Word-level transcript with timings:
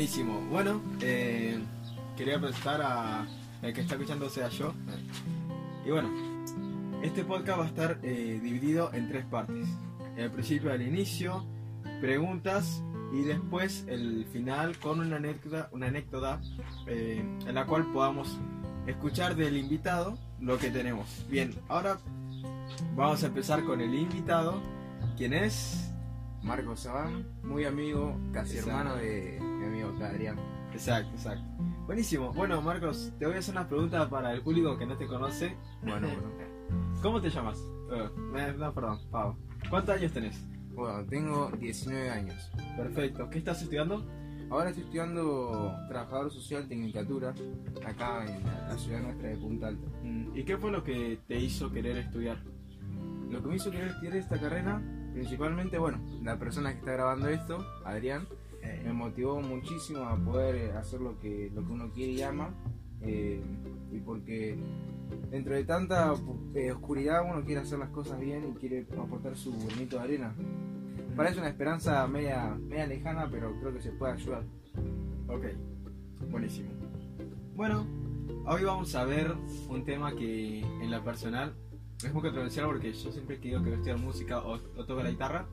Buenísimo. 0.00 0.40
Bueno, 0.48 0.80
eh, 1.02 1.58
quería 2.16 2.40
presentar 2.40 2.80
a 2.80 3.26
el 3.60 3.74
que 3.74 3.82
está 3.82 3.96
escuchando, 3.96 4.30
sea 4.30 4.48
yo. 4.48 4.72
Y 5.84 5.90
bueno, 5.90 6.08
este 7.02 7.22
podcast 7.22 7.58
va 7.58 7.64
a 7.64 7.68
estar 7.68 7.98
eh, 8.02 8.40
dividido 8.42 8.90
en 8.94 9.10
tres 9.10 9.26
partes. 9.26 9.68
El 10.16 10.30
principio, 10.30 10.72
al 10.72 10.80
inicio, 10.80 11.44
preguntas 12.00 12.82
y 13.12 13.24
después 13.24 13.84
el 13.88 14.24
final 14.32 14.78
con 14.78 15.00
una 15.00 15.16
anécdota, 15.16 15.68
una 15.70 15.88
anécdota 15.88 16.40
eh, 16.86 17.22
en 17.46 17.54
la 17.54 17.66
cual 17.66 17.84
podamos 17.92 18.38
escuchar 18.86 19.36
del 19.36 19.58
invitado 19.58 20.16
lo 20.40 20.56
que 20.56 20.70
tenemos. 20.70 21.26
Bien, 21.28 21.54
ahora 21.68 21.98
vamos 22.96 23.22
a 23.22 23.26
empezar 23.26 23.64
con 23.64 23.82
el 23.82 23.94
invitado, 23.94 24.62
quien 25.18 25.34
es 25.34 25.92
Marcos 26.42 26.80
Sabán, 26.80 27.26
muy 27.42 27.66
amigo, 27.66 28.16
casi 28.32 28.56
Exacto. 28.56 28.70
hermano 28.70 28.96
de 28.96 29.49
Adrián. 30.00 30.38
Exacto, 30.72 31.10
exacto. 31.12 31.44
Buenísimo. 31.86 32.32
Bueno, 32.32 32.62
Marcos, 32.62 33.12
te 33.18 33.26
voy 33.26 33.36
a 33.36 33.38
hacer 33.38 33.54
unas 33.54 33.66
preguntas 33.66 34.08
para 34.08 34.32
el 34.32 34.42
público 34.42 34.78
que 34.78 34.86
no 34.86 34.96
te 34.96 35.06
conoce. 35.06 35.56
Bueno, 35.82 36.08
bueno. 36.36 37.00
¿Cómo 37.02 37.20
te 37.20 37.30
llamas? 37.30 37.58
Eh, 37.92 38.08
eh, 38.36 38.54
no, 38.56 38.72
perdón, 38.72 39.00
Pau. 39.10 39.36
¿Cuántos 39.68 39.96
años 39.96 40.12
tenés? 40.12 40.44
Bueno, 40.74 41.04
tengo 41.06 41.50
19 41.58 42.10
años. 42.10 42.50
Perfecto. 42.76 43.28
¿Qué 43.28 43.38
estás 43.38 43.60
estudiando? 43.62 44.06
Ahora 44.50 44.70
estoy 44.70 44.84
estudiando 44.84 45.76
trabajador 45.88 46.32
social 46.32 46.66
Tecnicatura, 46.66 47.32
acá 47.86 48.24
en 48.26 48.44
la, 48.44 48.76
ciudad 48.76 49.00
nuestra 49.00 49.28
de 49.28 49.36
Punta 49.36 49.68
Alta. 49.68 49.86
Mm, 50.02 50.36
¿Y 50.36 50.42
qué 50.42 50.56
fue 50.56 50.72
lo 50.72 50.82
que 50.82 51.20
te 51.28 51.38
hizo 51.38 51.70
querer 51.70 51.98
estudiar? 51.98 52.42
Lo 53.30 53.40
que 53.40 53.48
me 53.48 53.56
hizo 53.56 53.70
querer 53.70 53.88
estudiar 53.88 54.16
esta 54.16 54.40
carrera, 54.40 54.82
principalmente, 55.12 55.78
bueno, 55.78 56.00
la 56.24 56.36
persona 56.36 56.72
que 56.72 56.78
está 56.80 56.92
grabando 56.92 57.28
esto, 57.28 57.64
Adrián, 57.84 58.26
me 58.84 58.92
motivó 58.92 59.40
muchísimo 59.40 60.04
a 60.04 60.16
poder 60.16 60.54
eh, 60.56 60.72
hacer 60.72 61.00
lo 61.00 61.18
que, 61.18 61.50
lo 61.54 61.64
que 61.66 61.72
uno 61.72 61.90
quiere 61.92 62.12
y 62.12 62.22
ama. 62.22 62.54
eh, 63.02 63.40
y 63.92 63.98
porque 64.00 64.56
dentro 65.30 65.54
de 65.54 65.64
tanta 65.64 66.14
eh, 66.54 66.70
oscuridad 66.72 67.22
uno 67.28 67.44
quiere 67.44 67.62
hacer 67.62 67.78
las 67.78 67.88
cosas 67.90 68.20
bien 68.20 68.44
y 68.48 68.58
quiere 68.58 68.86
aportar 68.98 69.36
su 69.36 69.52
granito 69.66 69.96
de 69.96 70.02
arena. 70.02 70.34
Parece 71.16 71.40
una 71.40 71.48
esperanza 71.48 72.06
media, 72.06 72.54
media 72.68 72.86
lejana, 72.86 73.28
pero 73.30 73.52
creo 73.60 73.72
que 73.74 73.80
se 73.82 73.92
puede 73.92 74.12
ayudar. 74.12 74.44
Ok, 75.28 75.44
buenísimo. 76.30 76.70
Bueno, 77.56 77.86
hoy 78.46 78.64
vamos 78.64 78.94
a 78.94 79.04
ver 79.04 79.34
un 79.68 79.84
tema 79.84 80.14
que 80.14 80.60
en 80.60 80.90
la 80.90 81.02
personal 81.02 81.54
es 82.04 82.12
muy 82.12 82.22
controversial 82.22 82.66
porque 82.66 82.92
yo 82.92 83.12
siempre 83.12 83.38
que 83.40 83.48
digo 83.48 83.58
que 83.60 83.64
voy 83.70 83.72
a 83.72 83.76
estudiar 83.76 83.98
música 83.98 84.38
o, 84.40 84.54
o 84.54 84.86
toco 84.86 85.02
la 85.02 85.10
guitarra, 85.10 85.46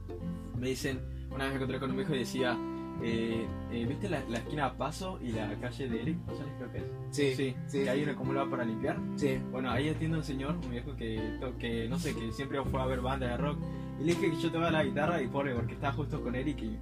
me 0.57 0.69
dicen, 0.69 0.99
una 1.31 1.45
vez 1.45 1.49
me 1.49 1.55
encontré 1.55 1.79
con 1.79 1.89
un 1.91 1.97
viejo 1.97 2.13
y 2.15 2.19
decía, 2.19 2.57
eh, 3.01 3.45
eh, 3.71 3.85
¿viste 3.85 4.09
la, 4.09 4.21
la 4.29 4.39
esquina 4.39 4.73
Paso 4.73 5.19
y 5.21 5.31
la 5.31 5.53
calle 5.59 5.87
de 5.87 6.01
Eric? 6.01 6.17
¿No 6.27 6.35
sabes 6.35 6.53
creo 6.57 6.71
que 6.71 6.77
es? 6.79 6.83
Sí, 7.11 7.33
sí, 7.35 7.55
sí. 7.67 7.83
que 7.83 7.89
hay 7.89 8.03
una 8.03 8.15
como 8.15 8.33
va 8.33 8.49
para 8.49 8.63
limpiar. 8.63 8.97
Sí. 9.15 9.39
Bueno, 9.51 9.71
ahí 9.71 9.89
atiende 9.89 10.17
un 10.17 10.23
señor, 10.23 10.55
un 10.55 10.69
viejo 10.69 10.95
que, 10.95 11.39
que 11.59 11.87
no 11.87 11.99
sé, 11.99 12.15
que 12.15 12.31
siempre 12.31 12.61
fue 12.63 12.81
a 12.81 12.85
ver 12.85 13.01
banda 13.01 13.27
de 13.27 13.37
rock. 13.37 13.59
Y 13.99 14.03
le 14.03 14.13
dije 14.13 14.31
que 14.31 14.37
yo 14.37 14.51
tocaba 14.51 14.71
la 14.71 14.83
guitarra 14.83 15.21
y 15.21 15.27
pobre, 15.27 15.55
porque 15.55 15.73
estaba 15.73 15.93
justo 15.93 16.21
con 16.21 16.35
Eric 16.35 16.61
y, 16.61 16.77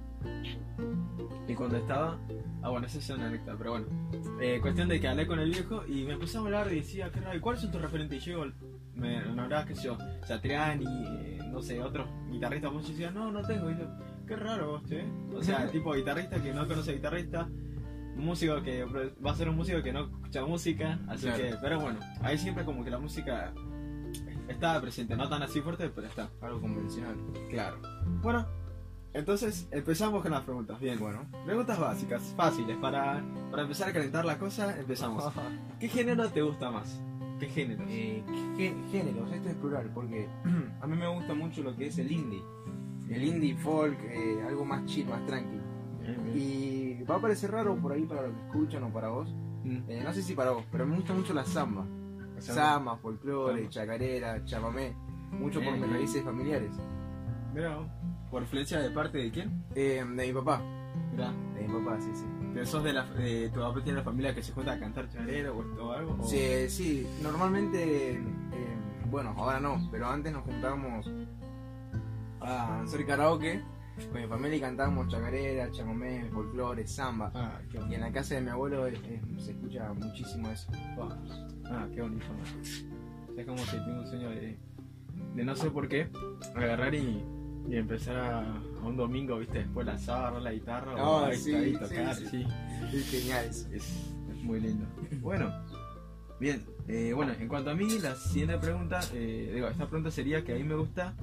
y 1.48 1.54
cuando 1.54 1.78
estaba... 1.78 2.18
Ah, 2.62 2.70
bueno, 2.70 2.86
esa 2.86 2.98
es 2.98 3.08
una 3.10 3.28
anécdota, 3.28 3.54
pero 3.56 3.70
bueno. 3.72 3.86
Eh, 4.40 4.58
cuestión 4.60 4.88
de 4.88 4.98
que 5.00 5.06
hablé 5.06 5.26
con 5.26 5.38
el 5.38 5.50
viejo 5.50 5.86
y 5.86 6.02
me 6.04 6.14
empezó 6.14 6.38
a 6.38 6.40
hablar 6.42 6.72
y 6.72 6.76
decía, 6.76 7.10
¿qué 7.12 7.20
raro, 7.20 7.36
¿y 7.36 7.40
cuáles 7.40 7.62
son 7.62 7.70
tus 7.70 7.80
referentes? 7.80 8.26
Y 8.26 8.30
yo, 8.30 8.44
me 8.94 9.20
nombraba, 9.20 9.64
qué 9.64 9.76
sé 9.76 9.84
yo, 9.84 9.96
Satriani, 10.24 10.84
eh, 10.84 11.38
no 11.52 11.62
sé, 11.62 11.80
otros 11.80 12.08
guitarristas. 12.30 12.72
Pues 12.72 12.86
yo 12.86 12.90
decía, 12.90 13.10
no, 13.12 13.30
no 13.30 13.40
tengo. 13.46 13.70
Y 13.70 13.78
yo, 13.78 13.86
qué 14.26 14.36
raro 14.36 14.82
che. 14.86 15.04
O 15.34 15.42
sea, 15.42 15.68
tipo 15.70 15.92
guitarrista 15.94 16.42
que 16.42 16.52
no 16.52 16.66
conoce 16.66 16.92
guitarrista, 16.94 17.48
músico 18.16 18.62
que 18.62 18.84
va 18.84 19.30
a 19.30 19.34
ser 19.34 19.48
un 19.48 19.56
músico 19.56 19.82
que 19.82 19.92
no 19.92 20.04
escucha 20.06 20.44
música, 20.44 20.98
así 21.08 21.26
Claro. 21.26 21.42
que, 21.42 21.54
pero 21.60 21.80
bueno, 21.80 21.98
ahí 22.22 22.38
siempre 22.38 22.64
como 22.64 22.82
que 22.84 22.90
la 22.90 22.98
música 22.98 23.52
estaba 24.48 24.80
presente, 24.80 25.16
no 25.16 25.28
tan 25.28 25.42
así 25.42 25.60
fuerte, 25.60 25.90
pero 25.90 26.06
está. 26.06 26.30
Algo 26.40 26.60
convencional. 26.60 27.16
Claro. 27.50 27.76
Bueno, 28.22 28.46
entonces 29.12 29.68
empezamos 29.70 30.22
con 30.22 30.30
las 30.30 30.42
preguntas. 30.42 30.78
Bien, 30.80 30.98
Bueno. 30.98 31.26
preguntas 31.44 31.78
básicas, 31.78 32.22
fáciles, 32.36 32.76
para, 32.78 33.22
para 33.50 33.62
empezar 33.62 33.88
a 33.88 33.92
calentar 33.92 34.24
la 34.24 34.38
cosa, 34.38 34.78
empezamos. 34.78 35.24
¿Qué 35.80 35.88
género 35.88 36.28
te 36.30 36.42
gusta 36.42 36.70
más? 36.70 37.00
¿Qué 37.38 37.48
género? 37.48 37.84
Eh, 37.88 38.22
¿qué 38.56 38.74
géneros? 38.90 39.30
Esto 39.30 39.48
es 39.50 39.54
plural, 39.56 39.90
porque 39.92 40.26
a 40.80 40.86
mí 40.86 40.96
me 40.96 41.06
gusta 41.08 41.34
mucho 41.34 41.62
lo 41.62 41.76
que 41.76 41.88
es 41.88 41.98
el 41.98 42.10
indie. 42.10 42.42
El 43.08 43.24
indie 43.24 43.56
folk, 43.56 43.98
eh, 44.04 44.42
algo 44.46 44.64
más 44.64 44.84
chill, 44.86 45.06
más 45.08 45.24
tranquilo. 45.26 45.62
Y 46.34 47.02
va 47.04 47.16
a 47.16 47.20
parecer 47.20 47.50
raro 47.50 47.76
por 47.76 47.92
ahí 47.92 48.02
para 48.04 48.22
los 48.22 48.32
que 48.36 48.46
escuchan 48.46 48.82
o 48.84 48.92
para 48.92 49.08
vos. 49.08 49.28
Mm. 49.64 49.78
Eh, 49.88 50.02
no 50.04 50.12
sé 50.12 50.22
si 50.22 50.34
para 50.34 50.50
vos, 50.52 50.64
pero 50.70 50.86
me 50.86 50.96
gusta 50.96 51.12
mucho 51.14 51.32
la 51.34 51.44
samba. 51.44 51.84
Samba, 52.38 52.96
folclore, 52.98 53.54
Samba. 53.56 53.70
chacarera, 53.70 54.44
chamamé. 54.44 54.94
Mucho 55.32 55.54
por 55.60 55.62
Bien, 55.62 55.74
mis 55.74 55.82
bien. 55.82 55.94
raíces 55.94 56.22
familiares. 56.24 56.70
Mira, 57.54 57.78
¿por 58.30 58.42
influencia 58.42 58.78
de 58.80 58.90
parte 58.90 59.18
de 59.18 59.30
quién? 59.30 59.64
Eh, 59.74 60.04
de 60.06 60.26
mi 60.26 60.32
papá. 60.32 60.60
De 61.56 61.66
mi 61.66 61.78
papá, 61.82 62.00
sí, 62.00 62.10
sí. 62.14 62.24
¿pero 62.52 62.64
sos 62.66 62.84
de, 62.84 62.92
la, 62.92 63.04
de 63.04 63.48
tu 63.50 63.60
papá 63.60 63.80
tiene 63.82 63.98
una 63.98 64.04
familia 64.04 64.34
que 64.34 64.42
se 64.42 64.52
junta 64.52 64.72
a 64.72 64.78
cantar 64.78 65.08
charero 65.10 65.56
o, 65.56 65.82
o 65.84 65.92
algo? 65.92 66.16
o- 66.20 66.24
Sí, 66.26 66.68
sí, 66.68 67.06
normalmente, 67.22 68.12
eh, 68.12 68.20
bueno, 69.10 69.34
ahora 69.36 69.58
no, 69.60 69.88
pero 69.90 70.06
antes 70.06 70.32
nos 70.32 70.42
juntábamos 70.44 71.10
a 72.40 72.82
hacer 72.82 73.06
karaoke 73.06 73.62
con 74.12 74.20
mi 74.20 74.26
familia 74.28 74.56
y 74.56 74.60
cantábamos 74.60 75.08
chacarera, 75.08 75.70
chamamé, 75.72 76.28
folclore, 76.30 76.86
samba. 76.86 77.30
Ah, 77.34 77.58
qué 77.70 77.78
Y 77.90 77.94
en 77.94 78.00
la 78.02 78.12
casa 78.12 78.34
de 78.34 78.42
mi 78.42 78.50
abuelo 78.50 78.86
eh, 78.86 78.94
eh, 79.04 79.20
se 79.38 79.52
escucha 79.52 79.92
muchísimo 79.94 80.50
eso. 80.50 80.70
Ah, 81.70 81.86
qué 81.94 82.02
bonito. 82.02 82.26
¿no? 82.28 83.40
Es 83.40 83.46
como 83.46 83.64
que 83.64 83.70
tengo 83.78 84.00
un 84.00 84.06
sueño 84.06 84.30
de, 84.30 84.58
de 85.34 85.44
no 85.44 85.56
sé 85.56 85.70
por 85.70 85.88
qué, 85.88 86.08
agarrar 86.54 86.94
y, 86.94 87.22
y 87.68 87.76
empezar 87.76 88.16
a, 88.16 88.40
a 88.40 88.82
un 88.84 88.96
domingo, 88.96 89.38
viste, 89.38 89.58
después 89.60 89.86
la 89.86 89.96
sábado, 89.98 90.40
la 90.40 90.52
guitarra, 90.52 90.94
o 90.94 91.24
Ah, 91.24 91.26
ahí, 91.28 91.36
sí, 91.38 91.72
tocar, 91.72 92.14
sí. 92.14 92.26
sí. 92.26 92.46
Es 92.92 93.10
genial 93.10 93.46
eso. 93.46 93.68
Es, 93.72 93.82
es 94.30 94.42
muy 94.42 94.60
lindo. 94.60 94.86
Bueno, 95.22 95.50
bien. 96.40 96.64
eh, 96.88 97.12
bueno, 97.14 97.32
en 97.38 97.48
cuanto 97.48 97.70
a 97.70 97.74
mí, 97.74 97.98
la 98.00 98.14
siguiente 98.14 98.58
pregunta, 98.58 99.00
eh, 99.14 99.50
digo, 99.54 99.68
esta 99.68 99.86
pregunta 99.88 100.10
sería 100.10 100.44
que 100.44 100.52
a 100.52 100.56
mí 100.56 100.64
me 100.64 100.74
gusta. 100.76 101.14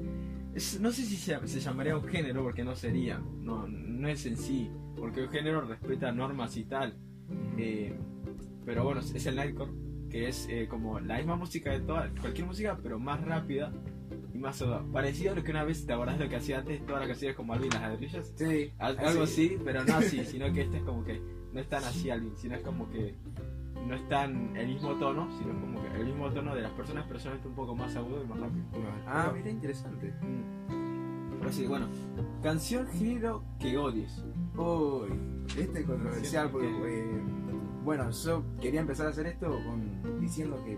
es- 0.55 0.79
no 0.79 0.91
sé 0.91 1.03
si 1.03 1.15
se, 1.15 1.47
se 1.47 1.59
llamaría 1.59 1.95
un 1.97 2.07
género, 2.07 2.43
porque 2.43 2.63
no 2.63 2.75
sería. 2.75 3.17
No, 3.41 3.67
no 3.67 4.07
es 4.07 4.25
en 4.25 4.37
sí. 4.37 4.69
Porque 4.97 5.23
un 5.23 5.29
género 5.29 5.61
respeta 5.61 6.11
normas 6.11 6.55
y 6.57 6.65
tal. 6.65 6.97
eh, 7.57 7.95
pero 8.65 8.83
bueno, 8.83 9.01
es 9.01 9.25
el 9.25 9.35
nightcore, 9.35 9.71
que 10.09 10.27
es 10.29 10.47
eh, 10.49 10.67
como 10.69 10.99
la 10.99 11.17
misma 11.17 11.35
música 11.35 11.71
de 11.71 11.79
toda, 11.81 12.09
cualquier 12.21 12.47
música, 12.47 12.77
pero 12.81 12.97
más 12.99 13.21
rápida 13.25 13.73
y 14.33 14.37
más 14.37 14.57
soda. 14.57 14.83
Parecido 14.93 15.33
a 15.33 15.35
lo 15.35 15.43
que 15.43 15.51
una 15.51 15.63
vez 15.63 15.85
te 15.85 15.91
acordás 15.93 16.17
de 16.17 16.25
lo 16.25 16.29
que 16.29 16.35
hacía 16.37 16.59
antes, 16.59 16.85
todas 16.85 17.01
las 17.01 17.09
canciones 17.09 17.35
como 17.35 17.53
Alvin 17.53 17.69
las 17.71 17.81
ladrillas. 17.81 18.31
Sí, 18.35 18.71
Al- 18.77 18.97
Algo 18.99 19.23
así, 19.23 19.57
pero 19.65 19.83
no 19.83 19.95
así, 19.97 20.23
sino 20.25 20.51
que 20.53 20.61
este 20.61 20.77
es 20.77 20.83
como 20.83 21.03
que 21.03 21.19
no 21.51 21.59
es 21.59 21.67
tan 21.67 21.83
así 21.83 22.09
Alvin, 22.09 22.35
sino 22.37 22.55
es 22.55 22.61
como 22.61 22.89
que 22.89 23.15
no 23.87 23.95
es 23.95 24.07
tan 24.09 24.55
el 24.55 24.67
mismo 24.67 24.95
tono, 24.95 25.29
sino 25.37 25.59
como 25.59 25.81
que 25.81 25.87
el 25.99 26.05
mismo 26.05 26.29
tono 26.31 26.55
de 26.55 26.61
las 26.61 26.71
personas, 26.71 27.05
pero 27.07 27.19
solamente 27.19 27.47
un 27.47 27.55
poco 27.55 27.75
más 27.75 27.95
agudo 27.95 28.23
y 28.23 28.27
más 28.27 28.39
rápido. 28.39 28.65
Ah, 29.07 29.31
mira, 29.35 29.49
interesante. 29.49 30.13
Mm. 30.21 31.39
Pero 31.39 31.51
sí, 31.51 31.67
bueno, 31.67 31.87
canción 32.41 32.87
género 32.87 33.43
que 33.59 33.77
odies. 33.77 34.23
Uy, 34.55 35.09
este 35.57 35.79
es 35.81 35.85
controversial 35.85 36.49
porque, 36.49 36.67
eh, 36.69 37.21
bueno, 37.83 38.09
yo 38.11 38.43
quería 38.61 38.79
empezar 38.81 39.07
a 39.07 39.09
hacer 39.09 39.25
esto 39.27 39.47
con, 39.49 40.19
diciendo 40.21 40.63
que 40.65 40.77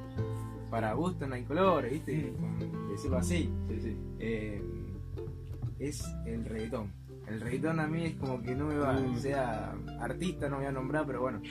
para 0.71 0.93
gusto 0.93 1.27
no 1.27 1.35
hay 1.35 1.43
colores, 1.43 1.91
¿viste? 1.91 2.33
Con 2.39 2.89
decirlo 2.89 3.17
así. 3.17 3.49
Sí, 3.69 3.79
sí. 3.81 3.97
eh, 4.19 4.63
es 5.77 6.03
el 6.25 6.45
reggaetón. 6.45 6.91
El 7.27 7.41
reggaetón 7.41 7.79
a 7.79 7.87
mí 7.87 8.05
es 8.05 8.15
como 8.15 8.41
que 8.41 8.55
no 8.55 8.65
me 8.65 8.77
va, 8.77 8.93
Mm. 8.93 9.17
sea 9.17 9.75
artista, 9.99 10.47
no 10.49 10.55
me 10.57 10.63
voy 10.63 10.69
a 10.69 10.71
nombrar, 10.71 11.05
pero 11.05 11.21
bueno, 11.21 11.41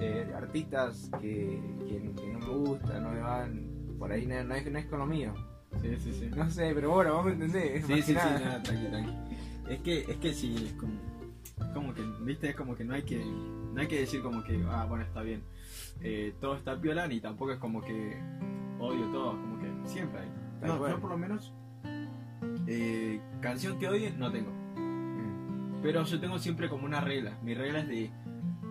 eh, 0.00 0.32
artistas 0.36 1.10
que, 1.20 1.60
que- 1.88 2.12
que 2.16 2.32
no 2.32 2.38
me 2.40 2.46
gustan, 2.48 3.02
no 3.02 3.10
me 3.10 3.20
van, 3.20 3.70
por 3.98 4.12
ahí 4.12 4.26
no, 4.26 4.42
no 4.44 4.54
es, 4.54 4.70
no 4.70 4.78
es 4.78 4.86
con 4.86 4.98
lo 4.98 5.06
mío. 5.06 5.32
Sí, 5.82 5.96
sí, 5.98 6.12
sí. 6.12 6.30
No 6.34 6.48
sé, 6.50 6.72
pero 6.74 6.90
bueno, 6.90 7.14
vos 7.16 7.24
me 7.26 7.32
entendés. 7.32 7.84
Sí, 7.86 7.92
más 7.92 8.04
sí, 8.04 8.14
que 8.14 8.20
sí, 8.20 8.26
nada. 8.26 8.40
nada, 8.40 8.62
tranqui, 8.62 8.86
tranqui. 8.86 9.12
Es 9.68 9.80
que, 9.80 9.98
es 10.00 10.16
que 10.16 10.32
sí, 10.32 10.54
es 10.68 10.72
como, 10.74 10.92
es 11.60 11.66
como 11.74 11.94
que, 11.94 12.02
viste, 12.22 12.48
es 12.50 12.56
como 12.56 12.74
que 12.76 12.84
no 12.84 12.94
hay 12.94 13.02
que, 13.02 13.24
no 13.24 13.80
hay 13.80 13.86
que 13.88 14.00
decir 14.00 14.22
como 14.22 14.42
que, 14.44 14.62
ah, 14.68 14.86
bueno, 14.88 15.04
está 15.04 15.22
bien, 15.22 15.42
eh, 16.00 16.34
todo 16.40 16.56
está 16.56 16.80
piola, 16.80 17.06
ni 17.08 17.20
tampoco 17.20 17.52
es 17.52 17.58
como 17.58 17.80
que 17.82 18.16
odio 18.78 19.06
todo, 19.10 19.32
como 19.32 19.58
que 19.58 19.88
siempre 19.88 20.20
hay. 20.20 20.28
Tal 20.60 20.68
No, 20.70 20.78
cual. 20.78 20.92
yo 20.92 21.00
por 21.00 21.10
lo 21.10 21.18
menos, 21.18 21.52
eh, 22.66 23.20
canción 23.40 23.78
que 23.78 23.88
odie 23.88 24.10
no 24.12 24.30
tengo, 24.30 24.50
Mm. 24.76 25.80
pero 25.82 26.04
yo 26.04 26.20
tengo 26.20 26.38
siempre 26.38 26.68
como 26.68 26.84
una 26.86 27.00
regla, 27.00 27.36
mi 27.42 27.54
regla 27.54 27.80
es 27.80 27.88
de, 27.88 28.10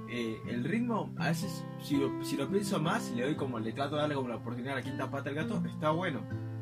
eh, 0.10 0.40
el 0.48 0.64
ritmo, 0.64 1.14
a 1.18 1.30
veces, 1.30 1.66
si 1.82 1.98
lo, 1.98 2.24
si 2.24 2.38
lo 2.38 2.48
pienso 2.50 2.80
más, 2.80 3.12
le 3.12 3.24
doy 3.24 3.36
como, 3.36 3.60
le 3.60 3.72
trato 3.74 3.96
de 3.96 4.02
darle 4.02 4.16
como 4.16 4.30
la 4.30 4.36
oportunidad 4.38 4.74
a 4.74 4.78
la 4.78 4.84
quinta 4.84 5.10
pata 5.10 5.30
al 5.30 5.36
gato, 5.36 5.64
está 5.66 5.90
bueno. 5.92 6.22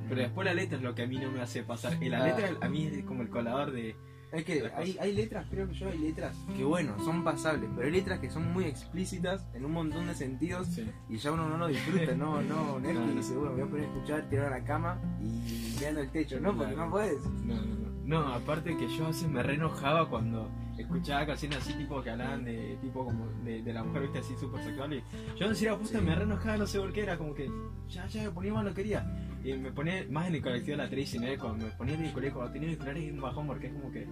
Pero 0.09 0.21
después 0.21 0.45
la 0.45 0.53
letra 0.53 0.77
es 0.77 0.83
lo 0.83 0.93
que 0.93 1.03
a 1.03 1.07
mí 1.07 1.17
no 1.17 1.31
me 1.31 1.41
hace 1.41 1.63
pasar. 1.63 2.01
Y 2.03 2.09
la 2.09 2.23
Ah. 2.23 2.27
letra 2.27 2.49
a 2.61 2.69
mí 2.69 2.85
es 2.85 3.03
como 3.05 3.21
el 3.21 3.29
colador 3.29 3.71
de, 3.71 3.95
Es 4.33 4.43
que 4.45 4.69
hay, 4.75 4.97
hay 4.99 5.13
letras, 5.13 5.45
creo 5.49 5.67
que 5.67 5.75
yo 5.75 5.87
hay 5.89 5.97
letras 5.99 6.35
que 6.57 6.63
bueno, 6.63 6.97
son 7.05 7.23
pasables, 7.23 7.69
pero 7.75 7.85
hay 7.87 7.93
letras 7.93 8.19
que 8.19 8.29
son 8.31 8.51
muy 8.51 8.65
explícitas 8.65 9.45
en 9.53 9.63
un 9.63 9.71
montón 9.71 10.07
de 10.07 10.15
sentidos 10.15 10.67
Sí. 10.67 10.89
y 11.07 11.17
ya 11.17 11.31
uno 11.31 11.47
no 11.47 11.57
lo 11.57 11.67
disfruta, 11.67 12.15
no, 12.15 12.41
no, 12.41 12.79
no 12.79 12.89
es 12.89 12.95
No, 12.95 13.05
que 13.05 13.13
dice, 13.13 13.35
bueno, 13.35 13.51
me 13.55 13.63
voy 13.63 13.67
a 13.67 13.71
poner 13.71 13.85
a 13.85 13.93
escuchar, 13.93 14.29
tirar 14.29 14.53
a 14.53 14.57
la 14.59 14.65
cama 14.65 14.99
y 15.21 15.75
mirando 15.79 16.01
el 16.01 16.09
techo, 16.11 16.39
no, 16.39 16.55
porque 16.57 16.75
no 16.75 16.89
puedes. 16.89 17.23
No, 17.45 17.53
no, 17.55 17.75
no. 17.75 17.83
No, 18.05 18.33
aparte 18.33 18.75
que 18.75 18.87
yo 18.89 19.05
a 19.05 19.07
veces 19.09 19.29
me 19.29 19.41
re 19.43 19.53
enojaba 19.53 20.09
cuando 20.09 20.49
escuchaba 20.81 21.25
canciones 21.25 21.59
así 21.59 21.73
tipo 21.73 22.01
que 22.01 22.09
hablaban 22.09 22.43
de 22.43 22.77
tipo 22.81 23.05
como 23.05 23.27
de, 23.43 23.61
de 23.61 23.73
la 23.73 23.83
mujer 23.83 24.01
viste 24.03 24.19
así 24.19 24.33
súper 24.39 24.63
sexual 24.63 24.93
y 24.93 25.03
yo 25.37 25.77
puta 25.77 25.99
Sí. 25.99 26.05
me 26.05 26.15
re 26.15 26.23
enojaba 26.23 26.57
no 26.57 26.65
sé 26.67 26.79
por 26.79 26.91
qué 26.91 27.03
era 27.03 27.17
como 27.17 27.33
que 27.35 27.49
ya 27.87 28.07
ya 28.07 28.23
me 28.23 28.31
ponía 28.31 28.53
más 28.53 28.65
lo 28.65 28.73
quería 28.73 29.05
y 29.43 29.53
me 29.53 29.71
ponía 29.71 30.05
más 30.09 30.27
en 30.27 30.35
el 30.35 30.41
colectivo 30.41 30.77
de 30.77 30.83
la 30.83 30.89
3 30.89 31.13
y 31.15 31.37
cuando 31.37 31.65
me 31.65 31.71
ponía 31.73 31.95
en 31.95 32.05
el 32.05 32.13
colegio 32.13 32.35
cuando 32.35 32.53
tenía 32.53 32.69
auriculares 32.69 33.03
y 33.03 33.11
un 33.11 33.21
bajón 33.21 33.47
porque 33.47 33.67
es 33.67 33.73
como 33.73 33.91
que 33.91 34.07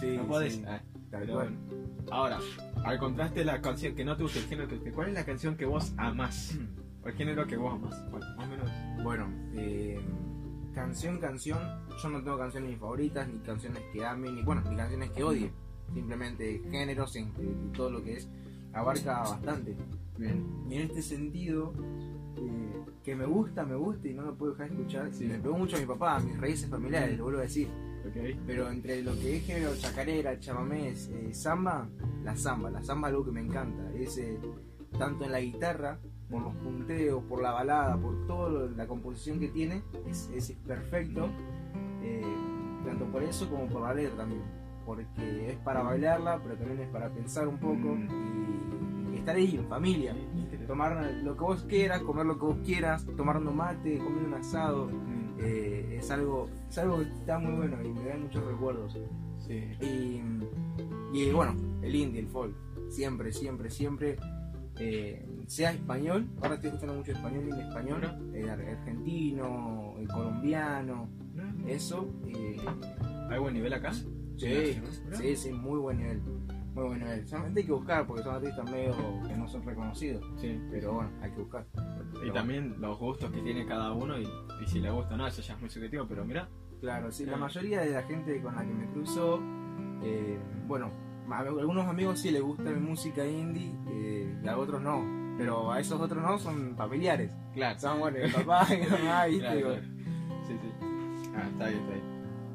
Sí, 0.00 0.16
no 0.16 0.26
podés 0.26 0.54
sí, 0.54 0.64
Ah, 0.66 0.80
pero 1.10 1.34
bueno. 1.34 1.56
ahora 2.10 2.38
al 2.84 2.98
contraste 2.98 3.40
de 3.40 3.44
la 3.44 3.60
canción 3.60 3.94
que 3.94 4.04
no 4.04 4.16
te 4.16 4.22
gusta 4.22 4.38
el 4.38 4.46
género 4.46 4.68
que 4.68 4.76
te 4.76 4.92
¿cuál 4.92 5.08
es 5.08 5.14
la 5.14 5.24
canción 5.24 5.56
que 5.56 5.64
vos 5.66 5.92
amás? 5.96 6.56
o 7.02 7.08
el 7.08 7.14
género 7.14 7.46
que 7.46 7.56
vos 7.56 7.74
amás 7.74 8.10
bueno, 8.10 8.26
más 8.36 8.46
o 8.46 8.50
menos 8.50 8.70
Bueno, 9.02 9.28
eh, 9.54 9.98
canción, 10.74 11.18
canción, 11.20 11.58
yo 12.02 12.08
no 12.08 12.22
tengo 12.22 12.38
canciones 12.38 12.70
ni 12.70 12.76
favoritas, 12.76 13.28
ni 13.28 13.38
canciones 13.40 13.82
que 13.92 14.04
ame, 14.04 14.30
ni 14.32 14.42
bueno, 14.42 14.62
ni 14.68 14.76
canciones 14.76 15.10
que 15.10 15.22
odie. 15.22 15.52
Simplemente 15.94 16.60
géneros 16.70 17.16
en 17.16 17.32
todo 17.72 17.90
lo 17.90 18.02
que 18.02 18.18
es 18.18 18.28
abarca 18.72 19.20
bastante. 19.20 19.76
bien 20.18 20.44
Y 20.68 20.74
en 20.74 20.82
este 20.82 21.02
sentido, 21.02 21.72
eh, 22.36 22.84
que 23.02 23.14
me 23.14 23.26
gusta, 23.26 23.64
me 23.64 23.76
gusta 23.76 24.08
y 24.08 24.14
no 24.14 24.22
lo 24.22 24.34
puedo 24.36 24.52
dejar 24.52 24.70
de 24.70 24.74
escuchar. 24.76 25.14
Sí. 25.14 25.24
Me 25.26 25.38
pegó 25.38 25.56
mucho 25.56 25.76
a 25.76 25.80
mi 25.80 25.86
papá, 25.86 26.16
a 26.16 26.20
mis 26.20 26.38
raíces 26.38 26.68
familiares, 26.68 27.16
lo 27.16 27.24
vuelvo 27.24 27.38
a 27.40 27.42
decir. 27.42 27.68
Pero 28.46 28.70
entre 28.70 29.02
lo 29.02 29.14
que 29.14 29.38
es 29.38 29.46
género 29.46 29.74
chacarera, 29.76 30.38
chamamés, 30.38 31.08
eh, 31.08 31.32
samba, 31.32 31.88
la 32.22 32.36
samba, 32.36 32.70
la 32.70 32.82
samba 32.82 33.08
es 33.08 33.12
algo 33.14 33.24
que 33.24 33.32
me 33.32 33.40
encanta. 33.40 33.90
Es 33.94 34.18
eh, 34.18 34.38
tanto 34.98 35.24
en 35.24 35.32
la 35.32 35.40
guitarra, 35.40 35.98
por 36.30 36.42
los 36.42 36.54
punteos, 36.56 37.22
por 37.24 37.40
la 37.42 37.52
balada, 37.52 37.96
por 37.96 38.26
toda 38.26 38.68
la 38.70 38.86
composición 38.86 39.38
que 39.40 39.48
tiene, 39.48 39.82
es, 40.06 40.30
es 40.34 40.52
perfecto. 40.66 41.28
eh, 42.02 42.22
tanto 42.84 43.06
por 43.06 43.22
eso 43.22 43.48
como 43.48 43.66
por 43.68 43.82
la 43.82 43.94
letra 43.94 44.16
también. 44.18 44.42
Porque 44.84 45.50
es 45.50 45.56
para 45.58 45.82
bailarla, 45.82 46.40
pero 46.42 46.56
también 46.56 46.80
es 46.82 46.88
para 46.88 47.08
pensar 47.10 47.48
un 47.48 47.58
poco 47.58 47.96
y, 47.96 49.14
y 49.14 49.18
estar 49.18 49.34
ahí 49.36 49.56
en 49.56 49.66
familia. 49.68 50.14
Tomar 50.66 51.12
lo 51.22 51.34
que 51.36 51.40
vos 51.42 51.64
quieras, 51.68 52.00
comer 52.02 52.26
lo 52.26 52.38
que 52.38 52.44
vos 52.46 52.58
quieras, 52.64 53.06
tomando 53.16 53.50
mate, 53.52 53.98
comer 53.98 54.24
un 54.24 54.34
asado. 54.34 54.86
Mm, 54.86 55.38
eh, 55.40 55.96
es 55.98 56.10
algo 56.10 56.48
es 56.68 56.78
algo 56.78 56.98
que 56.98 57.04
está 57.04 57.38
muy 57.38 57.54
bueno 57.56 57.76
y 57.84 57.88
me 57.92 58.04
da 58.08 58.16
muchos 58.16 58.44
recuerdos. 58.44 58.92
sí 58.92 59.52
Y, 59.80 60.22
y 61.18 61.32
bueno, 61.32 61.54
el 61.82 61.94
indie, 61.94 62.20
el 62.20 62.28
folk, 62.28 62.54
siempre, 62.90 63.32
siempre, 63.32 63.70
siempre, 63.70 64.16
eh, 64.78 65.24
sea 65.46 65.72
español, 65.72 66.26
ahora 66.42 66.54
estoy 66.54 66.68
escuchando 66.70 66.94
mucho 66.94 67.12
español, 67.12 67.44
indie 67.48 67.62
español, 67.68 68.02
eh, 68.34 68.50
ar- 68.50 68.60
argentino, 68.60 69.94
eh, 69.98 70.06
colombiano, 70.12 71.08
eso, 71.66 72.08
¿Hay 73.30 73.38
buen 73.38 73.54
nivel 73.54 73.72
acá? 73.74 73.92
Sí, 74.36 74.80
sí, 75.12 75.36
sí, 75.36 75.52
muy 75.52 75.78
buen 75.78 75.98
nivel, 75.98 76.20
muy 76.74 76.84
buen 76.84 76.98
nivel. 76.98 77.26
Solamente 77.26 77.60
hay 77.60 77.66
que 77.66 77.72
buscar 77.72 78.06
porque 78.06 78.22
son 78.22 78.34
artistas 78.36 78.70
medio 78.70 78.94
que 79.26 79.36
no 79.36 79.46
son 79.48 79.64
reconocidos, 79.64 80.24
Sí. 80.36 80.60
pero 80.70 80.94
bueno, 80.94 81.10
hay 81.22 81.30
que 81.30 81.40
buscar. 81.40 81.66
Y 82.26 82.30
también 82.32 82.76
los 82.80 82.98
gustos 82.98 83.30
que 83.30 83.40
tiene 83.42 83.66
cada 83.66 83.92
uno 83.92 84.18
y, 84.18 84.24
y 84.62 84.66
si 84.66 84.80
le 84.80 84.90
gusta 84.90 85.14
o 85.14 85.16
no, 85.16 85.26
eso 85.26 85.42
ya 85.42 85.54
es 85.54 85.60
muy 85.60 85.68
subjetivo, 85.70 86.06
pero 86.08 86.24
mira, 86.24 86.48
Claro, 86.80 87.10
sí, 87.10 87.24
la 87.24 87.30
Claro. 87.32 87.44
mayoría 87.46 87.80
de 87.80 87.90
la 87.92 88.02
gente 88.02 88.42
con 88.42 88.54
la 88.56 88.60
que 88.62 88.74
me 88.74 88.86
cruzo, 88.90 89.40
eh, 90.02 90.38
bueno, 90.66 90.90
a 91.30 91.38
algunos 91.38 91.86
amigos 91.86 92.18
sí 92.20 92.30
les 92.30 92.42
gusta 92.42 92.64
mi 92.64 92.80
música 92.80 93.26
indie 93.26 93.74
eh, 93.88 94.38
y 94.44 94.48
a 94.48 94.58
otros 94.58 94.82
no, 94.82 95.02
pero 95.38 95.72
a 95.72 95.80
esos 95.80 95.98
otros 96.00 96.22
no 96.22 96.38
son 96.38 96.76
familiares. 96.76 97.30
claro. 97.54 97.78
Son, 97.78 97.98
bueno, 98.00 98.18
papá, 98.34 98.66
mi 98.70 98.86
mamá, 98.86 99.24
¿viste? 99.26 99.44
Claro, 99.46 99.60
claro. 99.60 99.82
Sí, 100.46 100.52
sí. 100.60 100.68
Ah, 101.34 101.48
está 101.50 101.68
bien, 101.68 101.80
está 101.80 101.92
bien. 101.94 102.04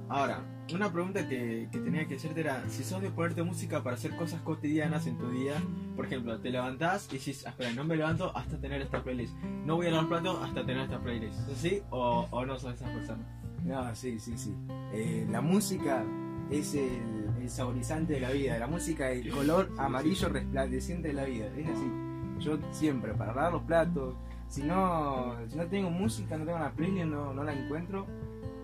Ahora, 0.09 0.39
una 0.73 0.91
pregunta 0.91 1.27
que, 1.27 1.67
que 1.71 1.79
tenía 1.79 2.07
que 2.07 2.15
hacerte 2.15 2.41
era, 2.41 2.67
si 2.69 2.83
sos 2.83 3.01
de 3.01 3.09
ponerte 3.09 3.43
música 3.43 3.81
para 3.83 3.95
hacer 3.95 4.15
cosas 4.15 4.41
cotidianas 4.41 5.07
en 5.07 5.17
tu 5.17 5.29
día, 5.29 5.53
por 5.95 6.05
ejemplo, 6.05 6.39
te 6.39 6.49
levantás 6.49 7.07
y 7.11 7.13
dices, 7.13 7.45
"Ah, 7.45 7.49
espera, 7.51 7.71
no 7.73 7.83
me 7.83 7.95
levanto 7.95 8.35
hasta 8.35 8.57
tener 8.59 8.81
esta 8.81 9.03
playlist, 9.03 9.33
no 9.65 9.75
voy 9.77 9.87
a 9.87 9.91
lavar 9.91 10.07
platos 10.09 10.37
hasta 10.43 10.65
tener 10.65 10.83
esta 10.83 10.99
playlist, 10.99 11.39
¿es 11.49 11.57
así 11.57 11.81
o, 11.89 12.27
o 12.29 12.45
no 12.45 12.57
sos 12.59 12.73
esas 12.75 12.89
personas? 12.91 13.25
No, 13.63 13.93
sí, 13.95 14.19
sí, 14.19 14.37
sí. 14.37 14.55
Eh, 14.93 15.27
la 15.29 15.41
música 15.41 16.03
es 16.49 16.73
el, 16.75 17.29
el 17.41 17.49
saborizante 17.49 18.13
de 18.13 18.19
la 18.21 18.31
vida, 18.31 18.57
la 18.57 18.67
música 18.67 19.11
es 19.11 19.25
el 19.25 19.31
color 19.31 19.69
amarillo 19.77 20.29
resplandeciente 20.29 21.09
de 21.09 21.13
la 21.13 21.25
vida, 21.25 21.47
es 21.57 21.67
así. 21.67 21.91
Yo 22.39 22.57
siempre, 22.71 23.13
para 23.13 23.33
lavar 23.33 23.53
los 23.53 23.63
platos, 23.63 24.15
si 24.47 24.63
no, 24.63 25.35
si 25.47 25.57
no 25.57 25.65
tengo 25.67 25.89
música, 25.89 26.37
no 26.37 26.45
tengo 26.45 26.57
la 26.59 26.71
playlist, 26.71 27.05
no, 27.05 27.33
no 27.33 27.43
la 27.43 27.53
encuentro, 27.53 28.07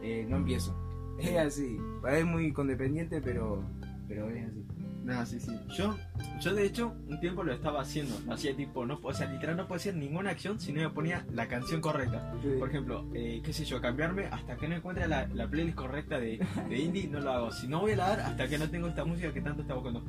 eh, 0.01 0.25
no 0.27 0.37
empiezo. 0.37 0.73
Es 1.19 1.37
así, 1.37 1.77
es 2.09 2.25
muy 2.25 2.51
condependiente, 2.51 3.21
pero, 3.21 3.63
pero 4.07 4.29
es 4.29 4.47
así. 4.47 4.65
No, 5.03 5.23
sí, 5.23 5.39
sí. 5.39 5.51
Yo, 5.77 5.95
yo 6.41 6.55
de 6.55 6.65
hecho, 6.65 6.95
un 7.07 7.19
tiempo 7.19 7.43
lo 7.43 7.53
estaba 7.53 7.81
haciendo, 7.81 8.19
lo 8.25 8.33
hacía 8.33 8.55
tipo, 8.55 8.87
no, 8.87 8.99
o 9.03 9.13
sea, 9.13 9.29
literal 9.29 9.55
no 9.55 9.67
podía 9.67 9.77
hacer 9.77 9.95
ninguna 9.95 10.31
acción 10.31 10.59
si 10.59 10.73
no 10.73 10.81
me 10.81 10.89
ponía 10.89 11.27
la 11.31 11.47
canción 11.47 11.79
correcta. 11.79 12.33
Por 12.57 12.69
ejemplo, 12.69 13.05
eh, 13.13 13.39
qué 13.43 13.53
sé 13.53 13.65
yo, 13.65 13.79
cambiarme 13.79 14.25
hasta 14.25 14.57
que 14.57 14.67
no 14.67 14.75
encuentre 14.75 15.07
la, 15.07 15.27
la 15.27 15.47
playlist 15.47 15.77
correcta 15.77 16.19
de, 16.19 16.43
de 16.69 16.77
indie, 16.79 17.07
no 17.07 17.19
lo 17.19 17.31
hago. 17.31 17.51
Si 17.51 17.67
no 17.67 17.81
voy 17.81 17.91
a 17.91 17.97
lavar 17.97 18.19
hasta 18.21 18.47
que 18.47 18.57
no 18.57 18.67
tengo 18.67 18.87
esta 18.87 19.05
música 19.05 19.31
que 19.31 19.41
tanto 19.41 19.61
estaba 19.61 19.79
buscando. 19.79 20.03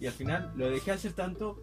Y 0.00 0.06
al 0.06 0.12
final 0.14 0.50
lo 0.56 0.70
dejé 0.70 0.92
hacer 0.92 1.12
tanto 1.12 1.62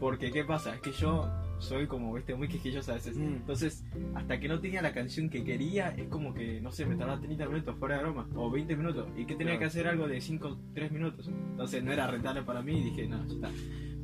porque, 0.00 0.32
¿qué 0.32 0.42
pasa? 0.42 0.74
Es 0.74 0.80
que 0.80 0.92
yo 0.92 1.30
soy 1.62 1.86
como, 1.86 2.12
viste, 2.12 2.34
muy 2.34 2.48
quisquilloso 2.48 2.90
a 2.92 2.94
veces. 2.94 3.16
Mm. 3.16 3.22
Entonces, 3.36 3.84
hasta 4.14 4.38
que 4.40 4.48
no 4.48 4.60
tenía 4.60 4.82
la 4.82 4.92
canción 4.92 5.30
que 5.30 5.42
quería, 5.44 5.88
es 5.90 6.08
como 6.08 6.34
que, 6.34 6.60
no 6.60 6.70
sé, 6.72 6.84
me 6.86 6.96
tardaba 6.96 7.20
30 7.20 7.46
minutos 7.48 7.76
fuera 7.78 7.96
de 7.96 8.02
broma, 8.02 8.28
o 8.34 8.50
20 8.50 8.76
minutos, 8.76 9.08
y 9.16 9.24
que 9.24 9.34
tenía 9.36 9.52
Claro. 9.54 9.58
que 9.60 9.64
hacer 9.66 9.86
algo 9.88 10.06
de 10.08 10.20
5, 10.20 10.58
3 10.74 10.92
minutos. 10.92 11.28
Entonces 11.28 11.82
no 11.82 11.92
era 11.92 12.06
rentable 12.06 12.42
para 12.42 12.62
mí 12.62 12.78
y 12.80 12.84
dije, 12.84 13.06
no, 13.08 13.24
ya 13.26 13.34
está. 13.34 13.50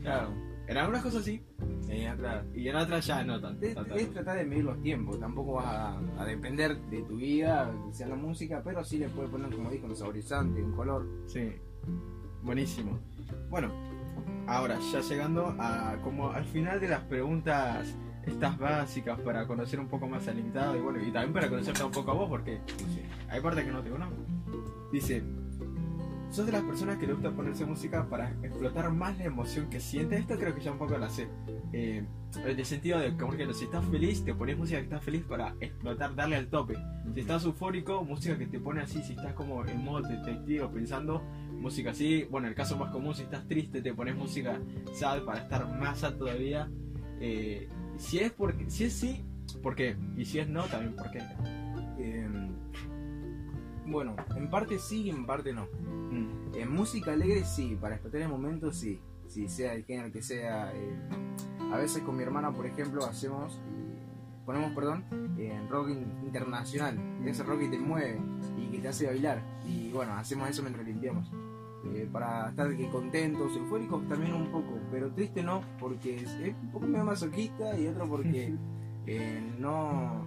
Claro, 0.02 0.32
En 0.68 0.76
algunas 0.76 1.02
cosas 1.02 1.24
sí, 1.24 1.42
eh, 1.88 2.12
claro. 2.18 2.46
y 2.54 2.68
en 2.68 2.76
otras 2.76 3.06
ya 3.06 3.24
no 3.24 3.40
tanto. 3.40 3.64
Es, 3.66 3.74
tanto. 3.74 3.94
es 3.94 4.10
tratar 4.12 4.36
de 4.38 4.44
medir 4.44 4.64
los 4.64 4.80
tiempos, 4.82 5.18
tampoco 5.18 5.54
vas 5.54 5.66
a, 5.66 5.98
a 6.18 6.24
depender 6.26 6.78
de 6.90 7.02
tu 7.02 7.16
vida, 7.16 7.74
sea 7.90 8.06
la 8.08 8.16
música, 8.16 8.60
pero 8.62 8.84
sí 8.84 8.98
le 8.98 9.08
puedes 9.08 9.30
poner, 9.30 9.50
como 9.54 9.70
dijo, 9.70 9.86
un 9.86 9.96
saborizante, 9.96 10.62
un 10.62 10.72
color. 10.72 11.06
Sí, 11.26 11.52
buenísimo. 12.42 12.98
Bueno, 13.50 13.72
ahora 14.48 14.78
ya 14.92 15.00
llegando 15.00 15.54
a 15.58 15.96
como 16.02 16.30
al 16.30 16.44
final 16.46 16.80
de 16.80 16.88
las 16.88 17.02
preguntas 17.02 17.94
estas 18.26 18.58
básicas 18.58 19.20
para 19.20 19.46
conocer 19.46 19.78
un 19.78 19.88
poco 19.88 20.08
más 20.08 20.26
al 20.28 20.38
invitado 20.38 20.76
y 20.76 20.80
bueno, 20.80 21.00
y 21.00 21.10
también 21.10 21.32
para 21.32 21.48
conocerte 21.48 21.84
un 21.84 21.92
poco 21.92 22.10
a 22.10 22.14
vos 22.14 22.28
porque 22.28 22.60
hay 23.28 23.40
partes 23.40 23.64
que 23.64 23.70
no 23.70 23.82
te 23.82 23.90
conozco. 23.90 24.16
Dice, 24.90 25.22
¿sos 26.30 26.46
de 26.46 26.52
las 26.52 26.62
personas 26.62 26.96
que 26.96 27.06
le 27.06 27.12
gusta 27.12 27.30
ponerse 27.30 27.64
música 27.64 28.08
para 28.08 28.30
explotar 28.42 28.90
más 28.90 29.16
la 29.18 29.24
emoción 29.24 29.68
que 29.68 29.80
siente? 29.80 30.16
Esto 30.16 30.38
creo 30.38 30.54
que 30.54 30.62
ya 30.62 30.72
un 30.72 30.78
poco 30.78 30.96
la 30.96 31.10
sé. 31.10 31.28
Eh, 31.72 32.04
en 32.44 32.58
el 32.58 32.64
sentido 32.64 32.98
de 32.98 33.10
que, 33.10 33.24
por 33.24 33.34
ejemplo, 33.34 33.54
si 33.54 33.64
estás 33.64 33.84
feliz, 33.86 34.24
te 34.24 34.34
pones 34.34 34.56
música 34.56 34.78
que 34.78 34.84
estás 34.84 35.04
feliz 35.04 35.22
para 35.24 35.54
explotar, 35.60 36.14
darle 36.14 36.36
al 36.36 36.48
tope. 36.48 36.74
Si 37.14 37.20
estás 37.20 37.44
eufórico, 37.44 38.04
música 38.04 38.38
que 38.38 38.46
te 38.46 38.58
pone 38.58 38.80
así, 38.80 39.02
si 39.02 39.12
estás 39.12 39.34
como 39.34 39.64
en 39.64 39.84
modo 39.84 40.06
detectivo 40.06 40.70
pensando, 40.70 41.22
música 41.58 41.90
así. 41.90 42.24
Bueno, 42.30 42.48
el 42.48 42.54
caso 42.54 42.76
más 42.76 42.90
común, 42.90 43.14
si 43.14 43.22
estás 43.22 43.46
triste, 43.46 43.82
te 43.82 43.92
pones 43.94 44.16
música 44.16 44.60
sad 44.94 45.24
para 45.24 45.40
estar 45.40 45.68
más 45.78 46.00
sad 46.00 46.14
todavía. 46.16 46.70
Eh, 47.20 47.68
si 47.96 48.18
es 48.20 48.32
porque, 48.32 48.70
si 48.70 48.84
es 48.84 48.92
sí, 48.92 49.24
¿por 49.62 49.74
qué? 49.74 49.96
Y 50.16 50.24
si 50.24 50.38
es 50.38 50.48
no, 50.48 50.64
también 50.64 50.94
por 50.94 51.10
qué. 51.10 51.20
Eh, 51.98 52.28
bueno, 53.86 54.14
en 54.36 54.50
parte 54.50 54.78
sí 54.78 55.02
y 55.02 55.10
en 55.10 55.26
parte 55.26 55.52
no. 55.52 55.66
Mm, 56.10 56.54
En 56.54 56.72
música 56.72 57.12
alegre 57.12 57.44
sí, 57.44 57.76
para 57.80 57.94
explotar 57.96 58.20
el 58.22 58.28
momento 58.28 58.72
sí, 58.72 59.00
si 59.26 59.48
sea 59.48 59.74
el 59.74 59.84
género 59.84 60.12
que 60.12 60.22
sea. 60.22 60.72
eh, 60.74 60.98
a 61.72 61.76
veces 61.76 62.02
con 62.02 62.16
mi 62.16 62.22
hermana, 62.22 62.50
por 62.52 62.66
ejemplo, 62.66 63.04
hacemos, 63.04 63.54
eh, 63.56 64.42
ponemos, 64.46 64.72
perdón, 64.74 65.04
en 65.38 65.68
rock 65.68 65.90
in- 65.90 66.06
internacional, 66.24 66.98
ese 67.26 67.42
rock 67.42 67.60
que 67.60 67.68
te 67.68 67.78
mueve 67.78 68.20
y 68.58 68.68
que 68.70 68.78
te 68.78 68.88
hace 68.88 69.06
bailar. 69.06 69.42
Y 69.66 69.90
bueno, 69.92 70.12
hacemos 70.14 70.48
eso 70.48 70.62
mientras 70.62 70.86
limpiamos. 70.86 71.30
Eh, 71.94 72.08
para 72.12 72.50
estar 72.50 72.76
que 72.76 72.88
contentos, 72.90 73.56
eufóricos 73.56 74.06
también 74.08 74.34
un 74.34 74.50
poco, 74.50 74.78
pero 74.90 75.10
triste 75.12 75.42
no, 75.42 75.62
porque 75.78 76.16
es, 76.16 76.34
es 76.34 76.54
un 76.62 76.70
poco 76.70 76.86
medio 76.86 77.04
masoquista 77.04 77.78
y 77.78 77.86
otro 77.86 78.08
porque 78.08 78.54
eh, 79.06 79.54
no, 79.58 80.24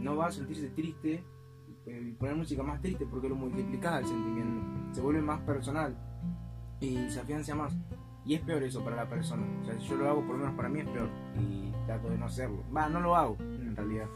no 0.00 0.16
va 0.16 0.26
a 0.26 0.32
sentirse 0.32 0.68
triste 0.70 1.24
eh, 1.86 2.06
y 2.08 2.12
poner 2.12 2.36
música 2.36 2.62
más 2.62 2.80
triste 2.80 3.06
porque 3.06 3.28
lo 3.28 3.36
multiplica 3.36 3.98
el 3.98 4.06
sentimiento, 4.06 4.94
se 4.94 5.00
vuelve 5.00 5.22
más 5.22 5.40
personal 5.40 5.96
y 6.80 6.96
se 7.10 7.20
afianza 7.20 7.54
más. 7.54 7.76
Y 8.24 8.34
es 8.34 8.42
peor 8.42 8.62
eso 8.62 8.84
para 8.84 8.96
la 8.96 9.08
persona. 9.08 9.46
O 9.62 9.64
sea, 9.64 9.80
si 9.80 9.88
yo 9.88 9.96
lo 9.96 10.08
hago, 10.08 10.20
por 10.20 10.32
lo 10.32 10.38
menos 10.38 10.54
para 10.54 10.68
mí 10.68 10.80
es 10.80 10.88
peor. 10.88 11.08
Y 11.38 11.72
trato 11.86 12.10
de 12.10 12.18
no 12.18 12.26
hacerlo. 12.26 12.62
Va, 12.74 12.88
no 12.88 13.00
lo 13.00 13.16
hago, 13.16 13.36
en 13.40 13.74
realidad. 13.74 14.06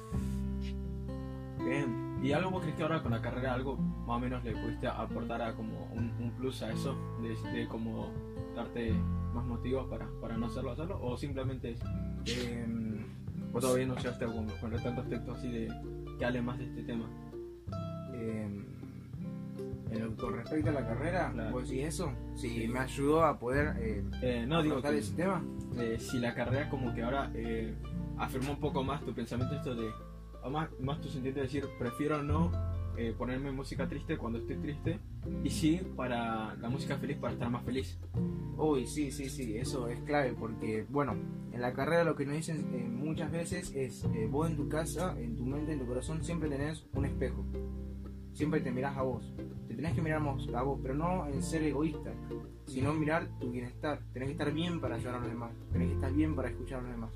Bien. 1.64 2.03
¿Y 2.24 2.32
algo 2.32 2.50
vos 2.50 2.62
crees 2.62 2.74
que 2.76 2.82
ahora 2.82 3.02
con 3.02 3.12
la 3.12 3.20
carrera 3.20 3.52
algo 3.52 3.76
más 3.76 4.16
o 4.16 4.20
menos 4.20 4.42
le 4.44 4.52
pudiste 4.52 4.86
aportar 4.88 5.42
a 5.42 5.54
como 5.54 5.84
un, 5.92 6.10
un 6.18 6.30
plus 6.38 6.62
a 6.62 6.72
eso? 6.72 6.96
De, 7.20 7.36
de 7.52 7.68
como 7.68 8.08
darte 8.56 8.92
más 9.34 9.44
motivos 9.44 9.86
para, 9.88 10.08
para 10.22 10.36
no 10.38 10.46
hacerlo, 10.46 10.70
hacerlo? 10.72 10.98
¿O 11.02 11.16
simplemente 11.18 11.72
es, 11.72 11.80
Eh, 12.26 12.66
o 13.52 13.60
todavía 13.60 13.86
no 13.86 13.94
llegaste 13.96 14.24
con, 14.24 14.46
con 14.48 14.70
tantos 14.82 15.08
textos 15.08 15.36
así 15.38 15.48
de 15.50 15.68
que 16.18 16.24
hable 16.24 16.40
más 16.42 16.58
de 16.58 16.64
este 16.64 16.82
tema? 16.84 17.04
eh, 18.14 18.48
con 20.18 20.34
respecto 20.34 20.70
a 20.70 20.72
la 20.72 20.86
carrera, 20.86 21.30
Claro. 21.32 21.50
¿vos 21.52 21.68
decís 21.68 21.84
eso? 21.84 22.12
Sí, 22.34 22.48
Sí. 22.48 22.68
me 22.68 22.78
ayudó 22.80 23.24
a 23.24 23.38
poder 23.38 23.76
eh, 23.80 24.04
Eh, 24.22 24.44
no, 24.48 24.62
digo 24.62 24.80
que, 24.80 24.98
ese 24.98 25.14
tema. 25.14 25.42
eh, 25.76 25.98
si 26.00 26.18
la 26.18 26.34
carrera 26.34 26.68
como 26.70 26.92
que 26.94 27.02
ahora 27.02 27.30
eh, 27.34 27.74
afirmó 28.18 28.52
un 28.52 28.60
poco 28.60 28.82
más 28.82 29.02
tu 29.04 29.12
pensamiento 29.12 29.54
esto 29.56 29.74
de, 29.74 29.90
más, 30.50 30.68
más 30.80 31.00
tu 31.00 31.08
sentido 31.08 31.36
de 31.36 31.42
decir, 31.42 31.64
prefiero 31.78 32.22
no 32.22 32.50
eh, 32.96 33.12
ponerme 33.16 33.50
música 33.50 33.88
triste 33.88 34.16
cuando 34.16 34.38
estoy 34.38 34.56
triste 34.56 35.00
y 35.42 35.50
sí 35.50 35.80
para 35.96 36.54
la 36.54 36.68
música 36.68 36.96
feliz 36.96 37.16
para 37.16 37.32
estar 37.32 37.50
más 37.50 37.64
feliz. 37.64 37.98
Uy, 38.56 38.86
sí, 38.86 39.10
sí, 39.10 39.28
sí, 39.28 39.56
eso 39.56 39.88
es 39.88 40.00
clave 40.02 40.34
porque, 40.38 40.86
bueno, 40.88 41.16
en 41.52 41.60
la 41.60 41.72
carrera 41.72 42.04
lo 42.04 42.14
que 42.14 42.24
nos 42.24 42.36
dicen 42.36 42.68
eh, 42.72 42.88
muchas 42.88 43.32
veces 43.32 43.72
es, 43.74 44.04
eh, 44.14 44.28
vos 44.30 44.48
en 44.48 44.56
tu 44.56 44.68
casa, 44.68 45.18
en 45.18 45.36
tu 45.36 45.44
mente, 45.44 45.72
en 45.72 45.80
tu 45.80 45.86
corazón, 45.86 46.22
siempre 46.22 46.48
tenés 46.48 46.86
un 46.94 47.04
espejo. 47.04 47.44
Siempre 48.32 48.60
te 48.60 48.70
mirás 48.70 48.96
a 48.96 49.02
vos. 49.02 49.32
Te 49.68 49.74
tenés 49.74 49.94
que 49.94 50.02
mirar 50.02 50.20
a 50.20 50.62
vos, 50.62 50.78
pero 50.82 50.94
no 50.94 51.26
en 51.26 51.42
ser 51.42 51.62
egoísta, 51.62 52.12
sino 52.66 52.92
mirar 52.92 53.28
tu 53.40 53.50
bienestar. 53.50 54.00
Tenés 54.12 54.28
que 54.28 54.32
estar 54.32 54.52
bien 54.52 54.80
para 54.80 54.96
ayudar 54.96 55.16
a 55.16 55.18
los 55.18 55.28
demás. 55.28 55.52
Tenés 55.72 55.88
que 55.88 55.94
estar 55.94 56.12
bien 56.12 56.34
para 56.34 56.48
escuchar 56.48 56.80
a 56.80 56.82
los 56.82 56.90
demás. 56.90 57.10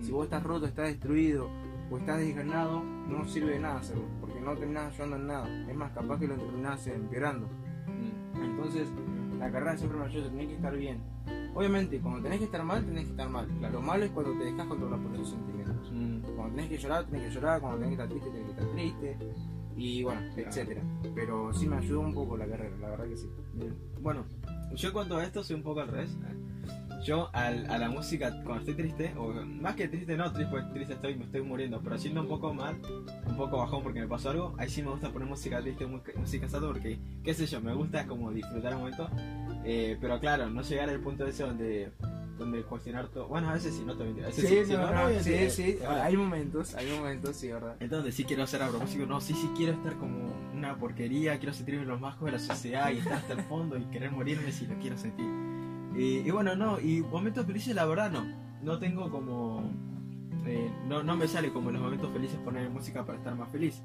Si 0.00 0.10
vos 0.10 0.24
estás 0.24 0.42
roto, 0.42 0.66
estás 0.66 0.88
destruido 0.88 1.50
o 1.92 1.98
estás 1.98 2.18
desganado, 2.18 2.82
no 2.82 3.24
sirve 3.26 3.52
de 3.52 3.60
nada 3.60 3.78
hacerlo, 3.80 4.04
porque 4.20 4.40
no 4.40 4.56
terminás 4.56 4.92
ayudando 4.94 5.16
en 5.16 5.26
nada. 5.26 5.70
Es 5.70 5.76
más, 5.76 5.92
capaz 5.92 6.18
que 6.18 6.26
lo 6.26 6.36
terminás 6.36 6.86
empeorando. 6.86 7.46
Mm, 7.86 8.42
Entonces, 8.44 8.88
la 9.38 9.50
carrera 9.50 9.76
siempre 9.76 9.98
me 9.98 10.06
ayuda, 10.06 10.28
tenés 10.30 10.46
que 10.48 10.54
estar 10.54 10.76
bien. 10.76 10.98
Obviamente, 11.54 12.00
cuando 12.00 12.22
tenés 12.22 12.38
que 12.38 12.44
estar 12.46 12.64
mal, 12.64 12.84
tenés 12.84 13.04
que 13.04 13.10
estar 13.10 13.28
mal. 13.28 13.46
Lo 13.70 13.82
malo 13.82 14.04
es 14.04 14.10
cuando 14.12 14.32
te 14.38 14.44
dejas 14.44 14.66
controlar 14.66 15.00
por 15.00 15.14
esos 15.14 15.30
sentimientos. 15.30 15.92
mm, 15.92 16.20
Cuando 16.34 16.54
tenés 16.56 16.70
que 16.70 16.78
llorar, 16.78 17.04
tenés 17.04 17.28
que 17.28 17.34
llorar. 17.34 17.60
Cuando 17.60 17.78
tenés 17.80 17.96
que 17.96 18.02
estar 18.02 18.08
triste, 18.08 18.30
tenés 18.30 18.44
que 18.46 18.50
estar 18.52 18.72
triste. 18.74 19.18
Y 19.76 20.02
bueno, 20.02 20.20
Claro. 20.34 20.48
etcétera. 20.48 20.82
Pero 21.14 21.52
sí 21.52 21.66
me 21.68 21.76
ayudó 21.76 22.00
un 22.00 22.14
poco 22.14 22.36
la 22.38 22.46
carrera, 22.46 22.76
la 22.78 22.88
verdad 22.90 23.04
que 23.06 23.16
sí. 23.16 23.28
bien. 23.54 23.74
Bueno, 24.00 24.24
yo 24.74 24.92
cuanto 24.94 25.16
a 25.18 25.24
esto 25.24 25.42
soy 25.44 25.56
un 25.56 25.62
poco 25.62 25.80
al 25.80 25.88
revés. 25.88 26.16
Yo 27.04 27.30
al- 27.32 27.68
a 27.68 27.78
la 27.78 27.88
música 27.88 28.30
cuando 28.44 28.58
estoy 28.60 28.74
triste, 28.74 29.12
o 29.18 29.32
más 29.32 29.74
que 29.74 29.88
triste 29.88 30.16
no, 30.16 30.32
triste, 30.32 30.50
pues 30.50 30.72
triste 30.72 30.94
estoy, 30.94 31.16
me 31.16 31.24
estoy 31.24 31.42
muriendo, 31.42 31.80
pero 31.82 31.98
siendo 31.98 32.20
un 32.22 32.28
poco 32.28 32.54
mal, 32.54 32.76
un 33.26 33.36
poco 33.36 33.58
bajón 33.58 33.82
porque 33.82 34.00
me 34.00 34.06
pasó 34.08 34.30
algo, 34.30 34.54
ahí 34.58 34.68
sí 34.70 34.82
me 34.82 34.90
gusta 34.90 35.10
poner 35.10 35.26
música 35.28 35.60
triste, 35.60 35.84
música 35.86 36.48
sad 36.48 36.62
porque, 36.62 36.98
qué 37.24 37.34
sé 37.34 37.46
yo, 37.46 37.60
me 37.60 37.74
gusta 37.74 38.06
como 38.06 38.30
disfrutar 38.30 38.72
el 38.72 38.78
momento, 38.78 39.10
eh, 39.64 39.96
pero 40.00 40.20
claro, 40.20 40.48
no 40.48 40.62
llegar 40.62 40.88
al 40.90 41.00
punto 41.00 41.26
ese 41.26 41.42
donde, 41.42 41.90
donde 42.38 42.62
cuestionar 42.62 43.08
todo, 43.08 43.26
bueno 43.26 43.48
a 43.50 43.54
veces 43.54 43.74
sí, 43.74 43.82
no 43.84 43.96
te 43.96 44.04
mentira, 44.04 44.26
a 44.26 44.30
veces 44.30 44.48
sí, 44.48 44.64
sí, 44.64 44.72
no, 44.72 44.90
no, 44.92 45.08
sí, 45.20 45.32
sí, 45.48 45.50
sí. 45.50 45.78
Hay 46.02 46.16
momentos, 46.16 46.74
hay 46.74 46.88
momentos, 46.90 47.36
sí, 47.36 47.48
verdad. 47.48 47.76
Entonces 47.80 48.14
sí 48.14 48.22
quiero 48.24 48.46
ser 48.46 48.62
agromúsico, 48.62 49.06
no, 49.06 49.20
sí, 49.20 49.34
sí 49.34 49.50
quiero 49.56 49.72
estar 49.72 49.96
como 49.96 50.32
una 50.54 50.76
porquería, 50.76 51.36
quiero 51.38 51.52
sentirme 51.52 51.84
los 51.84 52.00
más 52.00 52.20
de 52.20 52.30
la 52.30 52.38
sociedad 52.38 52.92
y 52.92 52.98
estar 52.98 53.14
hasta 53.14 53.32
el 53.32 53.40
fondo 53.42 53.76
y 53.76 53.82
querer 53.86 54.12
morirme 54.12 54.52
si 54.52 54.66
lo 54.68 54.76
quiero 54.78 54.96
sentir. 54.96 55.26
Y, 55.96 56.18
y 56.26 56.30
bueno, 56.30 56.54
no, 56.56 56.80
y 56.80 57.02
momentos 57.02 57.44
felices 57.46 57.74
la 57.74 57.84
verdad 57.84 58.10
no, 58.10 58.24
no 58.62 58.78
tengo 58.78 59.10
como, 59.10 59.62
eh, 60.46 60.70
no, 60.88 61.02
no 61.02 61.16
me 61.16 61.28
sale 61.28 61.52
como 61.52 61.68
en 61.70 61.74
los 61.74 61.82
momentos 61.84 62.12
felices 62.12 62.38
poner 62.44 62.68
música 62.70 63.04
para 63.04 63.18
estar 63.18 63.34
más 63.36 63.50
feliz. 63.50 63.82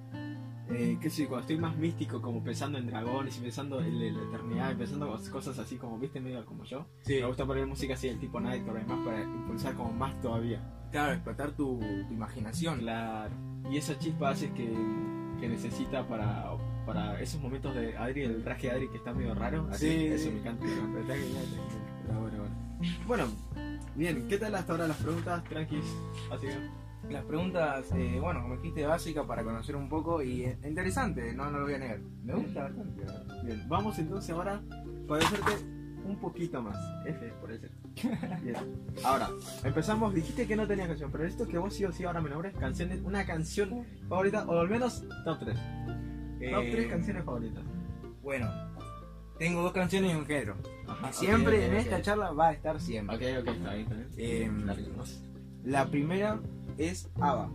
Eh, 0.69 0.97
qué 1.01 1.09
sé 1.09 1.23
yo, 1.23 1.29
cuando 1.29 1.41
estoy 1.43 1.57
más 1.57 1.77
místico, 1.77 2.21
como 2.21 2.43
pensando 2.43 2.77
en 2.77 2.87
dragones 2.87 3.37
y 3.37 3.41
pensando 3.41 3.79
en 3.81 3.99
la 4.17 4.21
eternidad 4.23 4.71
y 4.71 4.75
pensando 4.75 5.07
cos- 5.13 5.29
cosas 5.29 5.57
así 5.59 5.77
como, 5.77 5.97
viste, 5.97 6.19
medio 6.19 6.45
como 6.45 6.65
yo. 6.65 6.85
Sí, 7.03 7.15
Me 7.21 7.25
gusta 7.25 7.45
poner 7.45 7.65
música 7.65 7.93
así 7.93 8.07
del 8.09 8.19
tipo 8.19 8.37
Nightcore, 8.41 8.79
además 8.81 8.99
para 9.05 9.23
impulsar 9.23 9.75
como 9.75 9.93
más 9.93 10.19
todavía. 10.21 10.61
claro, 10.91 11.13
explotar 11.13 11.51
tu, 11.51 11.79
tu 11.79 12.13
imaginación. 12.13 12.79
Claro. 12.79 13.33
Y 13.71 13.77
esa 13.77 13.97
chispa 13.97 14.29
hace 14.31 14.51
que, 14.51 14.69
que 15.39 15.47
necesita 15.47 16.05
para, 16.05 16.51
para 16.85 17.21
esos 17.21 17.39
momentos 17.41 17.73
de 17.73 17.97
Adri, 17.97 18.23
el 18.23 18.43
traje 18.43 18.67
de 18.67 18.73
Adri 18.73 18.89
que 18.89 18.97
está 18.97 19.13
medio 19.13 19.35
raro. 19.35 19.67
Así, 19.71 19.87
Sí, 19.87 20.05
eso 20.07 20.31
me 20.31 20.39
encanta. 20.39 20.65
Bueno, 23.07 23.25
bien, 23.95 24.27
¿qué 24.27 24.37
tal 24.37 24.55
hasta 24.55 24.73
ahora 24.73 24.87
las 24.87 24.97
preguntas? 24.97 25.43
Tranquis. 25.45 25.85
Así 26.31 26.47
que. 26.47 26.87
Las 27.09 27.23
preguntas, 27.23 27.85
eh, 27.95 28.17
bueno, 28.19 28.41
como 28.41 28.57
dijiste, 28.57 28.85
básica 28.85 29.25
para 29.25 29.41
conocer 29.43 29.77
un 29.77 29.87
poco 29.87 30.21
y 30.21 30.43
eh, 30.43 30.57
interesante, 30.65 31.31
no, 31.33 31.49
no 31.49 31.59
lo 31.59 31.65
voy 31.65 31.75
a 31.75 31.77
negar. 31.77 31.99
Me 32.23 32.33
gusta 32.33 32.63
bastante. 32.63 33.05
Bien, 33.45 33.63
vamos 33.69 33.97
entonces 33.97 34.29
ahora 34.31 34.61
para 35.07 35.23
hacerte 35.25 35.53
un 36.03 36.17
poquito 36.17 36.61
más. 36.61 36.77
F 37.05 37.33
por. 37.39 37.49
Bien. 38.41 38.55
Ahora, 39.05 39.29
empezamos. 39.63 40.13
Dijiste 40.13 40.47
que 40.47 40.55
no 40.55 40.67
tenía 40.67 40.87
canción, 40.87 41.11
pero 41.11 41.25
esto 41.25 41.47
que 41.47 41.57
vos 41.57 41.73
sí 41.73 41.85
o 41.85 41.91
sí 41.93 42.03
ahora 42.03 42.19
me 42.19 42.29
nombres 42.29 42.53
canciones, 42.55 43.01
una 43.03 43.25
canción 43.25 43.85
favorita, 44.09 44.45
o 44.45 44.59
al 44.59 44.69
menos 44.69 45.05
top 45.23 45.39
3. 45.39 45.55
Top 45.55 45.63
Eh, 46.41 46.69
3 46.71 46.87
canciones 46.87 47.23
favoritas. 47.23 47.63
Bueno, 48.21 48.49
tengo 49.37 49.61
dos 49.61 49.73
canciones 49.73 50.13
y 50.13 50.15
un 50.15 50.25
género. 50.25 50.55
Ajá, 50.87 51.11
Siempre 51.13 51.65
en 51.65 51.73
esta 51.75 52.01
charla 52.01 52.31
va 52.31 52.49
a 52.49 52.53
estar 52.53 52.79
siempre. 52.79 53.15
Ok, 53.15 53.21
ok, 53.41 53.47
está 53.55 53.73
bien, 53.73 53.87
está 53.91 53.95
bien. 53.95 54.07
Eh. 54.17 54.51
La 55.65 55.89
primera 55.89 56.39
es 56.77 57.09
ABBA. 57.19 57.49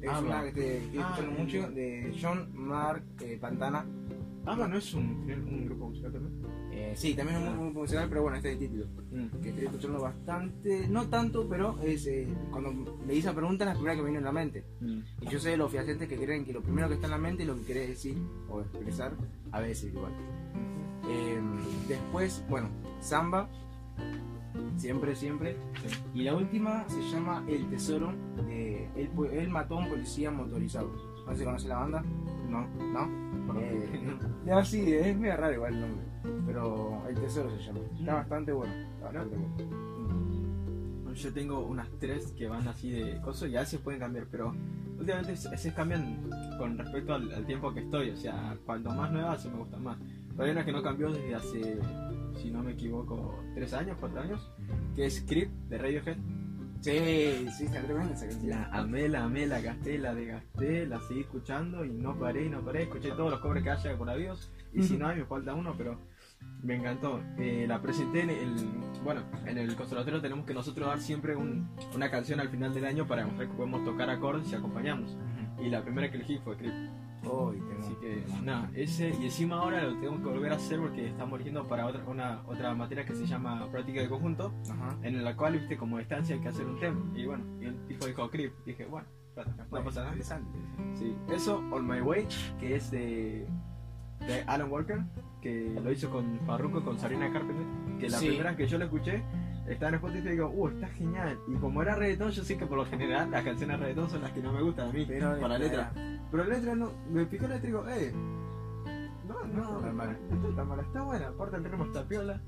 Es 0.00 0.10
una 0.20 0.44
que 0.44 0.52
te 0.52 0.76
estoy 0.84 1.00
Ah, 1.02 1.20
mucho 1.36 1.70
de 1.70 2.16
John 2.20 2.50
Mark 2.54 3.02
eh, 3.20 3.36
Pantana. 3.40 3.84
Ah, 4.46 4.54
no 4.56 4.78
es 4.78 4.94
un, 4.94 5.04
un 5.04 5.64
grupo 5.66 5.88
musical 5.88 6.12
también. 6.12 6.38
Eh, 6.72 6.92
sí, 6.96 7.14
también 7.14 7.42
es 7.42 7.48
un 7.48 7.58
grupo 7.64 7.80
musical, 7.80 8.08
pero 8.08 8.22
bueno, 8.22 8.36
este 8.36 8.52
es 8.52 8.54
el 8.54 8.60
título. 8.60 8.86
Mm. 9.10 9.40
Que 9.42 9.48
estoy 9.48 9.64
escuchando 9.64 10.00
bastante, 10.00 10.88
no 10.88 11.08
tanto, 11.08 11.48
pero 11.48 11.76
es 11.82 12.06
eh, 12.06 12.28
cuando 12.50 12.96
me 13.04 13.14
hice 13.14 13.26
la 13.28 13.34
pregunta 13.34 13.64
es 13.64 13.68
la 13.70 13.74
primera 13.74 13.96
que 13.96 14.02
me 14.02 14.08
vino 14.08 14.18
en 14.18 14.24
la 14.24 14.32
mente. 14.32 14.64
Mm. 14.80 15.00
Y 15.22 15.28
yo 15.28 15.40
sé 15.40 15.50
de 15.50 15.56
los 15.56 15.70
fehacientes 15.72 16.08
que 16.08 16.16
creen 16.16 16.44
que 16.44 16.52
lo 16.52 16.62
primero 16.62 16.86
que 16.88 16.94
está 16.94 17.08
en 17.08 17.10
la 17.10 17.18
mente 17.18 17.42
es 17.42 17.48
lo 17.48 17.56
que 17.56 17.64
querés 17.64 17.88
decir 17.88 18.16
o 18.48 18.60
expresar, 18.60 19.12
a 19.50 19.60
veces 19.60 19.92
igual. 19.92 20.12
Eh, 21.06 21.40
después, 21.86 22.44
bueno, 22.48 22.68
Samba, 23.00 23.48
siempre, 24.76 25.14
siempre. 25.14 25.56
Y 26.14 26.22
la 26.22 26.34
última 26.34 26.88
se 26.88 27.00
llama 27.10 27.44
El 27.48 27.68
Tesoro. 27.70 28.12
de- 28.46 28.88
él, 28.96 29.10
él 29.32 29.48
mató 29.48 29.76
a 29.76 29.78
un 29.78 29.88
policía 29.88 30.30
motorizado. 30.30 30.90
No 31.26 31.36
si 31.36 31.44
conoce 31.44 31.68
la 31.68 31.76
banda. 31.78 32.02
No, 32.48 32.66
no. 32.66 33.58
Eh, 33.60 34.16
ya 34.46 34.64
sí, 34.64 34.92
es 34.92 35.16
medio 35.16 35.36
raro 35.36 35.54
igual 35.54 35.74
el 35.74 35.80
nombre. 35.82 36.06
Pero 36.46 37.02
El 37.08 37.14
Tesoro 37.20 37.50
se 37.50 37.62
llama. 37.62 37.80
Está 37.98 38.12
Mm. 38.12 38.16
bastante 38.16 38.52
bueno. 38.52 38.72
Está 38.74 39.04
bastante 39.06 39.36
bueno. 39.36 39.78
Yo 41.14 41.32
tengo 41.32 41.66
unas 41.66 41.88
tres 41.98 42.32
que 42.38 42.46
van 42.46 42.66
así 42.68 42.90
de 42.90 43.20
cosas 43.22 43.50
y 43.50 43.56
a 43.56 43.60
veces 43.60 43.80
pueden 43.80 43.98
cambiar, 44.00 44.26
pero 44.30 44.54
últimamente 44.98 45.36
se, 45.36 45.56
se 45.56 45.74
cambian 45.74 46.30
con 46.58 46.78
respecto 46.78 47.12
al, 47.14 47.32
al 47.32 47.44
tiempo 47.44 47.72
que 47.74 47.80
estoy. 47.80 48.10
O 48.10 48.16
sea, 48.16 48.56
cuanto 48.64 48.90
más 48.90 49.10
nuevas 49.10 49.42
se 49.42 49.50
me 49.50 49.56
gustan 49.58 49.82
más. 49.82 49.98
Hay 50.38 50.50
una 50.50 50.64
que 50.64 50.72
no 50.72 50.82
cambió 50.82 51.10
desde 51.10 51.34
hace, 51.34 51.78
si 52.40 52.50
no 52.50 52.62
me 52.62 52.72
equivoco, 52.72 53.38
tres 53.54 53.72
años, 53.74 53.96
cuatro 53.98 54.20
años, 54.20 54.50
que 54.94 55.06
es 55.06 55.24
Creep 55.26 55.50
de 55.68 55.78
Radiohead. 55.78 56.16
Sí, 56.80 57.48
sí, 57.56 57.64
está 57.64 57.82
tremenda 57.82 58.14
esa 58.14 58.28
canción. 58.28 58.50
La 58.50 58.64
amé, 58.66 59.08
la 59.08 59.24
amé, 59.24 59.46
la 59.48 59.60
gasté, 59.60 59.98
la 59.98 60.14
desgasté, 60.14 60.86
la 60.86 61.00
seguí 61.00 61.20
escuchando 61.22 61.84
y 61.84 61.90
no 61.90 62.16
paré, 62.16 62.44
y 62.46 62.48
no 62.48 62.60
paré. 62.64 62.84
Escuché 62.84 63.10
todos 63.10 63.32
los 63.32 63.40
covers 63.40 63.64
que 63.64 63.70
haya 63.70 63.98
por 63.98 64.08
avios 64.08 64.52
y 64.72 64.82
si 64.84 64.96
no 64.98 65.08
hay 65.08 65.16
me 65.18 65.24
falta 65.24 65.54
uno, 65.54 65.74
pero 65.76 65.98
me 66.62 66.76
encantó. 66.76 67.20
Eh, 67.36 67.64
la 67.66 67.82
presenté 67.82 68.20
en 68.20 68.30
el, 68.30 68.54
bueno, 69.02 69.22
en 69.44 69.58
el 69.58 69.74
conservatorio 69.74 70.20
tenemos 70.20 70.46
que 70.46 70.54
nosotros 70.54 70.86
dar 70.86 71.00
siempre 71.00 71.34
un- 71.34 71.68
una 71.96 72.12
canción 72.12 72.38
al 72.38 72.48
final 72.48 72.72
del 72.72 72.84
año 72.84 73.08
para 73.08 73.22
demostrar 73.22 73.48
que 73.48 73.54
podemos 73.56 73.84
tocar 73.84 74.08
acordes 74.08 74.52
y 74.52 74.54
acompañarnos. 74.54 75.16
Y 75.60 75.70
la 75.70 75.82
primera 75.82 76.08
que 76.12 76.16
elegí 76.18 76.38
fue 76.38 76.56
Creep. 76.56 76.72
Así 77.22 77.94
que 78.00 78.24
nada, 78.42 78.70
ese 78.74 79.10
y 79.10 79.24
encima 79.24 79.56
ahora 79.60 79.82
lo 79.82 79.96
tengo 79.98 80.16
que 80.18 80.24
volver 80.28 80.52
a 80.52 80.56
hacer 80.56 80.78
porque 80.78 81.08
estamos 81.08 81.34
eligiendo 81.34 81.66
para 81.66 81.86
otra, 81.86 82.02
una, 82.06 82.42
otra 82.46 82.74
materia 82.74 83.04
que 83.04 83.14
se 83.14 83.26
llama 83.26 83.68
práctica 83.70 84.00
de 84.00 84.08
conjunto 84.08 84.52
Ajá. 84.70 84.96
en 85.02 85.22
la 85.24 85.36
cual, 85.36 85.58
viste, 85.58 85.76
como 85.76 85.98
distancia 85.98 86.36
hay 86.36 86.40
que 86.42 86.48
hacer 86.48 86.66
un 86.66 86.78
tema. 86.80 87.00
Y 87.14 87.26
bueno, 87.26 87.44
y 87.60 87.66
el 87.66 87.86
tipo 87.86 88.06
dijo 88.06 88.30
Creep. 88.30 88.52
Dije, 88.64 88.84
bueno, 88.86 89.06
plata, 89.34 89.52
no 89.70 89.84
pasa 89.84 90.00
nada. 90.00 90.12
Interesante. 90.12 90.58
Sí, 90.94 91.14
eso, 91.30 91.58
On 91.70 91.86
My 91.86 92.00
Way, 92.00 92.26
que 92.60 92.76
es 92.76 92.90
de, 92.90 93.46
de 94.26 94.42
Alan 94.46 94.70
Walker, 94.70 95.00
que 95.42 95.78
lo 95.82 95.90
hizo 95.92 96.10
con 96.10 96.38
Farruko, 96.40 96.82
con 96.84 96.98
Sarina 96.98 97.32
Carpenter, 97.32 97.66
que 97.98 98.08
la 98.08 98.18
Sí. 98.18 98.26
primera 98.28 98.50
vez 98.50 98.56
que 98.58 98.66
yo 98.66 98.78
lo 98.78 98.84
escuché, 98.84 99.22
estaba 99.68 99.90
en 99.90 99.94
Spotify 99.96 100.28
y 100.28 100.30
digo, 100.32 100.48
uh, 100.48 100.68
está 100.68 100.88
genial. 100.88 101.38
Y 101.48 101.54
como 101.56 101.82
era 101.82 101.94
reggaetón, 101.94 102.30
yo 102.30 102.44
sé 102.44 102.56
que 102.56 102.66
por 102.66 102.78
lo 102.78 102.86
general 102.86 103.30
las 103.30 103.44
canciones 103.44 103.78
de 103.78 103.84
reggaetón 103.84 104.10
son 104.10 104.22
las 104.22 104.32
que 104.32 104.40
no 104.42 104.52
me 104.52 104.62
gustan 104.62 104.88
a 104.88 104.92
mí, 104.92 105.04
Pero 105.06 105.38
por 105.38 105.48
la 105.48 105.58
letra. 105.58 105.92
Pero 106.30 106.44
la 106.44 106.56
letra 106.56 106.74
no, 106.74 106.92
me 107.10 107.26
picó 107.26 107.46
la 107.46 107.54
letra 107.54 107.68
y 107.68 107.72
digo, 107.72 107.88
eh, 107.88 108.12
no, 109.26 109.44
no, 109.44 109.54
No 109.54 109.62
está 109.62 109.86
tan 109.86 109.96
mal. 109.96 110.18
no 110.30 110.36
está 110.36 110.56
tan 110.56 110.68
mal, 110.68 110.80
está 110.80 111.02
buena, 111.02 111.28
aparte 111.28 111.56
el 111.56 111.64
ritmo 111.64 111.84
está 111.84 112.06
piola. 112.06 112.40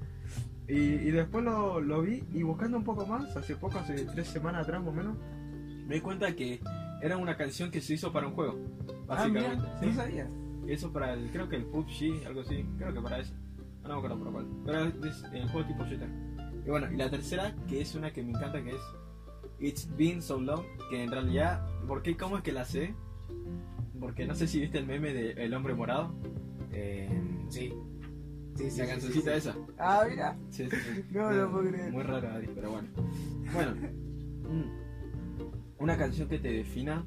Y, 0.69 0.75
y 0.75 1.11
después 1.11 1.45
lo, 1.45 1.81
lo 1.81 2.03
vi 2.03 2.23
y 2.33 2.43
buscando 2.43 2.77
un 2.77 2.85
poco 2.85 3.05
más, 3.07 3.37
hace 3.37 3.57
poco, 3.57 3.79
hace 3.79 4.05
tres 4.05 4.29
semanas 4.29 4.63
atrás 4.63 4.81
más 4.81 4.91
o 4.91 4.93
menos, 4.93 5.17
me 5.87 5.97
di 5.97 6.01
cuenta 6.01 6.35
que 6.37 6.61
era 7.03 7.17
una 7.17 7.37
canción 7.37 7.71
que 7.71 7.81
se 7.81 7.95
hizo 7.95 8.13
para 8.13 8.29
un 8.29 8.35
juego. 8.35 8.59
básicamente. 9.07 9.67
Ah, 9.67 9.79
sí. 9.81 9.87
no 9.87 9.95
sabía. 9.95 10.31
Eso 10.69 10.93
para 10.93 11.15
el, 11.15 11.31
creo 11.31 11.49
que 11.49 11.57
el 11.57 11.65
PUBG, 11.65 12.27
algo 12.27 12.43
así, 12.43 12.65
creo 12.79 12.93
que 12.93 13.01
para 13.01 13.19
eso. 13.19 13.35
No 13.83 13.89
me 13.89 13.95
acuerdo 13.95 14.19
por 14.19 14.33
cuál. 14.33 14.47
Pero 14.65 14.85
es 15.09 15.25
el 15.33 15.49
juego 15.49 15.67
tipo 15.67 15.85
shooter. 15.85 16.09
Y 16.67 16.71
bueno, 16.71 16.91
y 16.93 16.97
la 16.97 17.11
tercera, 17.11 17.55
que 17.69 17.81
es 17.81 17.95
una 17.95 18.13
que 18.13 18.23
me 18.23 18.31
encanta, 18.31 18.63
que 18.63 18.71
es 18.71 18.83
It's 19.59 19.89
Been 19.97 20.23
So 20.23 20.41
Long, 20.41 20.65
que 20.91 21.03
en 21.03 21.11
realidad, 21.11 21.67
¿por 21.87 22.03
qué? 22.03 22.17
¿Cómo 22.17 22.37
es 22.37 22.43
que 22.43 22.53
la 22.53 22.65
sé? 22.65 22.95
Porque 23.99 24.27
no 24.27 24.35
sé 24.35 24.47
si 24.47 24.61
viste 24.61 24.79
el 24.79 24.87
meme 24.87 25.13
de 25.13 25.33
El 25.33 25.53
Hombre 25.55 25.75
Morado. 25.75 26.15
Eh, 26.73 27.09
sí. 27.49 27.75
Sí, 28.57 28.71
sí, 28.71 28.79
la 28.81 28.85
sí, 28.87 28.91
cancioncita 28.91 29.35
sí, 29.35 29.41
sí. 29.41 29.49
esa. 29.49 29.57
Ah, 29.79 30.05
mira. 30.09 30.37
Sí, 30.51 30.69
sí, 30.71 30.77
sí. 30.77 31.05
No 31.13 31.31
lo 31.31 31.51
puedo 31.51 31.69
creer. 31.71 31.93
Muy 31.93 32.03
raro, 32.03 32.29
Adi, 32.31 32.47
pero 32.55 32.71
bueno. 32.73 32.89
Bueno, 33.53 33.75
mm, 34.49 35.83
una 35.83 35.97
canción 35.97 36.29
que 36.29 36.39
te 36.39 36.53
defina. 36.53 37.05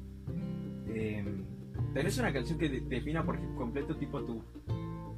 Eh, 0.88 1.24
¿Tenés 1.92 2.18
una 2.18 2.32
canción 2.32 2.58
que 2.58 2.68
te 2.68 2.80
defina 2.80 3.24
por 3.24 3.38
completo, 3.56 3.96
tipo 3.96 4.22
tu, 4.24 4.42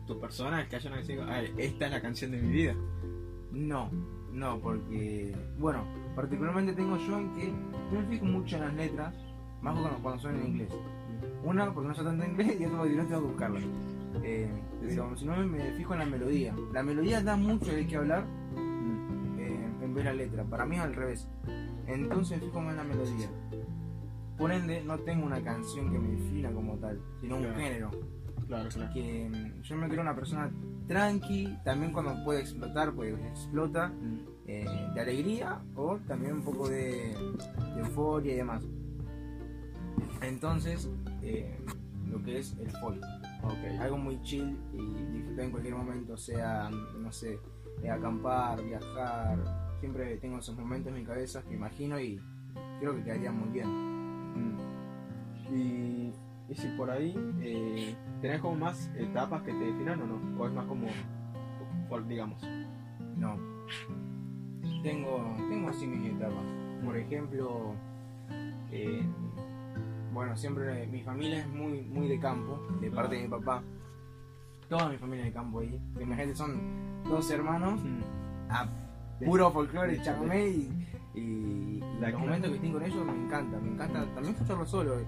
tu 0.06 0.20
persona? 0.20 0.68
Que 0.68 0.76
haya 0.76 0.88
una 0.88 0.96
canción. 0.98 1.28
"Ah, 1.28 1.42
esta 1.56 1.86
es 1.86 1.90
la 1.90 2.02
canción 2.02 2.30
de 2.32 2.42
mi 2.42 2.50
vida. 2.52 2.74
No, 3.52 3.90
no, 4.36 4.60
porque, 4.60 5.34
bueno, 5.58 5.82
particularmente 6.14 6.74
tengo 6.74 6.98
yo 6.98 7.18
en 7.18 7.34
que 7.34 7.52
no 7.90 8.00
me 8.00 8.06
fijo 8.06 8.24
mucho 8.26 8.56
en 8.56 8.62
las 8.62 8.74
letras, 8.74 9.14
más 9.62 9.78
cuando, 9.78 9.98
cuando 10.02 10.20
son 10.20 10.36
en 10.36 10.46
inglés. 10.48 10.68
Una, 11.42 11.72
porque 11.72 11.88
no 11.88 11.94
sé 11.94 12.04
tanto 12.04 12.22
inglés, 12.22 12.60
y 12.60 12.66
otra, 12.66 12.78
porque 12.78 12.94
no 12.96 13.06
tengo 13.06 13.20
que 13.22 13.26
buscarlas. 13.28 13.62
Eh, 14.22 14.50
si 15.16 15.24
no, 15.24 15.36
me 15.46 15.72
fijo 15.72 15.94
en 15.94 15.98
la 16.00 16.06
melodía. 16.06 16.54
La 16.74 16.82
melodía 16.82 17.22
da 17.22 17.34
mucho 17.36 17.72
de 17.72 17.86
qué 17.86 17.96
hablar 17.96 18.24
eh, 19.38 19.68
en 19.82 19.94
vez 19.94 20.04
de 20.04 20.10
la 20.10 20.16
letra. 20.16 20.44
Para 20.44 20.66
mí 20.66 20.76
es 20.76 20.82
al 20.82 20.94
revés. 20.94 21.26
Entonces 21.86 22.38
me 22.38 22.46
fijo 22.46 22.60
más 22.60 22.72
en 22.72 22.76
la 22.76 22.84
melodía. 22.84 23.30
Por 24.36 24.52
ende, 24.52 24.84
no 24.84 24.98
tengo 24.98 25.24
una 25.24 25.42
canción 25.42 25.90
que 25.90 25.98
me 25.98 26.10
defina 26.10 26.52
como 26.52 26.76
tal, 26.76 27.00
sino 27.22 27.36
un 27.36 27.54
género. 27.54 27.90
Claro, 28.46 28.68
claro. 28.68 28.92
Que 28.92 29.28
mm, 29.28 29.62
yo 29.62 29.76
me 29.76 29.88
creo 29.88 30.02
una 30.02 30.14
persona 30.14 30.50
tranqui, 30.86 31.58
también 31.64 31.92
cuando 31.92 32.22
puede 32.24 32.40
explotar, 32.40 32.92
pues 32.92 33.14
explota. 33.26 33.88
Mm, 33.88 34.36
eh, 34.48 34.64
de 34.94 35.00
alegría 35.00 35.60
o 35.74 35.98
también 36.06 36.34
un 36.34 36.44
poco 36.44 36.68
de, 36.68 37.16
de 37.74 37.80
euforia 37.80 38.32
y 38.32 38.36
demás. 38.36 38.62
Entonces, 40.22 40.88
eh, 41.22 41.58
lo 42.08 42.22
que 42.22 42.38
es 42.38 42.56
el 42.60 42.70
folk, 42.70 43.02
algo 43.80 43.98
muy 43.98 44.22
chill 44.22 44.56
y 44.72 45.16
disfrutar 45.16 45.46
en 45.46 45.50
cualquier 45.50 45.74
momento, 45.74 46.16
sea, 46.16 46.70
no 46.70 47.10
sé, 47.10 47.40
eh, 47.82 47.90
acampar, 47.90 48.62
viajar. 48.62 49.38
Siempre 49.80 50.16
tengo 50.18 50.38
esos 50.38 50.56
momentos 50.56 50.92
en 50.92 51.00
mi 51.00 51.04
cabeza 51.04 51.42
que 51.42 51.54
imagino 51.54 51.98
y 51.98 52.20
creo 52.78 52.94
que 52.94 53.02
quedarían 53.02 53.36
muy 53.36 53.48
bien. 53.48 53.68
Mm. 54.34 54.58
Y, 55.52 56.12
y 56.48 56.54
si 56.54 56.68
por 56.76 56.90
ahí 56.90 57.14
eh, 57.40 57.94
tenés 58.20 58.40
como 58.40 58.56
más 58.56 58.90
etapas 58.96 59.42
que 59.42 59.52
te 59.52 59.58
definan 59.58 60.00
o 60.02 60.06
no? 60.06 60.42
O 60.42 60.46
es 60.46 60.52
más 60.52 60.66
como 60.66 60.86
digamos. 62.08 62.42
No. 63.16 63.36
Tengo, 64.82 65.34
tengo 65.48 65.68
así 65.68 65.86
mis 65.86 66.12
etapas. 66.12 66.44
Por 66.84 66.96
ejemplo, 66.96 67.74
eh, 68.70 69.02
bueno, 70.12 70.36
siempre 70.36 70.86
mi 70.88 71.02
familia 71.02 71.40
es 71.40 71.48
muy, 71.48 71.82
muy 71.82 72.08
de 72.08 72.18
campo, 72.18 72.60
de 72.80 72.90
parte 72.90 73.16
de 73.16 73.22
mi 73.22 73.28
papá. 73.28 73.62
Toda 74.68 74.88
mi 74.88 74.98
familia 74.98 75.24
de 75.26 75.32
campo 75.32 75.60
ahí. 75.60 75.80
Imagínate, 76.00 76.34
son 76.34 77.02
dos 77.04 77.30
hermanos, 77.30 77.80
Mm. 77.82 78.00
a 78.50 78.68
puro 79.24 79.50
folclore, 79.50 80.00
chamamé 80.02 80.48
y, 80.48 80.86
y 81.14 81.80
La 82.00 82.10
los 82.10 82.20
momentos 82.20 82.50
que 82.50 82.56
estoy 82.56 82.72
con 82.72 82.82
ellos 82.84 83.04
me 83.06 83.12
encanta. 83.24 83.58
Me 83.58 83.70
encanta 83.72 84.04
también 84.14 84.34
escucharlo 84.34 84.66
solo, 84.66 85.00
eh, 85.00 85.06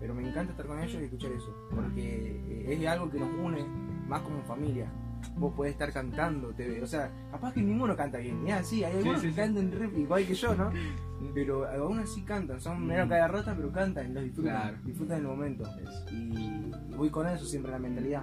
pero 0.00 0.14
me 0.14 0.28
encanta 0.28 0.52
estar 0.52 0.66
con 0.66 0.78
ellos 0.80 1.00
y 1.00 1.04
escuchar 1.04 1.32
eso. 1.32 1.54
Porque 1.74 2.40
eh, 2.48 2.78
es 2.80 2.86
algo 2.86 3.10
que 3.10 3.18
nos 3.18 3.28
une 3.34 3.64
más 4.06 4.20
como 4.22 4.42
familia. 4.42 4.90
Vos 5.36 5.52
podés 5.54 5.72
estar 5.72 5.92
cantando, 5.92 6.52
te, 6.54 6.80
o 6.82 6.86
sea, 6.86 7.10
capaz 7.30 7.52
que 7.52 7.60
ninguno 7.62 7.96
canta 7.96 8.18
bien. 8.18 8.44
Ya, 8.46 8.62
sí, 8.62 8.84
hay 8.84 8.96
algunos 8.98 9.20
sí, 9.20 9.26
que 9.28 9.32
sí. 9.32 9.36
cantan 9.36 9.72
rap 9.72 9.96
igual 9.96 10.24
que 10.26 10.34
yo, 10.34 10.54
¿no? 10.54 10.70
Pero 11.34 11.66
aún 11.68 11.98
así 11.98 12.22
cantan, 12.22 12.60
son 12.60 12.82
Mm. 12.82 12.86
medio 12.86 13.08
cada 13.08 13.26
rata, 13.28 13.54
pero 13.56 13.72
cantan 13.72 14.12
los 14.14 14.22
disfrutan, 14.22 14.52
Claro. 14.54 14.76
disfrutan 14.84 15.18
el 15.18 15.24
momento. 15.26 15.64
Y, 16.12 16.70
voy 16.96 17.08
con 17.10 17.26
eso 17.26 17.44
siempre 17.46 17.70
en 17.74 17.82
la 17.82 17.88
mentalidad. 17.88 18.22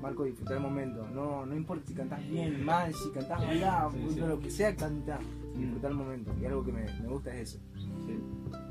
Marco, 0.00 0.24
disfrutar 0.24 0.56
el 0.56 0.62
momento. 0.62 1.06
No, 1.12 1.46
no 1.46 1.54
importa 1.54 1.86
si 1.86 1.94
cantás 1.94 2.26
bien, 2.28 2.64
mal, 2.64 2.92
si 2.92 3.10
cantás 3.12 3.38
mal, 3.40 3.92
lo 4.28 4.40
que 4.40 4.50
sea, 4.50 4.74
canta. 4.74 5.18
Mm. 5.54 5.58
Disfrutar 5.60 5.90
el 5.92 5.96
momento. 5.96 6.32
Y 6.40 6.46
algo 6.46 6.64
que 6.64 6.72
me, 6.72 6.84
me 7.00 7.06
gusta 7.08 7.32
es 7.34 7.54
eso. 7.54 7.58
Sí. 7.76 8.18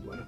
Bueno, 0.06 0.23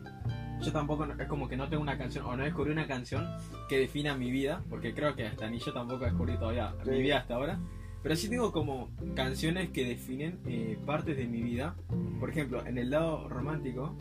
yo 0.63 0.71
tampoco, 0.71 1.05
es 1.05 1.27
como 1.27 1.47
que 1.47 1.55
no 1.57 1.67
tengo 1.69 1.83
una 1.83 1.97
canción, 1.97 2.25
o 2.25 2.35
no 2.35 2.43
descubrí 2.43 2.71
una 2.71 2.87
canción 2.87 3.27
que 3.69 3.77
defina 3.79 4.15
mi 4.15 4.31
vida, 4.31 4.63
porque 4.69 4.93
creo 4.93 5.15
que 5.15 5.27
hasta 5.27 5.49
ni 5.49 5.59
yo 5.59 5.73
tampoco 5.73 6.05
descubrí 6.05 6.35
todavía 6.37 6.73
Sí. 6.83 6.89
mi 6.91 7.01
vida 7.01 7.19
hasta 7.19 7.35
ahora. 7.35 7.59
Pero 8.01 8.15
sí 8.17 8.29
tengo 8.29 8.51
como 8.51 8.89
canciones 9.15 9.69
que 9.69 9.85
definen 9.85 10.39
eh, 10.45 10.77
partes 10.85 11.15
de 11.15 11.25
mi 11.25 11.41
vida. 11.41 11.75
Por 12.19 12.29
ejemplo, 12.29 12.65
en 12.65 12.77
el 12.77 12.89
lado 12.89 13.29
romántico, 13.29 13.95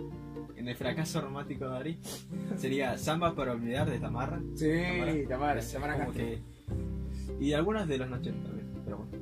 en 0.57 0.67
el 0.69 0.75
fracaso 0.75 1.21
romántico 1.21 1.69
de 1.69 1.77
Ari, 1.77 1.99
sería 2.57 2.99
Samba 2.99 3.35
para 3.37 3.53
olvidar 3.53 3.89
de 3.89 4.01
Tamarra. 4.01 4.41
Sí, 4.57 4.67
como 5.99 6.13
Castro. 6.13 6.25
que- 6.25 6.39
Y 7.41 7.53
algunas 7.53 7.87
de 7.87 7.99
los 7.99 8.09
noches 8.11 8.35
también, 8.43 8.67
pero 8.85 8.99
bueno. 8.99 9.13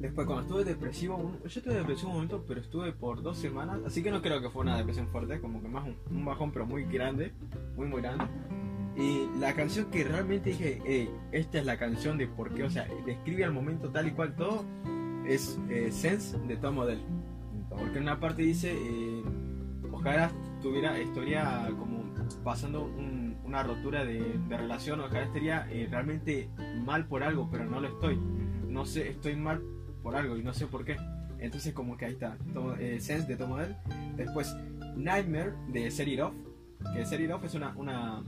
Después, 0.00 0.26
cuando 0.26 0.42
estuve 0.42 0.64
depresivo, 0.64 1.16
un- 1.16 1.38
yo 1.40 1.46
estuve 1.60 1.74
depresivo 1.74 2.08
un 2.10 2.14
momento, 2.16 2.44
pero 2.46 2.60
estuve 2.60 2.92
por 2.92 3.22
dos 3.22 3.38
semanas, 3.38 3.80
así 3.86 4.02
que 4.02 4.10
no 4.10 4.20
creo 4.20 4.40
que 4.42 4.50
fue 4.50 4.62
una 4.62 4.76
depresión 4.76 5.08
fuerte, 5.08 5.40
como 5.40 5.62
que 5.62 5.68
más 5.68 5.84
un, 5.86 5.96
un 6.14 6.24
bajón, 6.24 6.52
pero 6.52 6.66
muy 6.66 6.84
grande, 6.84 7.32
muy, 7.76 7.86
muy 7.86 8.02
grande. 8.02 8.24
Y 8.96 9.28
la 9.38 9.54
canción 9.54 9.90
que 9.90 10.04
realmente 10.04 10.50
dije, 10.50 10.80
"Ey, 10.86 11.10
esta 11.32 11.58
es 11.58 11.66
la 11.66 11.78
canción 11.78 12.18
de 12.18 12.26
por 12.28 12.52
qué, 12.54 12.64
o 12.64 12.70
sea, 12.70 12.86
describe 13.04 13.44
al 13.44 13.52
momento 13.52 13.90
tal 13.90 14.06
y 14.08 14.10
cual 14.12 14.34
todo, 14.36 14.64
es 15.26 15.58
eh, 15.68 15.88
Sense 15.90 16.38
de 16.46 16.56
Tom 16.56 16.78
Odell. 16.78 17.00
Porque 17.68 17.96
en 17.98 18.04
una 18.04 18.20
parte 18.20 18.42
dice, 18.42 18.72
eh, 18.74 19.22
ojalá 19.92 20.30
tuviera, 20.62 20.98
estaría 20.98 21.68
como 21.78 22.04
pasando 22.44 22.84
un- 22.84 23.36
una 23.44 23.62
rotura 23.62 24.04
de, 24.04 24.20
de 24.48 24.56
relación, 24.56 25.00
ojalá 25.00 25.22
estaría 25.24 25.66
eh, 25.70 25.88
realmente 25.90 26.48
mal 26.84 27.06
por 27.06 27.22
algo, 27.22 27.48
pero 27.50 27.64
no 27.64 27.80
lo 27.80 27.88
estoy 27.88 28.18
no 28.68 28.84
sé, 28.84 29.08
estoy 29.08 29.36
mal 29.36 29.62
por 30.06 30.14
algo 30.14 30.36
y 30.36 30.42
no 30.44 30.54
sé 30.54 30.68
por 30.68 30.84
qué. 30.84 30.96
Entonces 31.40 31.74
como 31.74 31.96
que 31.96 32.04
ahí 32.04 32.12
está, 32.12 32.36
Tom- 32.54 32.76
eh, 32.78 33.00
Sense 33.00 33.26
de 33.26 33.34
Tom 33.36 33.50
Odell. 33.50 33.74
Después 34.16 34.54
Nightmare 34.94 35.52
de 35.72 35.90
Set 35.90 36.06
It 36.06 36.20
Off, 36.20 36.32
que 36.94 37.04
Set 37.04 37.20
It 37.20 37.30
Off 37.32 37.42
es 37.42 37.54
una, 37.54 37.76
una 37.76 38.22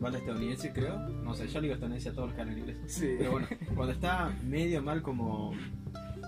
banda 0.00 0.18
estadounidense 0.18 0.70
creo, 0.70 0.98
no 0.98 1.32
sé, 1.34 1.48
yo 1.48 1.62
digo 1.62 1.72
estadounidense 1.72 2.10
a 2.10 2.12
todos 2.12 2.30
los 2.36 2.46
inglés. 2.46 2.76
Sí. 2.88 3.14
Pero 3.16 3.30
bueno, 3.32 3.46
cuando 3.74 3.94
está 3.94 4.30
medio 4.44 4.82
mal 4.82 5.00
como... 5.00 5.54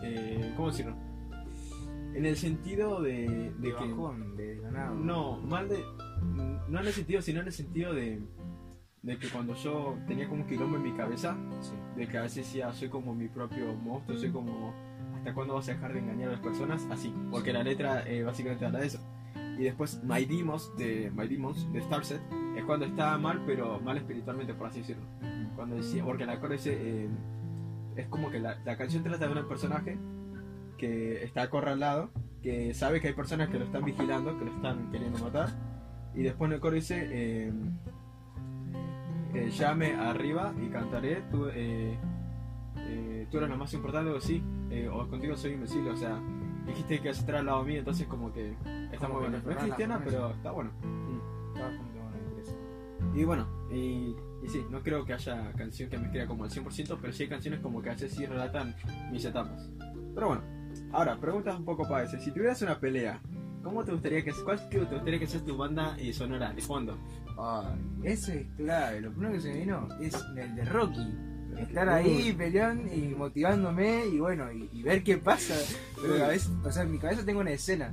Eh, 0.02 0.54
¿Cómo 0.56 0.70
decirlo? 0.70 0.96
En 2.14 2.24
el 2.24 2.38
sentido 2.38 3.02
de, 3.02 3.28
de 3.28 3.50
de 3.58 3.74
que... 3.74 3.84
bajón, 3.84 4.34
de 4.34 4.60
ganado. 4.60 4.94
No, 4.94 5.36
mal 5.42 5.68
de. 5.68 5.78
No 6.68 6.80
en 6.80 6.86
el 6.86 6.92
sentido, 6.94 7.20
sino 7.20 7.40
en 7.40 7.46
el 7.48 7.52
sentido 7.52 7.92
de. 7.92 8.18
De 9.02 9.16
que 9.18 9.28
cuando 9.28 9.54
yo 9.54 9.96
tenía 10.06 10.28
como 10.28 10.42
un 10.42 10.48
quilombo 10.48 10.76
en 10.76 10.82
mi 10.82 10.92
cabeza, 10.92 11.36
Sí. 11.60 11.72
de 11.96 12.06
que 12.06 12.18
a 12.18 12.22
veces 12.22 12.44
decía, 12.46 12.72
soy 12.72 12.88
como 12.88 13.14
mi 13.14 13.28
propio 13.28 13.74
monstruo, 13.74 14.18
soy 14.18 14.30
como. 14.30 14.74
¿Hasta 15.16 15.34
cuándo 15.34 15.54
vas 15.54 15.68
a 15.68 15.72
dejar 15.72 15.92
de 15.92 15.98
engañar 16.00 16.28
a 16.28 16.32
las 16.32 16.40
personas? 16.40 16.86
Así, 16.90 17.14
porque 17.30 17.52
la 17.52 17.62
letra 17.62 18.06
eh, 18.06 18.22
básicamente 18.22 18.64
habla 18.64 18.80
de 18.80 18.86
eso. 18.86 19.00
Y 19.58 19.64
después 19.64 20.02
My 20.04 20.24
Demons 20.24 20.70
de 20.78 21.10
My 21.14 21.28
Demons 21.28 21.70
de 21.72 21.82
Starset 21.82 22.20
es 22.56 22.64
cuando 22.64 22.86
está 22.86 23.16
mal, 23.18 23.42
pero 23.46 23.78
mal 23.80 23.98
espiritualmente, 23.98 24.54
por 24.54 24.68
así 24.68 24.80
decirlo. 24.80 25.02
Cuando 25.56 25.76
decía, 25.76 26.02
porque 26.04 26.24
la 26.24 26.40
core 26.40 26.54
dice, 26.54 26.76
eh, 26.80 27.08
es 27.96 28.06
como 28.08 28.30
que 28.30 28.38
la, 28.38 28.58
la 28.64 28.76
canción 28.78 29.02
trata 29.02 29.28
de 29.28 29.40
un 29.40 29.48
personaje 29.48 29.98
que 30.78 31.22
está 31.22 31.42
acorralado, 31.42 32.10
que 32.42 32.72
sabe 32.72 33.00
que 33.02 33.08
hay 33.08 33.14
personas 33.14 33.50
que 33.50 33.58
lo 33.58 33.66
están 33.66 33.84
vigilando, 33.84 34.38
que 34.38 34.46
lo 34.46 34.52
están 34.54 34.90
queriendo 34.90 35.18
matar, 35.18 35.50
y 36.14 36.22
después 36.22 36.48
en 36.48 36.54
el 36.54 36.60
coro 36.60 36.76
dice, 36.76 37.06
eh, 37.10 37.52
eh, 39.34 39.50
llame 39.50 39.94
arriba 39.94 40.52
y 40.60 40.68
cantaré, 40.68 41.22
tú, 41.30 41.46
eh, 41.48 41.96
eh, 42.76 43.26
tú 43.30 43.38
eres 43.38 43.50
lo 43.50 43.56
más 43.56 43.72
importante, 43.74 44.10
o 44.10 44.20
sí, 44.20 44.42
eh, 44.70 44.88
o 44.88 45.08
contigo 45.08 45.36
soy 45.36 45.52
invencible, 45.52 45.90
o 45.90 45.96
sea, 45.96 46.20
dijiste 46.66 47.00
que 47.00 47.08
vas 47.08 47.18
a 47.18 47.20
estar 47.20 47.36
al 47.36 47.46
lado 47.46 47.62
mío, 47.64 47.78
entonces 47.78 48.06
como 48.06 48.32
que 48.32 48.54
está 48.92 49.08
muy 49.08 49.20
bueno. 49.20 49.38
No 49.44 49.50
es 49.50 49.56
cristiana, 49.56 50.00
pero 50.04 50.30
está 50.30 50.50
bueno. 50.50 50.70
Está 51.54 51.66
bastante 51.66 51.98
bueno. 51.98 52.10
Y 53.14 53.24
bueno, 53.24 53.48
y, 53.72 54.14
y 54.42 54.48
sí, 54.48 54.64
no 54.70 54.82
creo 54.82 55.04
que 55.04 55.12
haya 55.12 55.52
canción 55.52 55.90
que 55.90 55.98
me 55.98 56.10
crea 56.10 56.26
como 56.26 56.44
al 56.44 56.50
100%, 56.50 56.98
pero 57.00 57.12
sí 57.12 57.24
hay 57.24 57.28
canciones 57.28 57.60
como 57.60 57.82
que 57.82 57.90
a 57.90 57.92
veces 57.92 58.12
sí 58.12 58.26
relatan 58.26 58.74
mis 59.10 59.24
etapas. 59.24 59.68
Pero 60.14 60.28
bueno, 60.28 60.42
ahora, 60.92 61.16
preguntas 61.16 61.58
un 61.58 61.64
poco 61.64 61.88
para 61.88 62.04
ese. 62.04 62.20
Si 62.20 62.30
tuvieras 62.30 62.62
una 62.62 62.78
pelea, 62.78 63.20
¿cómo 63.62 63.84
te 63.84 63.92
gustaría 63.92 64.22
que 64.22 64.32
cuál 64.44 64.68
te 64.68 64.78
gustaría 64.78 65.18
que 65.18 65.26
sea 65.26 65.44
tu 65.44 65.56
banda 65.56 65.96
y 66.00 66.12
sonora 66.12 66.52
de 66.52 66.62
fondo? 66.62 66.96
Ay, 67.40 67.78
ese 68.04 68.40
es 68.40 68.46
clave. 68.56 69.00
Lo 69.00 69.10
primero 69.10 69.32
que 69.32 69.40
se 69.40 69.52
me 69.52 69.60
vino 69.60 69.88
es 70.00 70.14
el 70.36 70.54
de 70.54 70.64
Rocky. 70.64 71.14
Estar 71.58 71.88
ahí 71.88 72.32
peleando 72.36 72.92
y 72.94 73.14
motivándome 73.14 74.06
y 74.06 74.18
bueno, 74.18 74.50
y, 74.52 74.68
y 74.72 74.82
ver 74.82 75.02
qué 75.02 75.16
pasa. 75.16 75.54
Pero 76.00 76.24
a 76.24 76.28
veces, 76.28 76.50
o 76.64 76.70
sea, 76.70 76.82
en 76.84 76.92
mi 76.92 76.98
cabeza 76.98 77.24
tengo 77.24 77.40
una 77.40 77.50
escena. 77.50 77.92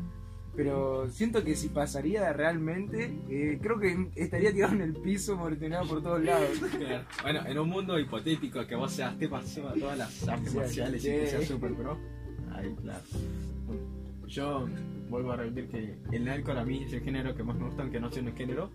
Pero 0.58 1.08
siento 1.12 1.44
que 1.44 1.56
si 1.56 1.70
pasaría 1.70 2.34
realmente, 2.34 3.14
eh, 3.30 3.60
creo 3.62 3.80
que 3.80 4.10
estaría 4.16 4.52
tirado 4.52 4.74
en 4.74 4.82
el 4.82 4.94
piso, 4.94 5.38
mortinado 5.38 5.88
por 5.88 6.02
todos 6.02 6.24
lados. 6.24 6.50
Claro. 6.78 7.06
Bueno, 7.22 7.46
en 7.46 7.60
un 7.60 7.70
mundo 7.70 8.00
hipotético 8.00 8.66
que 8.66 8.76
vos 8.76 8.92
seas 8.92 9.18
te 9.20 9.30
pasó 9.30 9.70
a 9.70 9.74
todas 9.74 9.98
las 10.00 10.28
artes 10.28 10.56
marciales 10.56 11.06
y 11.06 11.10
que 11.10 11.28
seas 11.28 11.46
super 11.46 11.74
pro. 11.76 11.98
Ahí, 12.52 12.76
claro. 12.82 13.04
Yo 14.26 14.68
vuelvo 15.10 15.32
a 15.32 15.38
repetir 15.38 15.70
que 15.70 16.16
el 16.16 16.26
Nightcore 16.26 16.60
a 16.60 16.66
mí 16.66 16.84
es 16.84 16.94
el 16.94 17.02
género 17.02 17.36
que 17.36 17.44
más 17.44 17.56
me 17.56 17.66
gusta, 17.66 17.82
aunque 17.82 18.00
no 18.00 18.12
sea 18.12 18.24
un 18.24 18.36
género. 18.36 18.70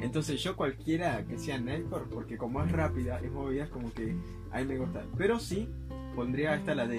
Entonces 0.00 0.42
yo 0.42 0.56
cualquiera 0.56 1.24
que 1.26 1.38
sea 1.38 1.58
Nightcore, 1.58 2.04
porque 2.10 2.36
como 2.36 2.62
es 2.62 2.70
rápida, 2.70 3.18
es 3.20 3.30
movida, 3.30 3.64
es 3.64 3.70
como 3.70 3.92
que 3.92 4.14
a 4.52 4.58
mí 4.60 4.64
me 4.66 4.78
gusta. 4.78 5.04
Pero 5.16 5.38
sí, 5.38 5.68
pondría 6.14 6.54
esta 6.54 6.74
la 6.74 6.86
de 6.86 6.98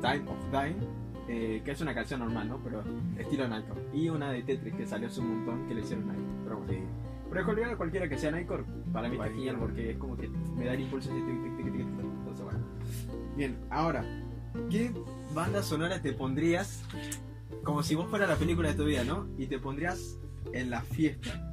Time 0.00 0.24
of 0.28 0.50
Dying, 0.50 0.88
eh, 1.28 1.62
que 1.64 1.70
es 1.70 1.80
una 1.80 1.94
canción 1.94 2.20
normal, 2.20 2.48
¿no? 2.48 2.58
Pero 2.62 2.82
estilo 3.18 3.48
Nightcore. 3.48 3.80
Y 3.92 4.08
una 4.08 4.32
de 4.32 4.42
Tetris 4.42 4.74
que 4.74 4.86
salió 4.86 5.08
hace 5.08 5.20
un 5.20 5.36
montón 5.36 5.68
que 5.68 5.74
le 5.74 5.80
hicieron 5.82 6.06
Nightcore. 6.06 6.44
Pero 6.44 6.58
bueno. 6.58 7.02
Pero 7.30 7.44
cualquiera, 7.46 7.76
cualquiera 7.76 8.08
que 8.08 8.18
sea 8.18 8.30
Nightcore, 8.30 8.64
para 8.92 9.08
mí 9.08 9.16
está 9.16 9.28
genial 9.28 9.56
porque 9.58 9.90
es 9.92 9.96
como 9.96 10.16
que 10.16 10.28
me 10.28 10.66
da 10.66 10.74
el 10.74 10.80
impulso 10.80 11.10
así. 11.10 11.20
Entonces, 11.20 12.44
bueno. 12.44 12.60
Bien, 13.36 13.56
ahora, 13.70 14.04
¿qué 14.70 14.92
banda 15.34 15.62
sonora 15.62 16.00
te 16.02 16.12
pondrías 16.12 16.84
como 17.64 17.82
si 17.82 17.94
vos 17.94 18.08
fuera 18.08 18.26
la 18.26 18.36
película 18.36 18.68
de 18.68 18.74
tu 18.74 18.84
vida, 18.84 19.04
¿no? 19.04 19.28
Y 19.38 19.46
te 19.46 19.58
pondrías 19.58 20.18
en 20.52 20.70
la 20.70 20.82
fiesta. 20.82 21.48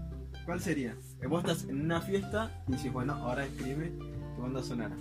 ¿Cuál 0.45 0.59
sería? 0.59 0.95
Eh, 1.21 1.27
Vos 1.27 1.43
estás 1.43 1.69
en 1.69 1.81
una 1.81 2.01
fiesta 2.01 2.63
y 2.67 2.73
dices, 2.73 2.91
bueno, 2.91 3.13
ahora 3.13 3.45
escribe 3.45 3.91
tu 4.35 4.41
banda 4.41 4.63
sonora. 4.63 4.95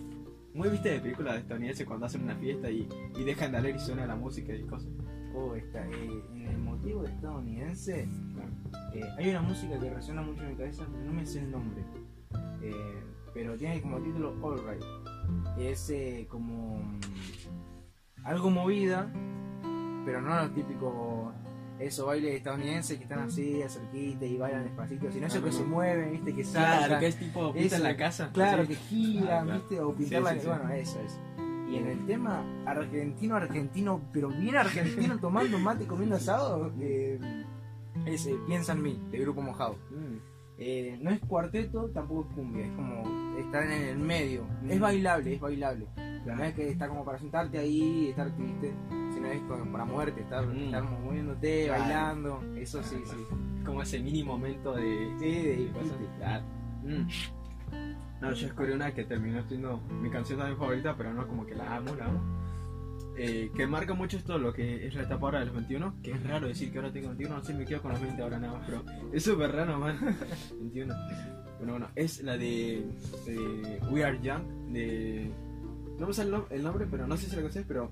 Muy 0.55 0.69
viste 0.69 0.91
de 0.91 1.01
películas 1.01 1.35
de 1.35 1.41
estadounidenses 1.41 1.87
cuando 1.87 2.07
hacen 2.07 2.23
una 2.23 2.37
fiesta 2.37 2.71
y, 2.71 2.89
y 3.17 3.25
dejan 3.25 3.53
de 3.53 3.59
hablar 3.59 3.77
y 3.77 3.79
suena 3.79 4.07
la 4.07 4.17
música 4.17 4.55
y 4.55 4.65
cosas. 4.65 4.91
Oh, 5.35 5.55
está, 5.55 5.87
eh, 5.87 6.23
en 6.35 6.47
el 6.47 6.59
motivo 6.59 7.05
estadounidense 7.05 8.09
eh, 8.95 9.03
hay 9.17 9.31
una 9.31 9.43
música 9.43 9.79
que 9.79 9.91
resuena 9.91 10.23
mucho 10.23 10.43
en 10.43 10.51
mi 10.51 10.57
cabeza, 10.57 10.87
no 11.05 11.13
me 11.13 11.25
sé 11.27 11.41
el 11.41 11.51
nombre. 11.51 11.83
Eh, 12.63 13.03
pero 13.35 13.57
tiene 13.57 13.81
como 13.81 13.99
título 14.01 14.35
All 14.43 14.59
Right. 14.67 14.83
Es 15.59 15.91
eh, 15.91 16.27
como 16.29 16.79
mm, 16.79 17.01
algo 18.25 18.51
movida, 18.51 19.13
pero 20.09 20.23
no 20.23 20.35
los 20.37 20.55
típicos 20.55 21.35
esos 21.79 22.07
bailes 22.07 22.35
estadounidenses 22.37 22.97
que 22.97 23.03
están 23.03 23.19
así, 23.19 23.61
cerquita 23.69 24.25
y 24.25 24.39
bailan 24.39 24.65
despacito, 24.65 25.13
sino 25.13 25.27
esos 25.27 25.43
Ah, 25.43 25.45
que 25.45 25.53
se 25.53 25.65
mueven, 25.65 26.13
viste, 26.13 26.35
que 26.35 26.43
saltan. 26.45 27.05
es 27.05 27.17
tipo 27.17 27.53
pinta 27.53 27.77
en 27.77 27.83
la 27.83 27.95
casa. 27.95 28.31
Claro, 28.33 28.67
que 28.67 28.75
giran, 28.75 29.27
Ah, 29.27 29.43
claro. 29.45 29.59
viste, 29.61 29.81
o 29.81 29.95
pintar 29.95 30.19
Sí, 30.19 30.25
la 30.25 30.41
sí. 30.41 30.47
Bueno, 30.49 30.71
eso 30.71 30.99
es. 31.01 31.21
Y 31.71 31.77
en 31.77 31.87
el 31.89 32.07
tema 32.07 32.43
argentino, 32.65 33.37
argentino, 33.37 34.01
pero 34.15 34.29
bien 34.31 34.57
argentino, 34.57 35.19
tomando 35.21 35.59
mate 35.59 35.85
y 35.85 35.87
comiendo 35.87 36.17
asado, 36.17 36.73
eh, 36.81 37.21
es 38.07 38.27
eh, 38.27 38.35
Piensa 38.47 38.73
en 38.73 38.83
mí, 38.83 38.99
de 39.11 39.19
Grupo 39.19 39.43
Mojado. 39.43 39.77
Mm. 39.91 40.38
Eh, 40.61 40.99
no 41.01 41.11
es 41.11 41.21
cuarteto, 41.21 41.89
tampoco 41.91 42.29
es 42.29 42.35
cumbia, 42.35 42.67
es 42.67 42.73
como 42.73 43.37
estar 43.39 43.63
en 43.65 43.71
el 43.91 43.99
medio. 43.99 44.45
Mm. 44.63 44.71
Es 44.71 44.81
bailable, 44.81 45.35
es 45.35 45.41
bailable. 45.41 45.87
No 46.27 46.43
es 46.45 46.53
que 46.55 46.69
está 46.69 46.89
como 46.89 47.05
para 47.05 47.19
sentarte 47.19 47.59
ahí 47.59 47.81
y 47.81 48.09
estar 48.09 48.31
triste, 48.37 48.75
sino 49.15 49.27
es 49.29 49.41
como 49.43 49.71
para 49.73 49.85
moverte, 49.85 50.21
estar, 50.23 50.45
Mm. 50.47 50.59
estar 50.65 50.83
moviéndote, 50.83 51.67
Claro. 51.67 51.81
bailando. 51.83 52.43
Eso 52.57 52.83
sí, 52.83 52.97
Claro, 52.97 53.19
sí. 53.19 53.65
Como 53.65 53.83
ese 53.83 54.01
mini 54.01 54.23
momento 54.25 54.75
de... 54.75 55.15
Sí, 55.19 55.27
de 55.43 55.57
de 55.57 55.73
cosas. 55.73 55.97
Claro. 56.19 56.45
Mm. 56.83 57.09
No, 58.21 58.33
yo 58.33 58.47
escogí 58.49 58.73
una 58.73 58.93
que 58.93 59.05
terminó 59.05 59.43
siendo 59.47 59.79
mi 60.03 60.11
canción 60.11 60.39
también 60.39 60.59
favorita, 60.59 60.97
pero 60.97 61.15
no 61.15 61.27
como 61.29 61.47
que 61.47 61.55
la 61.55 61.77
amo, 61.77 61.95
la 61.95 62.07
amo. 62.07 62.38
Eh, 63.21 63.51
que 63.57 63.67
marca 63.67 63.95
mucho 63.95 64.17
esto, 64.17 64.39
lo 64.39 64.53
que 64.53 64.87
es 64.87 64.95
la 64.95 65.03
etapa 65.03 65.27
ahora 65.27 65.41
de 65.41 65.47
los 65.47 65.55
21, 65.57 65.95
que 66.03 66.13
es 66.13 66.23
raro 66.23 66.47
decir 66.47 66.71
que 66.71 66.79
ahora 66.79 66.93
tengo 66.93 67.09
21, 67.09 67.35
no 67.37 67.43
sé, 67.45 67.53
me 67.53 67.65
quedo 67.65 67.83
con 67.83 67.91
los 67.93 68.01
20 68.01 68.23
ahora 68.23 68.39
nada 68.39 68.59
más, 68.59 68.63
pero 68.67 68.85
es 69.13 69.23
súper 69.25 69.51
raro, 69.53 69.79
man. 69.79 69.99
21. 70.61 70.95
Bueno, 71.59 71.73
bueno, 71.73 71.89
es 71.97 72.23
la 72.23 72.37
de, 72.37 72.85
de 73.27 73.81
We 73.91 74.05
Are 74.05 74.19
Young, 74.23 74.45
de... 74.73 75.31
No 75.99 76.07
me 76.07 76.13
sale 76.13 76.29
el, 76.31 76.37
nom- 76.37 76.47
el 76.51 76.63
nombre, 76.63 76.87
pero 76.89 77.07
no 77.09 77.17
sé 77.17 77.27
si 77.29 77.35
la 77.35 77.43
conoces, 77.43 77.65
pero 77.67 77.91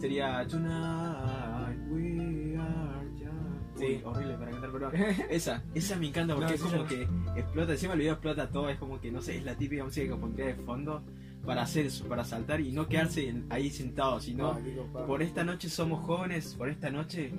sería 0.00 0.44
Tonight 0.48 1.78
We 1.90 2.56
Are 2.58 3.08
Young. 3.16 3.78
Sí. 3.78 4.00
Horrible 4.04 4.34
para 4.38 4.50
cantar, 4.50 4.70
pero 4.72 4.90
esa, 5.30 5.62
esa 5.74 5.96
me 5.96 6.08
encanta 6.08 6.34
porque 6.34 6.48
No, 6.48 6.54
es 6.54 6.60
como 6.62 6.84
que 6.86 7.02
explota, 7.36 7.72
encima 7.72 7.92
el 7.94 8.00
video 8.00 8.12
explota 8.14 8.48
todo, 8.48 8.68
es 8.70 8.78
como 8.78 9.00
que 9.00 9.10
no 9.12 9.20
sé, 9.22 9.36
es 9.38 9.44
la 9.44 9.54
típica 9.56 9.84
música 9.84 10.12
que 10.14 10.20
pondría 10.20 10.46
de 10.46 10.54
fondo 10.54 11.02
para 11.44 11.62
hacer 11.62 11.86
eso, 11.86 12.06
para 12.06 12.24
saltar 12.24 12.60
y 12.60 12.72
no 12.72 12.88
quedarse 12.88 13.28
en- 13.28 13.46
ahí 13.50 13.70
sentado, 13.70 14.18
sino 14.20 14.52
Ah, 14.52 15.04
por 15.06 15.22
esta 15.22 15.44
noche 15.44 15.68
somos 15.68 16.04
jóvenes, 16.04 16.54
por 16.54 16.68
esta 16.68 16.90
noche 16.90 17.32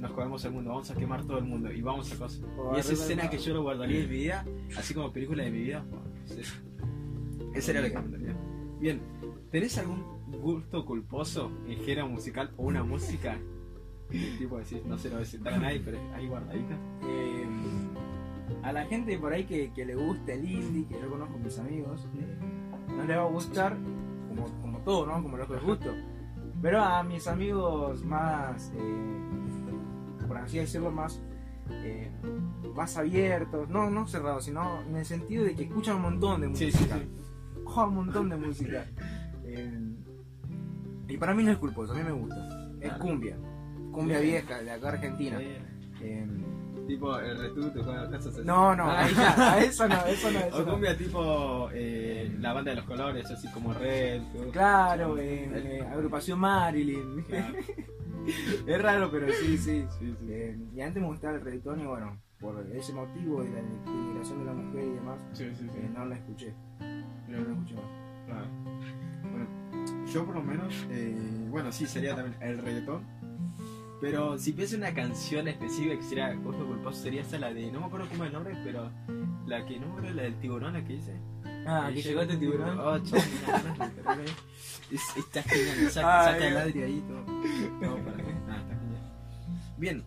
nos 0.00 0.10
comemos 0.12 0.44
el 0.44 0.52
mundo, 0.52 0.70
vamos 0.70 0.90
a 0.90 0.94
quemar 0.94 1.24
todo 1.24 1.38
el 1.38 1.44
mundo 1.44 1.70
y 1.72 1.80
vamos 1.80 2.10
a 2.12 2.16
cosas. 2.16 2.40
Por 2.56 2.76
Y 2.76 2.80
esa 2.80 2.92
escena 2.94 3.30
que 3.30 3.38
yo 3.38 3.54
lo 3.54 3.62
guardaría 3.62 4.00
en 4.00 4.08
mi 4.10 4.16
vida, 4.16 4.44
así 4.76 4.94
como 4.94 5.12
película 5.12 5.44
de 5.44 5.50
mi 5.50 5.58
vida, 5.62 5.84
esa 7.54 7.70
era 7.70 7.80
la 7.82 7.88
que 7.88 7.94
mandaría. 7.94 8.36
Bien, 8.80 9.00
¿tenés 9.50 9.78
algún 9.78 10.02
gusto 10.40 10.84
culposo 10.84 11.50
en 11.68 11.78
género 11.78 12.08
musical 12.08 12.50
o 12.56 12.64
una 12.64 12.82
música? 12.82 13.38
tipo 14.38 14.58
decís, 14.58 14.84
no 14.84 14.98
sé, 14.98 15.08
no 15.08 15.16
voy 15.16 15.52
a 15.52 15.54
a 15.54 15.58
nadie, 15.58 15.80
pero 15.84 15.98
ahí 16.14 16.26
guardadita. 16.26 16.76
Eh, 17.06 17.46
a 18.62 18.72
la 18.72 18.84
gente 18.86 19.16
por 19.18 19.32
ahí 19.32 19.44
que, 19.44 19.72
que 19.72 19.86
le 19.86 19.94
gusta 19.94 20.34
el 20.34 20.50
indie, 20.50 20.86
que 20.86 21.00
yo 21.00 21.08
conozco 21.08 21.38
mis 21.38 21.58
amigos, 21.58 22.06
eh, 22.18 22.36
no 22.96 23.04
le 23.04 23.16
va 23.16 23.22
a 23.22 23.26
gustar, 23.26 23.76
como, 24.28 24.46
como 24.60 24.78
todo, 24.80 25.06
¿no? 25.06 25.22
Como 25.22 25.36
lo 25.36 25.46
que 25.46 25.54
les 25.54 25.64
gusto. 25.64 25.90
Pero 26.60 26.80
a 26.80 27.02
mis 27.02 27.26
amigos 27.26 28.04
más, 28.04 28.72
eh, 28.76 30.26
por 30.28 30.36
así 30.38 30.58
decirlo, 30.58 30.90
más, 30.90 31.20
eh, 31.70 32.10
más 32.74 32.96
abiertos, 32.96 33.68
no, 33.68 33.90
no 33.90 34.06
cerrados, 34.06 34.44
sino 34.44 34.82
en 34.82 34.96
el 34.96 35.04
sentido 35.04 35.44
de 35.44 35.54
que 35.54 35.64
escuchan 35.64 35.96
un 35.96 36.02
montón 36.02 36.40
de 36.40 36.48
música. 36.48 36.98
sí, 36.98 37.08
un 37.76 37.94
montón 37.94 38.28
de 38.28 38.36
música. 38.36 38.86
Eh, 39.44 39.96
y 41.08 41.16
para 41.16 41.34
mí 41.34 41.42
no 41.42 41.50
es 41.50 41.58
culposo, 41.58 41.92
a 41.92 41.96
mí 41.96 42.02
me 42.04 42.12
gusta. 42.12 42.48
Es 42.80 42.92
cumbia. 42.94 43.36
Cumbia 43.90 44.20
vieja, 44.20 44.62
de 44.62 44.70
acá 44.70 44.88
Argentina. 44.90 45.38
Tipo 46.86 47.18
el 47.18 47.36
así. 48.14 48.40
no, 48.44 48.74
no, 48.76 48.84
Ah. 48.90 49.06
a 49.54 49.58
eso 49.60 49.86
no, 49.88 50.04
eso 50.06 50.30
no, 50.30 50.38
eso 50.40 50.56
O 50.56 50.64
no. 50.64 50.72
cumbia 50.72 50.96
tipo 50.96 51.68
eh, 51.72 52.34
la 52.40 52.52
banda 52.52 52.70
de 52.72 52.76
los 52.78 52.84
colores, 52.86 53.30
así 53.30 53.48
como 53.48 53.72
Red. 53.72 54.22
Claro, 54.52 55.16
eh, 55.18 55.50
eh, 55.54 55.88
agrupación 55.92 56.38
Marilyn. 56.40 57.22
Claro. 57.28 57.54
es 58.66 58.82
raro, 58.82 59.10
pero 59.10 59.28
sí, 59.32 59.56
sí. 59.58 59.84
Sí, 59.98 60.16
sí. 60.20 60.26
Eh, 60.28 60.58
y 60.74 60.80
antes 60.80 61.00
me 61.02 61.08
gustaba 61.08 61.34
el 61.34 61.40
reggaetón 61.40 61.80
y 61.80 61.86
bueno, 61.86 62.20
por 62.40 62.64
ese 62.72 62.92
motivo 62.92 63.42
de 63.42 63.50
la 63.50 63.60
discriminación 63.62 64.38
de 64.40 64.44
la 64.44 64.52
mujer 64.52 64.84
y 64.84 64.90
demás, 64.94 65.18
Sí, 65.32 65.44
eh, 65.44 65.90
no 65.94 66.04
la 66.04 66.16
escuché. 66.16 66.52
No 67.28 67.38
la 67.38 67.52
escuché 67.52 67.74
más. 67.76 67.84
Claro. 68.26 68.46
Bueno, 69.30 70.06
yo 70.12 70.24
por 70.26 70.34
lo 70.34 70.42
menos, 70.42 70.74
bueno, 71.48 71.70
sí, 71.72 71.86
sería 71.86 72.14
también 72.16 72.36
el 72.42 72.58
reggaetón. 72.58 73.06
Pero 74.02 74.36
si 74.36 74.52
pienso 74.52 74.74
en 74.74 74.82
una 74.82 74.92
canción 74.92 75.46
específica 75.48 75.96
que 75.96 76.02
sería 76.02 76.34
gusto 76.34 76.66
culposo, 76.66 77.00
sería 77.02 77.22
esa 77.22 77.38
la 77.38 77.54
de, 77.54 77.70
no 77.70 77.80
me 77.80 77.86
acuerdo 77.86 78.08
cómo 78.08 78.24
es 78.24 78.28
el 78.30 78.34
nombre, 78.34 78.56
pero 78.64 78.90
la 79.46 79.64
que 79.64 79.78
no 79.78 79.86
me 79.86 79.92
acuerdo, 79.92 80.14
la 80.14 80.22
del 80.24 80.34
tiburón, 80.40 80.72
la 80.74 80.84
que 80.84 80.92
dice. 80.94 81.16
Ah, 81.64 81.86
Ahí 81.86 81.94
que 81.94 82.02
llegó 82.02 82.20
este 82.22 82.36
tiburón. 82.36 82.78
Oh, 82.80 82.98
no, 82.98 83.00
terrible. 83.00 84.24
Es- 84.90 85.16
está 85.16 85.42
genial, 85.44 85.90
saca, 85.92 86.24
saca 86.24 86.48
el 86.48 86.54
ladri 86.54 86.82
ahí 86.82 87.04
todo. 87.06 87.24
todo 87.80 87.96
para 88.04 88.16
nada, 88.16 88.60
está 88.60 88.74
genial. 88.74 89.72
Bien, 89.78 90.02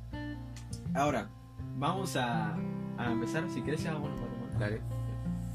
ahora 0.93 1.29
vamos 1.77 2.17
a, 2.17 2.53
a 2.97 3.11
empezar. 3.11 3.49
Si 3.49 3.61
querés, 3.61 3.81
ya 3.81 3.93
vamos 3.93 4.11
a 4.19 4.59
Dale. 4.59 4.81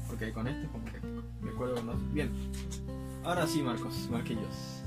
Porque 0.07 0.33
con 0.33 0.47
esto, 0.47 0.67
como 0.71 0.85
que 0.85 0.99
me 1.41 1.51
cuelgo. 1.51 1.81
¿no? 1.83 1.93
Bien, 2.11 2.31
ahora 3.23 3.45
sí, 3.45 3.61
Marcos, 3.61 4.09
Marquillos. 4.11 4.81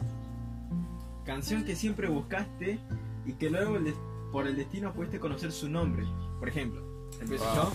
Canción 1.24 1.64
que 1.64 1.74
siempre 1.76 2.08
buscaste 2.08 2.78
y 3.24 3.32
que 3.34 3.50
luego 3.50 3.76
el 3.76 3.94
por 4.32 4.46
el 4.48 4.56
destino 4.56 4.92
pudiste 4.92 5.20
conocer 5.20 5.52
su 5.52 5.68
nombre. 5.68 6.04
Por 6.38 6.48
ejemplo, 6.48 6.82
empiezo 7.20 7.44
Wow. 7.44 7.54
yo. 7.54 7.72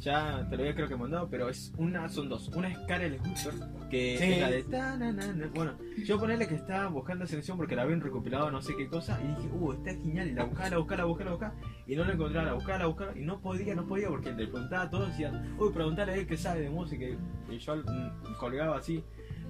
Ya 0.00 0.46
te 0.48 0.56
lo 0.56 0.62
había 0.62 0.74
creo 0.74 0.86
que 0.86 0.96
mandado, 0.96 1.28
pero 1.30 1.48
es 1.48 1.72
una, 1.78 2.08
son 2.10 2.28
dos. 2.28 2.48
Una 2.48 2.68
es 2.68 2.78
Karel 2.86 3.18
Hooper, 3.18 3.88
que 3.90 4.16
Sí. 4.18 4.24
es 4.24 4.40
la 4.40 4.50
de 4.50 4.62
ta, 4.64 4.96
na, 4.96 5.12
na, 5.12 5.32
na. 5.32 5.46
Bueno, 5.54 5.76
yo 6.04 6.20
ponerle 6.20 6.46
que 6.46 6.54
estaba 6.54 6.88
buscando 6.88 7.24
esa 7.24 7.34
canción 7.34 7.56
porque 7.56 7.74
la 7.74 7.82
habían 7.82 8.00
recopilado 8.02 8.50
no 8.50 8.60
sé 8.60 8.76
qué 8.76 8.86
cosa 8.86 9.18
y 9.24 9.28
dije, 9.28 9.48
uh, 9.54 9.72
está 9.72 9.90
genial, 9.92 10.28
y 10.28 10.32
la 10.34 10.44
buscaba, 10.44 10.68
la 10.70 10.76
buscaba, 10.76 10.98
la 10.98 11.04
buscaba, 11.06 11.30
la 11.30 11.36
buscaba, 11.36 11.54
y 11.86 11.96
no 11.96 12.04
la 12.04 12.12
encontraba, 12.12 12.46
la 12.46 12.52
buscaba, 12.52 12.78
la 12.78 12.86
buscaba, 12.86 13.18
y 13.18 13.24
no 13.24 13.40
podía, 13.40 13.74
no 13.74 13.86
podía, 13.86 14.08
porque 14.08 14.30
le 14.32 14.46
preguntaba 14.46 14.82
a 14.82 14.90
todos, 14.90 15.08
decían, 15.08 15.56
uy, 15.58 15.72
preguntale 15.72 16.12
a 16.12 16.16
él 16.16 16.26
que 16.26 16.36
sabe 16.36 16.60
de 16.60 16.70
música, 16.70 17.04
y 17.50 17.58
yo 17.58 17.76
mm, 17.76 18.34
colgaba 18.38 18.76
así, 18.76 19.02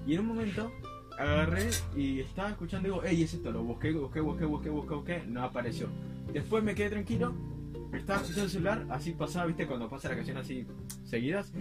y 0.07 0.13
en 0.15 0.21
un 0.21 0.27
momento 0.27 0.71
agarré 1.19 1.69
y 1.95 2.19
estaba 2.21 2.49
escuchando, 2.49 2.87
digo, 2.89 3.01
hey, 3.05 3.23
es 3.23 3.33
esto, 3.33 3.51
lo 3.51 3.63
busqué, 3.63 3.91
busqué, 3.91 4.21
busqué, 4.21 4.45
busqué, 4.45 4.69
busqué, 4.69 4.93
busqué, 4.95 5.23
no 5.27 5.43
apareció. 5.43 5.87
Después 6.33 6.63
me 6.63 6.73
quedé 6.75 6.89
tranquilo, 6.91 7.33
estaba 7.93 8.19
escuchando 8.21 8.43
el 8.45 8.49
celular, 8.51 8.85
así 8.89 9.11
pasaba, 9.13 9.45
viste, 9.47 9.67
cuando 9.67 9.89
pasa 9.89 10.09
la 10.09 10.15
canción 10.15 10.37
así 10.37 10.65
seguidas, 11.03 11.51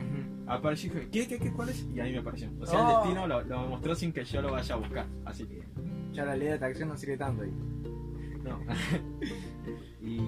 apareció 0.47 0.91
y 0.91 0.95
dije, 0.95 1.09
¿qué, 1.11 1.27
qué, 1.29 1.39
qué, 1.39 1.53
cuál 1.53 1.71
es? 1.71 1.87
Y 1.95 2.01
ahí 2.01 2.13
me 2.13 2.19
apareció. 2.19 2.51
O 2.61 2.67
sea, 2.67 2.79
Oh. 2.81 2.89
el 2.91 2.97
destino 3.09 3.27
lo, 3.27 3.43
lo 3.43 3.67
mostró 3.69 3.95
sin 3.95 4.13
que 4.13 4.25
yo 4.25 4.41
lo 4.43 4.53
vaya 4.53 4.75
a 4.75 4.79
buscar, 4.79 5.07
así 5.25 5.45
que, 5.47 5.63
Ya 6.13 6.25
la 6.25 6.37
ley 6.37 6.49
de 6.49 6.55
atracción 6.55 6.89
no 6.89 6.97
sirve 6.97 7.17
tanto 7.17 7.43
ahí. 7.43 7.53
no. 8.45 8.61
Y 10.01 10.19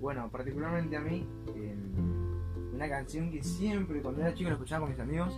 bueno, 0.00 0.28
particularmente 0.30 0.96
a 0.96 1.00
mí, 1.00 1.26
eh, 1.56 1.74
una 2.72 2.88
canción 2.88 3.30
que 3.30 3.42
siempre 3.42 4.00
cuando 4.02 4.20
era 4.20 4.34
chico 4.34 4.50
la 4.50 4.54
escuchaba 4.54 4.82
con 4.82 4.90
mis 4.90 5.00
amigos 5.00 5.34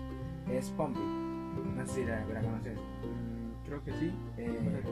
es 0.50 0.68
Pompey. 0.70 1.02
No 1.02 1.86
sé 1.86 1.94
si 1.94 2.04
la, 2.04 2.24
la 2.26 2.40
conoces. 2.42 2.78
Creo 3.66 3.82
que 3.82 3.92
sí. 3.92 4.12
Eh, 4.38 4.82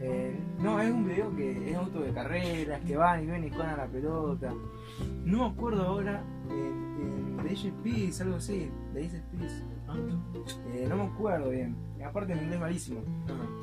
eh, 0.00 0.38
no, 0.58 0.80
es 0.80 0.92
un 0.92 1.04
video 1.06 1.34
que 1.36 1.70
es 1.70 1.76
auto 1.76 2.00
de 2.00 2.12
carreras, 2.12 2.80
que 2.84 2.96
van 2.96 3.22
y 3.22 3.26
ven 3.26 3.44
y 3.44 3.50
a 3.60 3.76
la 3.76 3.86
pelota. 3.86 4.52
No 5.24 5.38
me 5.38 5.54
acuerdo 5.54 5.82
ahora, 5.82 6.22
en, 6.50 7.38
en 7.38 7.46
Ace 7.50 7.72
Peace, 7.82 8.22
algo 8.22 8.36
así, 8.36 8.70
de 8.92 9.06
Ace 9.06 9.22
Peace. 9.32 9.62
Ah, 9.88 9.96
Eh, 10.72 10.86
no 10.88 10.96
me 10.96 11.02
acuerdo 11.04 11.50
bien. 11.50 11.76
Aparte 12.04 12.32
en 12.32 12.42
inglés 12.44 12.60
malísimo. 12.60 13.00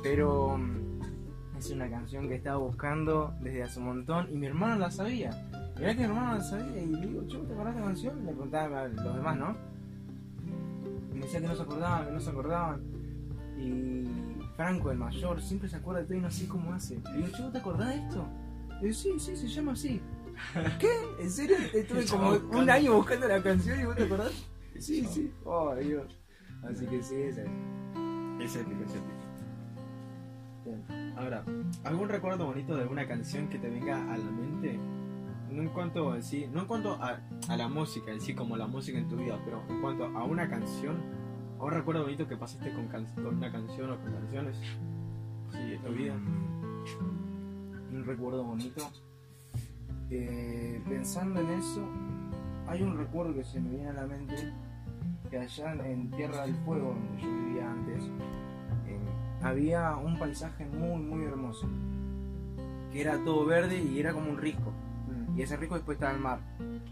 Pero 0.02 0.56
mm, 0.58 1.58
es 1.58 1.70
una 1.70 1.88
canción 1.88 2.28
que 2.28 2.36
estaba 2.36 2.56
buscando 2.58 3.34
desde 3.40 3.62
hace 3.62 3.78
un 3.78 3.86
montón 3.86 4.28
y 4.32 4.36
mi 4.36 4.46
hermano 4.46 4.76
la 4.78 4.90
sabía. 4.90 5.30
Mirá 5.76 5.92
que 5.92 5.98
mi 5.98 6.04
hermano 6.04 6.34
la 6.34 6.40
sabía 6.40 6.82
y 6.82 6.86
le 6.86 7.06
digo, 7.06 7.22
"Che, 7.28 7.38
¿te 7.38 7.52
acordás 7.52 7.74
de 7.74 7.80
esta 7.80 7.86
canción? 7.86 8.18
Le 8.26 8.32
preguntaba 8.32 8.82
a 8.82 8.88
los 8.88 9.14
demás, 9.16 9.38
¿no? 9.38 9.56
Y 11.12 11.14
me 11.14 11.20
decía 11.20 11.40
que 11.40 11.46
no 11.48 11.54
se 11.54 11.62
acordaban, 11.62 12.06
que 12.06 12.12
no 12.12 12.20
se 12.20 12.30
acordaban. 12.30 12.80
Y 13.58 14.04
Franco, 14.56 14.90
el 14.90 14.98
mayor, 14.98 15.40
siempre 15.40 15.68
se 15.68 15.76
acuerda 15.76 16.00
de 16.00 16.06
todo 16.06 16.18
y 16.18 16.20
no 16.20 16.30
sé 16.30 16.48
cómo 16.48 16.72
hace. 16.72 16.98
Le 17.12 17.16
digo, 17.18 17.28
"Che, 17.36 17.42
¿vos 17.42 17.52
te 17.52 17.58
acordás 17.58 17.88
de 17.88 17.96
esto? 17.96 18.26
Y 18.80 18.84
digo, 18.86 18.94
sí, 18.94 19.10
sí, 19.18 19.36
se 19.36 19.48
llama 19.48 19.72
así. 19.72 20.00
¿Qué? 20.78 20.90
¿En 21.20 21.30
serio? 21.30 21.56
Estuve 21.74 22.06
como 22.06 22.30
un 22.30 22.70
año 22.70 22.94
buscando 22.94 23.28
la 23.28 23.42
canción 23.42 23.80
y 23.80 23.84
vos 23.84 23.96
te 23.96 24.04
acordás. 24.04 24.32
Sí, 24.78 25.04
sí. 25.04 25.30
Oh, 25.44 25.74
Dios. 25.76 26.18
Así 26.64 26.86
que 26.86 27.02
sí, 27.02 27.14
esa 27.16 27.42
es. 27.42 27.48
Es 28.40 28.56
épico, 28.56 28.82
es 28.84 28.90
épico. 28.94 29.22
Ahora, 31.16 31.44
¿algún 31.84 32.08
recuerdo 32.08 32.46
bonito 32.46 32.74
de 32.74 32.82
alguna 32.82 33.06
canción 33.06 33.48
que 33.48 33.58
te 33.58 33.68
venga 33.68 34.12
a 34.12 34.16
la 34.16 34.30
mente? 34.30 34.78
No 35.50 35.62
en 35.62 35.68
cuanto 35.68 36.14
en 36.14 36.22
sí, 36.22 36.48
no 36.50 36.60
en 36.60 36.66
cuanto 36.66 36.94
a, 36.94 37.20
a 37.48 37.56
la 37.56 37.68
música 37.68 38.10
en 38.10 38.20
sí, 38.20 38.34
como 38.34 38.56
la 38.56 38.66
música 38.66 38.98
en 38.98 39.08
tu 39.08 39.16
vida, 39.16 39.38
pero 39.44 39.62
en 39.68 39.80
cuanto 39.82 40.06
a 40.06 40.24
una 40.24 40.48
canción, 40.48 40.96
a 41.62 41.64
un 41.66 41.70
recuerdo 41.70 42.02
bonito 42.02 42.26
que 42.28 42.36
pasaste 42.36 42.72
con, 42.72 42.88
can- 42.88 43.06
con 43.14 43.36
una 43.36 43.50
canción 43.52 43.90
o 43.92 43.96
con 43.98 44.12
canciones, 44.12 44.56
sí, 45.52 45.78
tu 45.84 45.92
vida. 45.92 46.14
Un 47.92 48.04
recuerdo 48.04 48.44
bonito. 48.44 48.82
Eh, 50.10 50.82
pensando 50.88 51.40
en 51.40 51.48
eso, 51.50 51.86
hay 52.66 52.82
un 52.82 52.96
recuerdo 52.98 53.34
que 53.34 53.44
se 53.44 53.60
me 53.60 53.70
viene 53.70 53.88
a 53.88 53.92
la 53.94 54.06
mente 54.06 54.52
que 55.30 55.38
allá 55.38 55.72
en- 55.86 56.10
Tierra 56.10 56.42
del 56.46 56.54
Fuego, 56.56 56.94
donde 56.94 57.22
yo 57.22 57.28
vivía 57.32 57.70
antes, 57.70 58.02
eh, 58.86 58.98
había 59.42 59.96
un 59.96 60.18
paisaje 60.18 60.66
muy, 60.66 61.00
muy 61.02 61.24
hermoso. 61.24 61.66
Que 62.92 63.00
era 63.00 63.16
todo 63.24 63.46
verde 63.46 63.82
y 63.82 63.98
era 64.00 64.12
como 64.12 64.30
un 64.30 64.36
risco. 64.36 64.70
Mm. 65.08 65.38
Y 65.38 65.42
ese 65.42 65.56
risco 65.56 65.76
después 65.76 65.96
estaba 65.96 66.12
el 66.12 66.20
mar. 66.20 66.40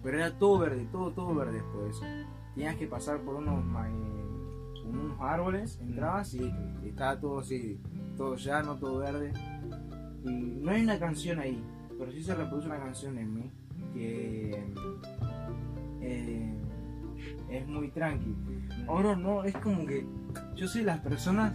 Pero 0.02 0.16
era 0.16 0.38
todo 0.38 0.58
verde, 0.60 0.86
todo, 0.90 1.10
todo 1.12 1.34
verde 1.34 1.54
después 1.54 1.84
de 1.84 1.90
eso. 1.90 2.04
Tenías 2.54 2.76
que 2.76 2.86
pasar 2.86 3.18
por 3.20 3.34
unos, 3.34 3.62
eh, 3.86 4.19
unos 4.84 5.20
árboles, 5.20 5.78
entrabas 5.80 6.34
y 6.34 6.52
estaba 6.84 7.18
todo 7.20 7.40
así, 7.40 7.80
todo 8.16 8.36
llano, 8.36 8.76
todo 8.78 8.98
verde. 8.98 9.32
Y 10.24 10.30
no 10.30 10.70
hay 10.70 10.82
una 10.82 10.98
canción 10.98 11.38
ahí, 11.38 11.62
pero 11.98 12.10
sí 12.12 12.22
se 12.22 12.34
reproduce 12.34 12.66
una 12.66 12.78
canción 12.78 13.16
en 13.18 13.34
mí 13.34 13.50
que 13.94 14.72
eh, 16.00 16.54
es 17.50 17.66
muy 17.66 17.88
tranqui. 17.90 18.34
Ahora 18.86 19.16
no, 19.16 19.44
es 19.44 19.56
como 19.56 19.84
que 19.86 20.06
yo 20.56 20.66
soy 20.68 20.80
de 20.82 20.86
las 20.88 21.00
personas 21.00 21.52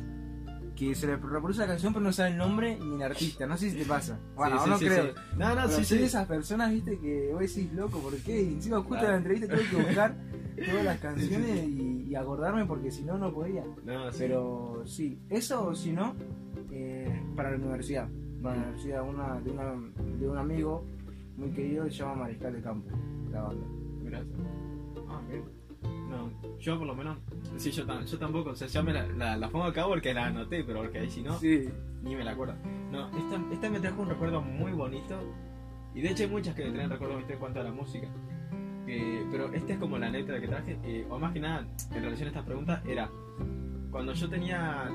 que 0.75 0.93
se 0.93 1.07
le 1.07 1.15
reproduce 1.15 1.59
la 1.61 1.67
canción 1.67 1.93
pero 1.93 2.03
no 2.03 2.11
sabe 2.11 2.31
el 2.31 2.37
nombre 2.37 2.77
ni 2.77 2.95
el 2.95 3.01
artista. 3.03 3.45
No 3.47 3.55
sé 3.57 3.71
si 3.71 3.77
te 3.77 3.85
pasa. 3.85 4.19
Bueno, 4.35 4.61
Sí, 4.63 4.69
no 4.69 4.77
sí, 4.77 4.85
creo. 4.85 5.13
No, 5.37 5.55
no, 5.55 5.61
Pero 5.67 5.83
soy 5.83 5.97
de 5.99 6.05
esas 6.05 6.27
personas, 6.27 6.71
viste, 6.71 6.99
que 6.99 7.29
vos 7.31 7.39
decís, 7.39 7.71
loco, 7.73 7.99
¿por 7.99 8.15
qué? 8.17 8.41
Y 8.41 8.53
encima 8.55 8.77
justo 8.77 8.89
Claro. 8.95 9.05
en 9.07 9.11
la 9.11 9.17
entrevista 9.17 9.47
tuve 9.55 9.69
que 9.69 9.75
buscar 9.77 10.15
todas 10.55 10.85
las 10.85 10.99
canciones 10.99 11.67
y, 11.67 12.07
y 12.09 12.15
acordarme 12.15 12.65
porque 12.65 12.91
si 12.91 13.03
no, 13.03 13.17
no 13.17 13.31
podía. 13.33 13.63
No, 13.83 14.11
sí. 14.11 14.17
Pero 14.19 14.83
sí, 14.85 15.19
eso 15.29 15.67
o 15.67 15.75
si 15.75 15.91
no, 15.91 16.15
eh, 16.71 17.21
para 17.35 17.51
la 17.51 17.57
universidad. 17.57 18.07
Para 18.41 18.57
la 18.57 18.61
universidad 18.63 19.03
una, 19.07 19.39
de, 19.41 19.51
una, 19.51 19.73
de 20.19 20.29
un 20.29 20.37
amigo 20.37 20.85
muy 21.37 21.49
querido 21.51 21.85
que 21.85 21.91
se 21.91 21.97
llama 21.97 22.15
Mariscal 22.15 22.53
de 22.53 22.61
Campo, 22.61 22.89
la 23.31 23.41
banda. 23.41 23.65
Gracias. 24.03 24.37
Ah, 25.09 25.21
bien. 25.29 25.43
No, 26.09 26.29
yo 26.59 26.77
por 26.77 26.87
lo 26.87 26.95
menos, 26.95 27.17
sí, 27.57 27.71
yo, 27.71 27.85
tam- 27.85 28.05
yo 28.05 28.17
tampoco, 28.17 28.51
o 28.51 28.55
sea, 28.55 28.67
ya 28.67 28.81
me 28.81 28.93
la, 28.93 29.07
la, 29.07 29.35
la 29.37 29.49
pongo 29.49 29.65
acá 29.65 29.85
porque 29.85 30.13
la 30.13 30.27
anoté, 30.27 30.63
pero 30.63 30.81
porque 30.81 30.99
ahí 30.99 31.09
si 31.09 31.21
no, 31.21 31.37
Sí. 31.39 31.67
ni 32.03 32.15
me 32.15 32.23
la 32.23 32.31
acuerdo. 32.31 32.55
No, 32.91 33.07
esta, 33.17 33.41
esta 33.51 33.69
me 33.69 33.79
trajo 33.79 34.01
un 34.03 34.09
recuerdo 34.09 34.41
muy 34.41 34.71
bonito, 34.71 35.15
y 35.93 36.01
de 36.01 36.11
hecho 36.11 36.23
hay 36.23 36.29
muchas 36.29 36.55
que 36.55 36.65
me 36.65 36.71
traen 36.71 36.89
recuerdos 36.89 37.23
en 37.27 37.39
cuanto 37.39 37.59
a 37.59 37.63
la 37.63 37.71
música. 37.71 38.07
Eh, 38.87 39.25
pero 39.31 39.51
esta 39.53 39.73
es 39.73 39.79
como 39.79 39.97
la 39.97 40.09
neta 40.09 40.39
que 40.39 40.47
traje, 40.47 40.77
eh, 40.83 41.05
o 41.09 41.17
más 41.17 41.33
que 41.33 41.39
nada, 41.39 41.65
en 41.93 42.03
relación 42.03 42.27
a 42.27 42.31
esta 42.31 42.45
pregunta, 42.45 42.83
era 42.87 43.09
cuando 43.91 44.13
yo 44.13 44.29
tenía 44.29 44.89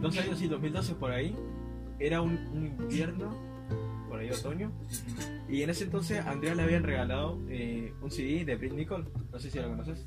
dos 0.00 0.18
años 0.18 0.40
y 0.42 0.48
2012 0.48 0.94
por 0.94 1.12
ahí, 1.12 1.36
era 1.98 2.22
un, 2.22 2.32
un 2.52 2.66
invierno, 2.66 3.30
por 4.08 4.18
ahí 4.18 4.30
otoño, 4.30 4.72
y 5.48 5.62
en 5.62 5.70
ese 5.70 5.84
entonces 5.84 6.18
a 6.24 6.30
Andrea 6.30 6.54
le 6.54 6.62
habían 6.62 6.82
regalado 6.82 7.38
eh, 7.48 7.92
un 8.02 8.10
CD 8.10 8.44
de 8.44 8.56
Britney 8.56 8.78
Nicole. 8.80 9.04
No 9.32 9.38
sé 9.38 9.50
si 9.50 9.58
lo 9.60 9.68
conoces. 9.68 10.04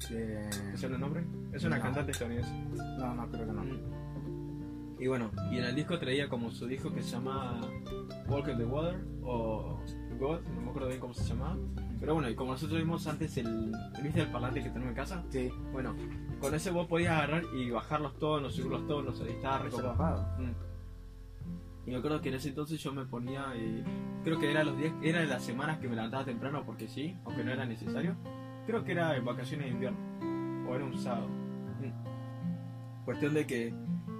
¿Es 0.73 0.83
el 0.83 0.99
nombre? 0.99 1.23
Es 1.53 1.63
una 1.63 1.77
No. 1.77 1.83
cantante 1.83 2.11
estadounidense. 2.11 2.51
no, 2.99 3.13
no, 3.15 3.29
creo 3.29 3.45
que 3.45 3.51
no. 3.53 3.63
Y 4.99 5.07
bueno, 5.07 5.31
y 5.51 5.57
en 5.57 5.65
el 5.65 5.75
disco 5.75 5.99
traía 5.99 6.29
como 6.29 6.49
su 6.51 6.65
disco 6.65 6.93
que 6.93 7.01
se 7.01 7.11
llama 7.11 7.59
Walk 8.27 8.47
in 8.49 8.57
the 8.57 8.65
Water 8.65 8.99
o 9.23 9.79
God, 10.19 10.39
no 10.55 10.61
me 10.61 10.69
acuerdo 10.69 10.87
bien 10.89 10.99
cómo 10.99 11.13
se 11.13 11.23
llamaba. 11.25 11.57
Pero 12.03 12.15
bueno, 12.15 12.29
y 12.29 12.35
como 12.35 12.51
nosotros 12.51 12.77
vimos 12.79 13.07
antes 13.07 13.37
el, 13.37 13.71
¿viste 14.03 14.19
el 14.19 14.27
parlante 14.27 14.61
que 14.61 14.67
tenemos 14.67 14.89
en 14.89 14.93
casa? 14.93 15.23
Sí, 15.29 15.49
Bueno, 15.71 15.95
con 16.41 16.53
ese 16.53 16.69
vos 16.69 16.85
podías 16.85 17.13
agarrar 17.13 17.43
y 17.55 17.71
bajar 17.71 18.01
los 18.01 18.19
tonos, 18.19 18.53
subir 18.53 18.71
los 18.71 18.85
tonos, 18.85 19.23
y 19.25 19.31
estaba 19.31 19.59
recopado. 19.59 20.21
Mm. 20.37 20.51
Y 21.87 21.91
me 21.91 21.95
acuerdo 21.95 22.19
que 22.19 22.27
en 22.27 22.35
ese 22.35 22.49
entonces 22.49 22.83
yo 22.83 22.91
me 22.91 23.05
ponía, 23.05 23.53
eh, 23.55 23.85
creo 24.21 24.37
que 24.37 24.51
era 24.51 24.65
los 24.65 24.77
días, 24.77 24.93
era 25.01 25.21
de 25.21 25.27
las 25.27 25.45
semanas 25.45 25.79
que 25.79 25.87
me 25.87 25.95
levantaba 25.95 26.25
temprano 26.25 26.63
porque 26.65 26.89
sí, 26.89 27.15
aunque 27.23 27.41
no 27.41 27.53
era 27.53 27.65
necesario. 27.65 28.17
Creo 28.67 28.83
que 28.83 28.91
era 28.91 29.15
en 29.15 29.23
vacaciones 29.23 29.67
de 29.67 29.71
invierno, 29.71 30.67
o 30.69 30.75
era 30.75 30.83
un 30.83 30.97
sábado. 30.97 31.29
Mm. 31.29 33.05
Cuestión 33.05 33.33
de 33.33 33.47
que, 33.47 33.73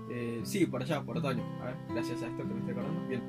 eh, 0.10 0.40
sí, 0.46 0.66
por 0.68 0.84
allá, 0.84 1.02
por 1.04 1.18
otoño, 1.18 1.44
a 1.62 1.66
ver, 1.66 1.76
gracias 1.90 2.24
a 2.24 2.28
esto 2.28 2.38
que 2.38 2.44
me 2.46 2.60
estoy 2.60 2.72
acordando, 2.72 3.08
bien. 3.10 3.24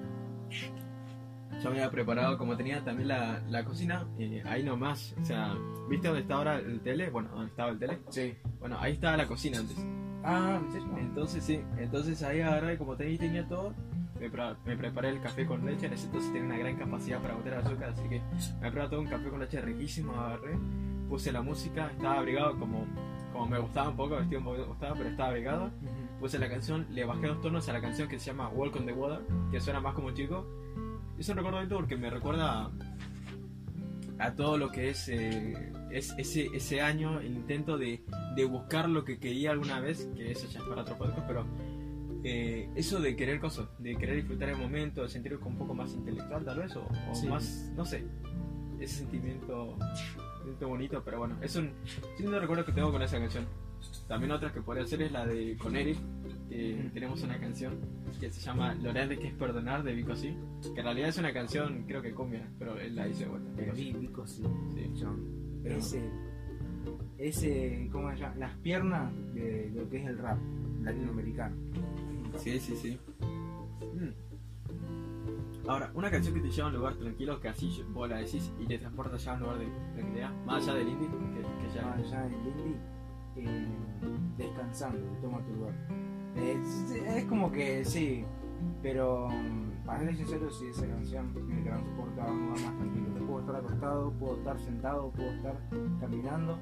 Yo 1.63 1.71
me 1.71 1.77
había 1.79 1.91
preparado, 1.91 2.37
como 2.37 2.57
tenía 2.57 2.85
también 2.85 3.09
la, 3.09 3.41
la 3.49 3.65
cocina, 3.65 4.07
eh, 4.19 4.43
ahí 4.47 4.63
nomás, 4.63 5.15
o 5.21 5.25
sea, 5.25 5.55
¿viste 5.89 6.09
dónde 6.09 6.23
está 6.23 6.35
ahora 6.35 6.57
el 6.59 6.81
tele? 6.81 7.09
Bueno, 7.11 7.31
¿dónde 7.31 7.47
estaba 7.47 7.71
el 7.71 7.79
tele? 7.79 7.99
Sí. 8.11 8.35
Bueno, 8.61 8.77
ahí 8.81 8.93
estaba 8.95 9.17
la 9.17 9.27
cocina 9.27 9.59
antes. 9.61 9.77
Ah, 10.23 10.61
¿en 10.63 10.73
serio? 10.73 10.89
Entonces 10.99 11.45
sí, 11.45 11.61
entonces 11.79 12.23
ahí 12.23 12.41
agarré, 12.41 12.77
como 12.79 12.97
tenía, 12.97 13.19
tenía 13.19 13.47
todo, 13.49 13.75
me, 14.19 14.31
pre- 14.31 14.55
me 14.65 14.77
preparé 14.77 15.11
el 15.11 15.21
café 15.21 15.47
con 15.47 15.65
leche, 15.67 15.87
en 15.87 15.93
ese 15.95 16.07
entonces 16.07 16.33
tenía 16.33 16.47
una 16.49 16.59
gran 16.59 16.77
capacidad 16.77 17.21
para 17.21 17.35
botar 17.35 17.55
azúcar, 17.55 17.91
así 17.91 18.09
que 18.09 18.21
me 18.61 18.71
preparé 18.71 18.89
todo 18.89 19.01
un 19.01 19.07
café 19.07 19.29
con 19.29 19.41
leche 19.41 19.61
riquísimo, 19.61 20.13
agarré, 20.15 20.57
puse 21.09 21.31
la 21.31 21.43
música, 21.43 21.91
estaba 21.91 22.19
abrigado 22.19 22.59
como, 22.59 22.87
como 23.33 23.47
me 23.49 23.59
gustaba 23.59 23.91
un 23.91 23.97
poco, 23.97 24.17
vestido 24.17 24.39
un 24.41 24.45
poco 24.47 24.59
me 24.59 24.65
gustaba, 24.65 24.95
pero 24.97 25.09
estaba 25.11 25.29
abrigado, 25.29 25.71
puse 26.21 26.39
la 26.39 26.49
canción, 26.49 26.87
le 26.91 27.05
bajé 27.05 27.27
dos 27.27 27.43
tonos 27.43 27.69
a 27.69 27.73
la 27.75 27.81
canción 27.83 28.09
que 28.09 28.19
se 28.19 28.27
llama 28.31 28.49
Walk 28.49 28.77
on 28.77 28.87
the 28.87 28.93
Water, 28.93 29.21
que 29.51 29.61
suena 29.61 29.81
más 29.81 29.93
como 29.95 30.11
chico, 30.13 30.47
y 31.17 31.21
es 31.21 31.29
un 31.29 31.37
recuerdo 31.37 31.59
bonito 31.59 31.77
porque 31.77 31.97
me 31.97 32.11
recuerda 32.11 32.71
a 34.19 34.35
todo 34.35 34.59
lo 34.59 34.71
que 34.71 34.91
es, 34.91 35.09
eh, 35.09 35.73
es 35.91 36.15
ese, 36.19 36.47
ese 36.55 36.81
año, 36.81 37.21
el 37.21 37.35
intento 37.35 37.77
de, 37.79 38.03
de 38.37 38.45
buscar 38.45 38.89
lo 38.89 39.05
que 39.05 39.19
quería 39.19 39.51
alguna 39.51 39.81
vez, 39.81 40.09
que 40.17 40.31
eso 40.33 40.47
ya 40.49 40.61
es 40.61 40.65
para 40.67 40.83
otro 40.83 40.97
podcast, 40.97 41.27
pero 41.27 41.45
eh, 42.23 42.69
eso 42.77 43.01
de 43.01 43.17
querer 43.17 43.41
cosas, 43.41 43.67
de 43.79 43.97
querer 43.97 44.17
disfrutar 44.17 44.49
el 44.51 44.57
momento, 44.57 45.03
de 45.03 45.09
sentirlo 45.09 45.41
un 45.45 45.57
poco 45.59 45.75
más 45.75 45.93
intelectual 45.95 46.45
tal 46.45 46.59
vez, 46.61 46.75
o, 46.77 46.85
o 47.11 47.15
Sí. 47.15 47.27
más, 47.27 47.71
no 47.77 47.85
sé, 47.85 48.05
ese 48.81 48.99
sentimiento, 48.99 49.77
sentimiento 50.35 50.69
bonito, 50.69 51.03
pero 51.05 51.19
bueno, 51.19 51.37
es 51.43 51.55
un 51.57 51.73
lindo 52.19 52.39
recuerdo 52.39 52.65
que 52.65 52.73
tengo 52.73 52.91
con 52.93 53.03
esa 53.03 53.19
canción. 53.19 53.47
También 54.09 54.33
otra 54.33 54.51
que 54.53 54.63
podría 54.63 54.87
ser 54.87 55.03
es 55.03 55.13
la 55.13 55.27
de 55.27 55.57
con 55.59 55.77
Eric, 55.77 55.99
tenemos 56.93 57.23
una 57.23 57.39
canción 57.39 57.75
que 58.21 58.31
se 58.31 58.41
llama 58.41 58.75
Lo 58.75 58.93
grande 58.93 59.19
que 59.19 59.29
es 59.29 59.35
perdonar 59.35 59.83
de 59.83 59.95
Vico 59.95 60.15
Sí, 60.15 60.37
que 60.63 60.81
en 60.81 60.85
realidad 60.85 61.09
es 61.09 61.19
una 61.19 61.33
canción, 61.33 61.85
creo 61.87 62.01
que 62.01 62.13
cumbia, 62.13 62.49
pero 62.59 62.79
él 62.79 62.95
la 62.95 63.09
hizo. 63.09 63.25
El 63.37 63.65
Vico 63.65 63.75
Sí. 63.77 63.93
bíblico, 63.93 64.27
sí. 64.27 64.43
John. 65.01 65.61
Pero- 65.63 65.79
Ese, 65.79 66.11
ese, 67.19 67.89
¿cómo 67.91 68.11
se 68.11 68.19
llama? 68.19 68.35
Las 68.37 68.55
piernas 68.59 69.13
de 69.35 69.71
lo 69.75 69.89
que 69.89 69.97
es 70.03 70.07
el 70.07 70.19
rap 70.19 70.39
latinoamericano. 70.83 71.57
Sí, 72.37 72.59
sí, 72.61 72.77
sí. 72.77 72.99
Mm. 73.95 75.69
Ahora, 75.69 75.91
una 75.95 76.11
canción 76.11 76.35
que 76.35 76.41
te 76.43 76.51
lleva 76.51 76.67
a 76.69 76.71
un 76.71 76.77
lugar 76.77 76.95
tranquilo, 76.97 77.41
que 77.41 77.49
así 77.49 77.83
vos 77.93 78.09
la 78.09 78.19
decís 78.19 78.53
y 78.61 78.67
te 78.67 78.79
transporta 78.79 79.17
ya 79.17 79.33
a 79.33 79.35
un 79.35 79.41
lugar 79.41 79.59
de 79.59 79.67
tranquilidad, 79.95 80.31
más 80.45 80.63
allá 80.69 80.79
del 80.79 80.89
indie, 80.89 81.09
que, 81.09 81.67
que 81.67 81.75
ya... 81.75 81.93
allá 81.95 82.27
en 82.27 82.33
Lindy, 82.45 82.77
eh, 83.37 83.67
descansando, 84.37 85.01
toma 85.23 85.43
tu 85.47 85.53
lugar. 85.55 85.75
Es, 86.37 86.91
es 86.91 87.25
como 87.25 87.51
que 87.51 87.85
sí, 87.85 88.25
pero 88.83 89.29
mm, 89.29 89.87
para 89.87 90.01
ser 90.01 90.17
sincero, 90.17 90.51
si 90.51 90.67
esa 90.67 90.87
canción 90.87 91.33
me 91.47 91.63
transporta 91.63 92.25
a 92.25 92.31
un 92.31 92.47
lugar 92.47 92.61
más 92.61 92.77
tranquilo. 92.77 93.27
Puedo 93.27 93.41
estar 93.41 93.57
acostado, 93.57 94.13
puedo 94.13 94.37
estar 94.37 94.61
sentado, 94.61 95.11
puedo 95.11 95.31
estar 95.31 95.57
caminando, 96.01 96.59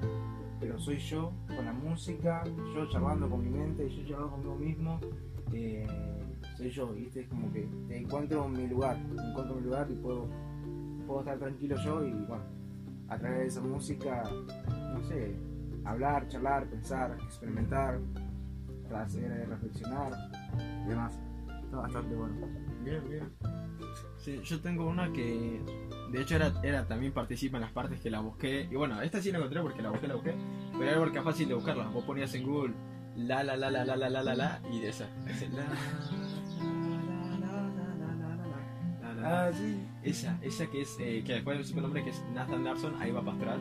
pero 0.59 0.79
soy 0.79 0.97
yo 0.97 1.31
con 1.47 1.65
la 1.65 1.73
música, 1.73 2.43
yo 2.73 2.89
charlando 2.89 3.29
con 3.29 3.43
mi 3.43 3.49
mente, 3.49 3.89
yo 3.89 4.07
charlando 4.07 4.31
conmigo 4.31 4.55
mismo. 4.55 4.99
Eh, 5.51 5.85
soy 6.57 6.69
yo, 6.69 6.87
¿viste? 6.93 7.21
Es 7.21 7.27
como 7.27 7.51
que 7.51 7.67
te 7.87 7.97
encuentro 7.97 8.45
en 8.45 8.53
mi 8.53 8.67
lugar, 8.67 8.97
encuentro 8.97 9.55
mi 9.55 9.61
lugar 9.61 9.87
y 9.89 9.95
puedo, 9.95 10.27
puedo 11.05 11.19
estar 11.21 11.37
tranquilo 11.37 11.75
yo 11.83 12.05
y 12.05 12.11
bueno, 12.11 12.43
a 13.09 13.17
través 13.17 13.39
de 13.39 13.47
esa 13.47 13.61
música, 13.61 14.23
no 14.93 15.03
sé, 15.03 15.35
hablar, 15.85 16.27
charlar, 16.27 16.67
pensar, 16.67 17.17
experimentar, 17.25 17.99
hacer 19.01 19.47
reflexionar 19.49 20.11
y 20.85 20.89
demás. 20.89 21.19
Está 21.63 21.77
bastante 21.77 22.15
bueno. 22.15 22.35
Bien, 22.83 23.09
bien. 23.09 23.31
Sí, 24.17 24.39
yo 24.43 24.61
tengo 24.61 24.85
una 24.87 25.11
que 25.11 25.61
de 26.11 26.21
hecho 26.21 26.35
era, 26.35 26.53
era 26.63 26.87
también 26.87 27.11
participa 27.13 27.57
en 27.57 27.61
las 27.61 27.71
partes 27.71 27.99
que 27.99 28.09
la 28.09 28.19
busqué. 28.19 28.67
Y 28.71 28.75
bueno, 28.75 29.01
esta 29.01 29.21
sí 29.21 29.31
la 29.31 29.39
encontré 29.39 29.61
porque 29.61 29.81
la 29.81 29.89
busqué, 29.89 30.07
la 30.07 30.15
busqué. 30.15 30.35
Pero 30.73 30.89
era 30.89 30.99
porque 30.99 31.17
es 31.17 31.23
fácil 31.23 31.47
de 31.47 31.55
buscarla. 31.55 31.87
Vos 31.87 32.03
ponías 32.05 32.33
en 32.35 32.43
Google 32.45 32.73
la 33.15 33.43
la 33.43 33.55
la 33.57 33.69
la 33.69 33.85
la 33.85 33.95
la 33.95 34.09
la 34.09 34.23
la 34.23 34.35
la 34.35 34.61
y 34.71 34.79
de 34.79 34.89
esa. 34.89 35.07
Ese, 35.27 35.49
la, 35.49 35.63
Ah, 39.25 39.49
sí. 39.53 39.79
Esa, 40.03 40.37
esa 40.41 40.67
que 40.67 40.81
es, 40.81 40.97
eh, 40.99 41.23
que 41.25 41.35
después 41.35 41.57
me 41.71 41.77
el 41.77 41.81
nombre 41.83 42.03
que 42.03 42.09
es 42.09 42.21
Nathan 42.33 42.65
Larson, 42.65 43.01
ahí 43.01 43.09
va 43.11 43.23
pastoral. 43.23 43.59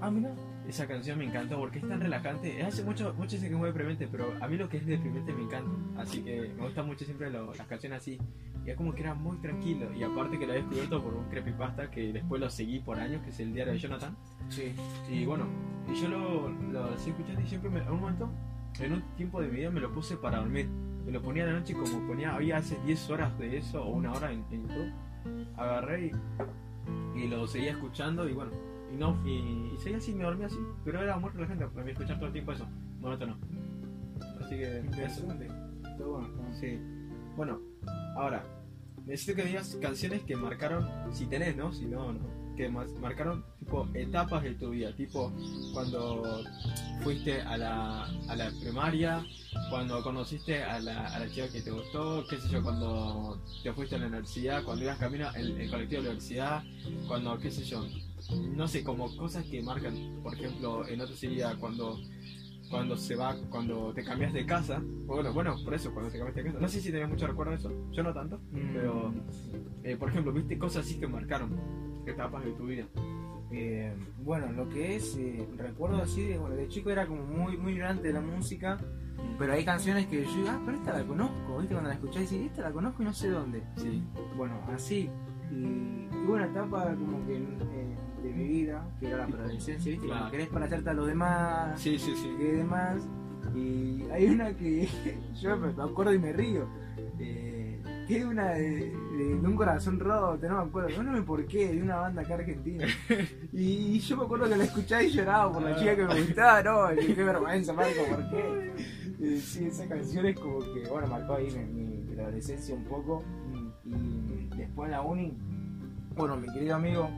Ah, 0.00 0.08
mira. 0.08 0.30
Esa 0.68 0.86
canción 0.86 1.18
me 1.18 1.24
encantó 1.24 1.58
porque 1.58 1.78
es 1.80 1.88
tan 1.88 2.00
relajante. 2.00 2.62
Hace 2.62 2.84
mucho, 2.84 3.12
mucho 3.14 3.32
dicen 3.36 3.48
que 3.48 3.54
es 3.54 3.58
muy 3.58 3.68
deprimente, 3.68 4.06
pero 4.06 4.32
a 4.40 4.46
mí 4.46 4.56
lo 4.56 4.68
que 4.68 4.76
es 4.76 4.86
deprimente 4.86 5.32
me 5.32 5.42
encanta. 5.42 6.00
Así 6.00 6.22
que 6.22 6.52
me 6.56 6.62
gustan 6.64 6.86
mucho 6.86 7.04
siempre 7.04 7.30
lo- 7.30 7.52
las 7.54 7.66
canciones 7.66 7.98
así. 8.00 8.18
Y 8.64 8.70
es 8.70 8.76
como 8.76 8.94
que 8.94 9.00
era 9.00 9.14
muy 9.14 9.36
tranquilo. 9.38 9.92
Y 9.94 10.02
aparte 10.04 10.38
que 10.38 10.46
lo 10.46 10.52
había 10.52 10.62
descubierto 10.62 11.02
por 11.02 11.14
un 11.14 11.24
creepypasta 11.28 11.90
que 11.90 12.12
después 12.12 12.40
lo 12.40 12.50
seguí 12.50 12.78
por 12.78 12.98
años, 13.00 13.22
que 13.22 13.30
es 13.30 13.40
el 13.40 13.52
diario 13.54 13.72
de 13.72 13.78
Jonathan. 13.78 14.14
Sí. 14.48 14.74
Y 15.10 15.24
bueno, 15.24 15.46
y 15.90 15.94
yo 16.00 16.08
lo, 16.08 16.48
lo 16.50 16.94
escuchando 16.94 17.40
y 17.40 17.46
siempre 17.46 17.70
me, 17.70 17.80
en 17.80 17.90
un 17.90 18.00
momento, 18.00 18.30
en 18.78 18.92
un 18.92 19.02
tiempo 19.16 19.40
de 19.40 19.48
mi 19.48 19.56
vida 19.56 19.70
me 19.70 19.80
lo 19.80 19.90
puse 19.92 20.16
para 20.18 20.38
dormir. 20.38 20.68
Me 21.04 21.10
lo 21.10 21.22
ponía 21.22 21.44
a 21.44 21.46
la 21.46 21.52
noche 21.54 21.72
como 21.74 22.06
ponía, 22.06 22.34
había 22.34 22.58
hace 22.58 22.78
10 22.84 23.08
horas 23.10 23.36
de 23.38 23.56
eso 23.56 23.82
o 23.82 23.88
una 23.90 24.12
hora 24.12 24.30
en, 24.30 24.44
en 24.52 24.68
YouTube. 24.68 24.92
Agarré 25.56 26.06
y, 27.14 27.18
y 27.18 27.28
lo 27.28 27.46
seguía 27.46 27.72
escuchando 27.72 28.28
y 28.28 28.34
bueno, 28.34 28.50
y 28.92 28.96
no, 28.96 29.20
y, 29.26 29.72
y 29.74 29.78
seguía 29.78 29.98
así, 29.98 30.12
me 30.14 30.24
dormía 30.24 30.46
así. 30.46 30.58
Pero 30.84 31.02
era 31.02 31.16
muy 31.16 31.30
relajante, 31.30 31.66
para 31.68 31.84
mí 31.84 31.92
escuchar 31.92 32.16
todo 32.16 32.26
el 32.26 32.32
tiempo 32.32 32.52
eso, 32.52 32.66
monótono. 33.00 33.38
Así 34.40 34.56
que. 34.56 34.82
Interesante. 34.84 35.48
Está 35.82 36.04
bueno. 36.04 36.28
Sí. 36.58 36.78
Bueno, 37.36 37.60
ahora, 38.16 38.44
necesito 39.06 39.36
que 39.36 39.44
digas 39.44 39.78
canciones 39.80 40.22
que 40.22 40.36
marcaron, 40.36 40.88
si 41.12 41.26
tenés, 41.26 41.56
¿no? 41.56 41.72
Si 41.72 41.86
no, 41.86 42.12
no. 42.12 42.40
Que 42.56 42.68
marcaron, 42.68 43.44
tipo, 43.58 43.88
etapas 43.94 44.42
de 44.42 44.54
tu 44.54 44.70
vida. 44.70 44.94
Tipo, 44.94 45.32
cuando 45.72 46.42
fuiste 47.02 47.40
a 47.40 47.56
la, 47.56 48.04
a 48.04 48.36
la 48.36 48.50
primaria, 48.60 49.24
cuando 49.70 50.02
conociste 50.02 50.62
a 50.62 50.78
la, 50.80 51.06
a 51.06 51.20
la 51.20 51.30
chica 51.30 51.48
que 51.50 51.62
te 51.62 51.70
gustó, 51.70 52.26
qué 52.28 52.36
sé 52.38 52.48
yo, 52.50 52.62
cuando 52.62 53.40
te 53.62 53.72
fuiste 53.72 53.94
a 53.94 53.98
la 53.98 54.08
universidad, 54.08 54.62
cuando 54.64 54.84
ibas 54.84 54.98
camino 54.98 55.28
el, 55.34 55.58
el 55.58 55.70
colectivo 55.70 56.02
de 56.02 56.08
la 56.08 56.14
universidad, 56.14 56.62
cuando, 57.08 57.38
qué 57.38 57.50
sé 57.50 57.64
yo, 57.64 57.86
no 58.36 58.68
sé, 58.68 58.82
como 58.84 59.14
cosas 59.16 59.44
que 59.44 59.62
marcan. 59.62 60.20
Por 60.22 60.34
ejemplo, 60.34 60.86
en 60.86 61.00
otro 61.00 61.14
sería 61.14 61.56
cuando 61.56 61.98
cuando 62.70 62.96
se 62.96 63.16
va, 63.16 63.36
cuando 63.50 63.92
te 63.92 64.04
cambias 64.04 64.32
de 64.32 64.46
casa, 64.46 64.80
bueno, 64.80 65.32
bueno, 65.32 65.56
por 65.64 65.74
eso, 65.74 65.92
cuando 65.92 66.10
te 66.10 66.18
cambiaste 66.18 66.42
de 66.42 66.46
casa, 66.50 66.60
no 66.60 66.68
sé 66.68 66.80
si 66.80 66.92
tenías 66.92 67.08
mucho 67.08 67.26
recuerdo 67.26 67.50
de 67.50 67.58
eso, 67.58 67.72
yo 67.90 68.02
no 68.04 68.14
tanto, 68.14 68.40
pero, 68.72 69.12
eh, 69.82 69.96
por 69.96 70.08
ejemplo, 70.08 70.32
viste 70.32 70.56
cosas 70.56 70.86
así 70.86 70.98
que 70.98 71.08
marcaron 71.08 71.58
etapas 72.06 72.44
de 72.44 72.52
tu 72.52 72.66
vida. 72.66 72.86
Eh, 73.50 73.92
bueno, 74.18 74.52
lo 74.52 74.68
que 74.68 74.94
es, 74.94 75.16
eh, 75.16 75.48
recuerdo 75.56 76.00
así, 76.00 76.22
de, 76.22 76.38
bueno, 76.38 76.54
de 76.54 76.68
chico 76.68 76.90
era 76.90 77.06
como 77.06 77.24
muy, 77.24 77.56
muy 77.56 77.74
grande 77.74 78.04
de 78.04 78.12
la 78.12 78.20
música, 78.20 78.78
pero 79.36 79.52
hay 79.52 79.64
canciones 79.64 80.06
que 80.06 80.24
yo 80.24 80.30
digo, 80.30 80.48
ah, 80.48 80.62
pero 80.64 80.76
esta 80.76 80.96
la 80.96 81.04
conozco, 81.04 81.58
¿viste? 81.58 81.74
Cuando 81.74 81.88
la 81.88 81.94
escuchás, 81.94 82.30
decís, 82.30 82.46
esta 82.46 82.62
la 82.62 82.70
conozco 82.70 83.02
y 83.02 83.04
no 83.06 83.12
sé 83.12 83.30
dónde. 83.30 83.64
Sí, 83.76 84.02
Bueno, 84.36 84.60
así. 84.72 85.10
Y, 85.50 85.54
y 86.12 86.24
bueno, 86.26 86.44
etapa 86.46 86.94
como 86.94 87.26
que 87.26 87.36
eh, 87.36 87.96
de 88.22 88.32
mi 88.32 88.44
vida, 88.48 88.84
que 89.00 89.06
era 89.08 89.18
la 89.18 89.26
preadolescencia, 89.26 89.90
¿viste? 89.92 90.06
Claro. 90.06 90.30
Querés 90.30 90.48
paracharte 90.48 90.90
a 90.90 90.94
los 90.94 91.06
demás, 91.06 91.80
sí, 91.80 91.98
sí, 91.98 92.12
sí. 92.16 92.28
y 92.38 92.44
demás. 92.44 93.02
Y 93.54 94.02
hay 94.12 94.26
una 94.28 94.54
que 94.56 94.88
yo 95.40 95.56
me 95.56 95.72
me 95.72 95.82
acuerdo 95.82 96.14
y 96.14 96.18
me 96.18 96.32
río. 96.32 96.66
eh, 97.18 97.82
que 98.06 98.18
es 98.18 98.24
una 98.24 98.48
de, 98.50 98.60
de- 98.70 99.36
de 99.40 99.46
un 99.46 99.54
corazón 99.56 100.00
roto, 100.00 100.48
no 100.48 100.56
me 100.64 100.68
acuerdo, 100.68 101.02
no 101.02 101.14
sé 101.16 101.22
por 101.22 101.46
qué, 101.46 101.72
de 101.72 101.82
una 101.82 101.96
banda 101.96 102.22
acá 102.22 102.34
argentina. 102.34 102.84
Y 103.52 103.98
yo 104.00 104.16
me 104.16 104.24
acuerdo 104.24 104.48
que 104.48 104.56
la 104.56 104.64
escuchaba 104.64 105.02
y 105.02 105.10
lloraba 105.10 105.52
por 105.52 105.62
la 105.62 105.76
chica 105.76 105.94
que 105.96 106.04
me 106.06 106.20
gustaba, 106.22 106.62
no, 106.62 106.92
y 107.00 107.14
qué 107.14 107.22
vergüenza, 107.24 107.72
Marco, 107.72 108.00
¿por 108.08 108.30
qué? 108.30 108.72
Eh, 109.22 109.38
sí, 109.40 109.66
esa 109.66 109.86
canción 109.86 110.26
es 110.26 110.38
como 110.40 110.58
que, 110.60 110.88
bueno, 110.90 111.06
marcó 111.08 111.34
ahí 111.34 111.48
mi, 111.52 111.64
mi- 111.82 111.98
mi 112.14 112.20
adolescencia 112.20 112.74
un 112.74 112.84
poco. 112.84 113.22
Y 113.84 113.92
la 114.88 115.02
uni, 115.02 115.36
bueno, 116.16 116.36
mi 116.36 116.46
querido 116.52 116.76
amigo, 116.76 117.08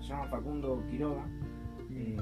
se 0.00 0.08
llama 0.08 0.24
Facundo 0.26 0.82
Quiroga, 0.90 1.24
eh, 1.90 2.16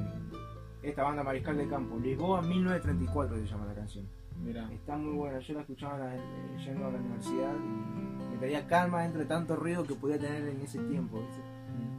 esta 0.82 1.02
banda 1.02 1.22
Mariscal 1.22 1.56
de 1.56 1.68
Campo, 1.68 1.98
Lisboa 1.98 2.42
1934 2.42 3.36
se 3.38 3.46
llama 3.46 3.66
la 3.66 3.74
canción. 3.74 4.06
Mira, 4.44 4.70
Está 4.72 4.96
muy 4.96 5.14
buena, 5.14 5.38
yo 5.40 5.54
la 5.54 5.60
escuchaba 5.60 5.98
la- 5.98 6.14
eh, 6.16 6.20
yendo 6.64 6.86
a 6.86 6.90
la 6.92 6.98
universidad 6.98 7.54
y 7.54 8.32
me 8.32 8.36
traía 8.38 8.66
calma 8.66 9.02
dentro 9.02 9.20
de 9.20 9.26
tanto 9.26 9.56
ruido 9.56 9.82
que 9.84 9.94
podía 9.94 10.18
tener 10.18 10.46
en 10.48 10.60
ese 10.60 10.78
tiempo. 10.84 11.18
¿viste? 11.20 11.40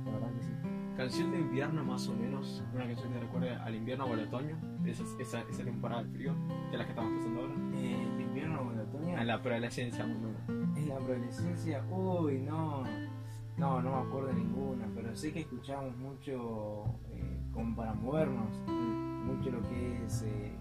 La 0.06 0.12
verdad 0.12 0.30
que 0.38 0.44
sí. 0.44 0.52
canción 0.96 1.32
de 1.32 1.40
invierno 1.40 1.84
más 1.84 2.08
o 2.08 2.14
menos, 2.14 2.64
una 2.74 2.86
canción 2.86 3.12
que 3.12 3.20
recuerde 3.20 3.56
al 3.56 3.76
invierno 3.76 4.06
o 4.06 4.14
al 4.14 4.20
otoño, 4.28 4.56
esa, 4.86 5.04
esa, 5.20 5.42
esa 5.50 5.64
temporada 5.64 6.04
de 6.04 6.10
frío, 6.12 6.34
de 6.72 6.78
la 6.78 6.84
que 6.86 6.92
estamos 6.92 7.12
pasando 7.18 7.42
ahora. 7.42 7.54
Eh, 7.76 8.08
¿el 8.16 8.22
invierno 8.22 8.62
o 8.62 8.72
el 8.72 8.80
otoño? 8.82 9.18
A 9.18 9.24
la 9.24 9.42
preadolescencia, 9.42 10.06
muy 10.06 10.18
buena. 10.18 10.40
En 10.48 10.67
la 10.88 10.96
adolescencia, 10.96 11.84
uy, 11.90 12.40
no. 12.40 12.84
No, 13.58 13.82
no 13.82 13.90
me 13.92 14.08
acuerdo 14.08 14.28
de 14.28 14.36
ninguna, 14.36 14.88
pero 14.96 15.16
sé 15.16 15.34
que 15.34 15.40
escuchamos 15.40 15.98
mucho 15.98 16.84
eh, 17.12 17.40
como 17.52 17.76
para 17.76 17.92
movernos, 17.96 18.50
mucho 18.68 19.50
lo 19.50 19.62
que 19.68 20.06
es 20.06 20.22
eh, 20.22 20.52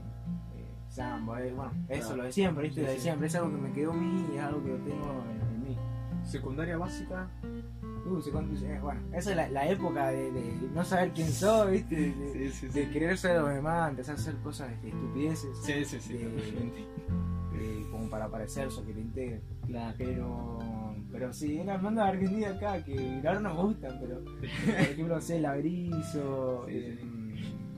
eh, 0.54 0.66
samba, 0.88 1.42
eh, 1.44 1.52
bueno, 1.52 1.72
eso 1.90 2.00
Claro. 2.06 2.16
lo 2.16 2.22
de 2.24 2.32
siempre, 2.32 2.64
¿viste? 2.64 2.80
Sí, 2.80 2.86
lo 2.86 2.90
de 2.92 2.96
sí. 2.96 3.02
siempre, 3.02 3.26
es 3.26 3.34
algo 3.34 3.50
que 3.50 3.56
me 3.58 3.72
quedó 3.72 3.92
a 3.92 3.96
mí 3.96 4.24
y 4.32 4.36
es 4.38 4.42
algo 4.42 4.62
que 4.64 4.70
lo 4.70 4.76
tengo 4.78 5.24
en, 5.30 5.40
en 5.54 5.62
mí. 5.68 5.76
Secundaria 6.24 6.78
básica, 6.78 7.28
Uh, 8.08 8.22
bueno, 8.80 9.00
esa 9.14 9.30
es 9.30 9.36
la, 9.36 9.48
la 9.48 9.68
época 9.68 10.10
de, 10.10 10.30
de 10.30 10.68
no 10.72 10.84
saber 10.84 11.10
quién 11.12 11.28
soy, 11.28 11.72
¿viste? 11.78 11.96
De, 11.96 12.38
de- 12.38 12.50
sí, 12.52 12.68
de 12.68 12.88
querer 12.90 13.18
ser 13.18 13.40
los 13.40 13.48
demás, 13.50 13.90
empezar 13.90 14.14
a 14.14 14.18
hacer 14.18 14.36
cosas 14.36 14.70
de 14.80 14.90
estupideces, 14.90 15.58
Sí, 15.58 15.84
sí, 15.84 15.98
sí, 16.00 16.12
de-. 16.14 16.86
Eh, 17.58 17.86
como 17.90 18.08
para 18.10 18.28
parecer 18.28 18.70
so 18.70 18.84
que 18.84 18.92
te 18.92 19.00
integre. 19.00 19.40
Claro. 19.66 19.94
Pero, 19.98 20.58
pero 21.10 21.32
sí, 21.32 21.58
una 21.58 21.76
banda 21.78 22.06
Argentina 22.08 22.50
acá 22.50 22.82
que 22.84 23.20
ahora 23.26 23.40
no 23.40 23.54
me 23.54 23.62
gustan, 23.62 23.98
pero 24.00 24.22
por 24.34 24.44
ejemplo, 24.44 25.14
no 25.16 25.20
sé, 25.20 25.40
Laberizo, 25.40 26.64
Sí, 26.68 26.72
eh, 26.74 26.98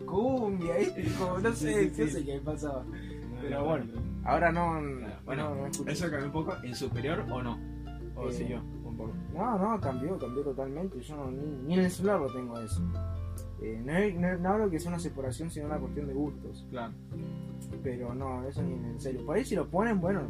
Cumbia. 0.06 0.74
Como, 1.18 1.38
no 1.38 1.52
sé, 1.52 1.90
Sí, 1.90 2.02
no 2.02 2.08
sé 2.08 2.24
qué 2.24 2.40
pasaba. 2.40 2.84
Pero 3.40 3.58
No, 3.60 3.64
bueno, 3.66 3.84
no, 3.94 4.00
no. 4.00 4.28
ahora 4.28 4.52
no, 4.52 4.72
Bueno, 5.24 5.50
no, 5.50 5.54
no 5.56 5.66
escucho. 5.66 5.90
¿Eso 5.90 6.10
cambió 6.10 6.26
un 6.26 6.32
poco 6.32 6.54
en 6.64 6.74
superior 6.74 7.24
o 7.30 7.42
no? 7.42 7.58
¿O 8.16 8.28
Eh, 8.28 8.32
siguió 8.32 8.62
un 8.84 8.96
poco? 8.96 9.12
No, 9.32 9.58
no, 9.58 9.80
cambió, 9.80 10.18
cambió 10.18 10.42
totalmente. 10.42 11.00
Yo 11.00 11.16
no, 11.16 11.30
ni, 11.30 11.42
ni 11.66 11.74
en 11.74 11.80
el 11.80 11.90
celular 11.90 12.20
lo 12.20 12.32
tengo 12.32 12.58
eso. 12.58 12.82
Eh, 13.62 13.80
no, 13.84 14.20
no, 14.20 14.38
no 14.38 14.48
hablo 14.50 14.70
que 14.70 14.80
sea 14.80 14.90
una 14.90 14.98
separación, 14.98 15.50
sino 15.50 15.66
una 15.66 15.78
cuestión 15.78 16.06
de 16.08 16.14
gustos. 16.14 16.66
Claro. 16.70 16.92
Pero 17.82 18.14
no, 18.14 18.46
eso 18.46 18.62
ni 18.62 18.74
en 18.74 19.00
serio. 19.00 19.24
Por 19.24 19.36
ahí 19.36 19.44
si 19.44 19.54
lo 19.54 19.68
ponen, 19.68 20.00
bueno, 20.00 20.22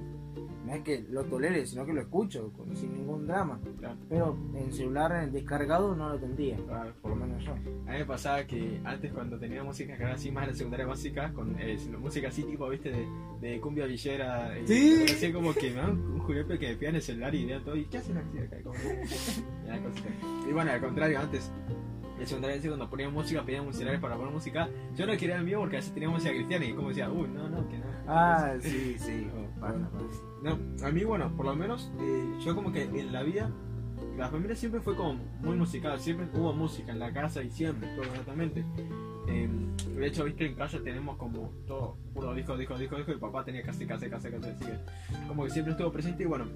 no 0.66 0.74
es 0.74 0.82
que 0.82 1.00
lo 1.10 1.24
tolere, 1.24 1.64
sino 1.66 1.86
que 1.86 1.94
lo 1.94 2.02
escucho 2.02 2.52
con- 2.52 2.76
sin 2.76 2.92
ningún 2.92 3.26
drama. 3.26 3.58
Claro. 3.78 3.96
Pero 4.08 4.36
en 4.54 4.70
celular 4.72 5.12
en 5.12 5.18
el 5.24 5.32
descargado 5.32 5.96
no 5.96 6.10
lo 6.10 6.18
tendría, 6.18 6.56
Claro. 6.56 6.92
por 7.00 7.12
lo 7.12 7.16
menos 7.16 7.42
yo. 7.42 7.52
A 7.52 7.56
mí 7.56 7.98
me 7.98 8.04
pasaba 8.04 8.44
que 8.44 8.78
antes 8.84 9.10
cuando 9.12 9.38
tenía 9.38 9.64
música 9.64 9.96
que 9.96 10.02
era 10.02 10.12
así 10.12 10.30
más 10.30 10.44
en 10.44 10.50
la 10.50 10.54
secundaria 10.56 10.86
básica, 10.86 11.32
con 11.32 11.56
eh, 11.58 11.78
música 11.98 12.28
así 12.28 12.42
tipo, 12.44 12.68
viste, 12.68 12.90
de, 12.90 13.06
de 13.40 13.60
cumbia 13.60 13.86
villera, 13.86 14.58
y 14.58 14.66
Sí. 14.66 15.04
así 15.04 15.32
como 15.32 15.54
que 15.54 15.70
me 15.70 15.82
un 15.90 16.18
julepe 16.18 16.58
que 16.58 16.68
me 16.68 16.76
pidan 16.76 16.96
el 16.96 17.02
celular 17.02 17.34
y 17.34 17.46
vean 17.46 17.64
todo, 17.64 17.74
¿y 17.76 17.84
qué 17.86 17.98
hacen 17.98 18.18
aquí 18.18 18.38
acá? 18.38 18.56
Como, 18.62 18.74
y 20.48 20.52
bueno, 20.52 20.70
al 20.72 20.80
contrario, 20.80 21.20
antes, 21.20 21.50
en 22.18 22.26
secundaria 22.26 22.56
básica, 22.56 22.70
cuando 22.70 22.90
ponían 22.90 23.12
música, 23.12 23.42
pedían 23.44 23.66
un 23.66 23.72
celular 23.72 24.00
para 24.00 24.16
poner 24.16 24.32
música, 24.32 24.68
yo 24.96 25.06
no 25.06 25.16
quería 25.16 25.36
el 25.36 25.44
mío 25.44 25.60
porque 25.60 25.78
así 25.78 25.90
tenía 25.92 26.08
música 26.08 26.30
cristiana 26.30 26.64
y 26.64 26.72
como 26.72 26.88
decía, 26.88 27.10
uy, 27.10 27.28
no, 27.28 27.48
no, 27.48 27.68
que 27.68 27.78
no. 27.78 27.84
Ah, 28.06 28.54
sí, 28.60 28.96
sí. 28.98 29.28
Pasa, 29.60 29.72
bueno. 29.72 29.90
pasa. 29.90 30.22
No, 30.42 30.86
a 30.86 30.90
mí, 30.90 31.04
bueno, 31.04 31.34
por 31.36 31.46
lo 31.46 31.54
menos, 31.54 31.92
eh, 32.00 32.38
yo 32.44 32.54
como 32.54 32.72
que 32.72 32.82
en 32.82 33.12
la 33.12 33.22
vida, 33.22 33.50
la 34.16 34.28
familia 34.28 34.56
siempre 34.56 34.80
fue 34.80 34.96
como 34.96 35.14
muy 35.40 35.56
musical, 35.56 35.98
siempre 36.00 36.26
hubo 36.34 36.52
música 36.52 36.92
en 36.92 36.98
la 36.98 37.12
casa 37.12 37.42
y 37.42 37.50
siempre, 37.50 37.88
todo 37.94 38.04
exactamente. 38.04 38.64
Eh, 39.28 39.48
de 39.96 40.06
hecho, 40.06 40.24
viste, 40.24 40.46
en 40.46 40.54
casa 40.54 40.78
tenemos 40.82 41.16
como 41.16 41.52
todo, 41.66 41.96
puro 42.14 42.34
disco, 42.34 42.56
disco, 42.56 42.78
disco, 42.78 42.96
disco, 42.96 43.12
y 43.12 43.16
papá 43.16 43.44
tenía 43.44 43.62
casi, 43.62 43.86
casi, 43.86 44.08
casi, 44.08 44.30
casi, 44.30 44.48
así 44.48 44.64
que 44.64 44.78
como 45.26 45.44
que 45.44 45.50
siempre 45.50 45.72
estuvo 45.72 45.92
presente 45.92 46.22
y 46.22 46.26
bueno, 46.26 46.46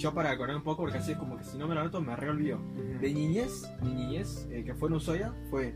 yo 0.00 0.14
para 0.14 0.30
acordar 0.30 0.56
un 0.56 0.62
poco, 0.62 0.82
porque 0.82 0.98
así 0.98 1.12
es 1.12 1.18
como 1.18 1.36
que 1.36 1.44
si 1.44 1.58
no 1.58 1.68
me 1.68 1.74
lo 1.74 1.82
anoto 1.82 2.00
me 2.00 2.16
reolvido. 2.16 2.58
De 3.00 3.12
niñez, 3.12 3.70
mi 3.82 3.92
niñez, 3.92 4.48
eh, 4.50 4.64
que 4.64 4.74
fue 4.74 4.88
en 4.88 4.94
Ushuaia, 4.94 5.34
fue 5.50 5.74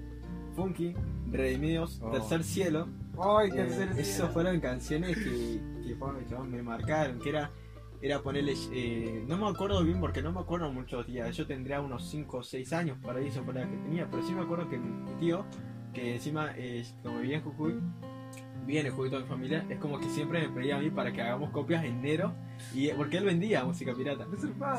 Funky, 0.56 0.94
Redimidos, 1.30 2.00
Oh. 2.02 2.10
Tercer 2.10 2.42
Cielo. 2.42 2.88
Ay, 3.18 3.50
Eh, 3.50 3.54
tercer 3.54 3.88
Esas 3.90 4.06
cielo. 4.06 4.30
fueron 4.30 4.60
canciones 4.60 5.16
que, 5.18 5.60
que 5.86 5.96
chabón, 6.28 6.50
me 6.50 6.62
marcaron, 6.62 7.18
que 7.18 7.28
era, 7.28 7.50
era 8.00 8.22
ponerle, 8.22 8.54
eh, 8.72 9.24
no 9.28 9.36
me 9.36 9.46
acuerdo 9.48 9.84
bien 9.84 10.00
porque 10.00 10.22
no 10.22 10.32
me 10.32 10.40
acuerdo 10.40 10.72
muchos 10.72 11.06
días, 11.06 11.36
yo 11.36 11.46
tendría 11.46 11.80
unos 11.82 12.08
5 12.08 12.38
o 12.38 12.42
6 12.42 12.72
años 12.72 12.98
para 13.02 13.20
eso, 13.20 13.42
para 13.44 13.68
que 13.68 13.76
tenía, 13.76 14.08
pero 14.10 14.22
sí 14.26 14.32
me 14.34 14.40
acuerdo 14.42 14.68
que 14.70 14.78
mi 14.78 15.14
tío, 15.20 15.44
que 15.92 16.14
encima, 16.14 16.52
eh, 16.56 16.84
como 17.02 17.18
vivía 17.20 17.36
en 17.36 17.42
Jujuy, 17.44 17.74
viene 18.66 18.90
juguito 18.90 19.16
de 19.16 19.22
mi 19.22 19.28
familia, 19.28 19.64
es 19.68 19.78
como 19.78 19.98
que 19.98 20.08
siempre 20.08 20.40
me 20.40 20.48
pedía 20.48 20.76
a 20.76 20.80
mí 20.80 20.90
para 20.90 21.12
que 21.12 21.22
hagamos 21.22 21.50
copias 21.50 21.84
en 21.84 21.98
enero, 21.98 22.32
y, 22.74 22.88
porque 22.88 23.18
él 23.18 23.24
vendía 23.24 23.64
música 23.64 23.94
pirata. 23.94 24.26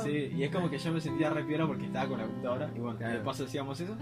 Sí, 0.03 0.31
y 0.36 0.43
es 0.43 0.51
como 0.51 0.69
que 0.69 0.77
yo 0.77 0.91
me 0.91 1.01
sentía 1.01 1.29
re 1.29 1.43
piola 1.43 1.67
porque 1.67 1.86
estaba 1.86 2.09
con 2.09 2.17
la 2.19 2.25
computadora 2.25 2.71
y 2.75 2.79
bueno, 2.79 2.99
de 2.99 3.19
paso 3.19 3.45
hacíamos 3.45 3.79
eso. 3.79 3.97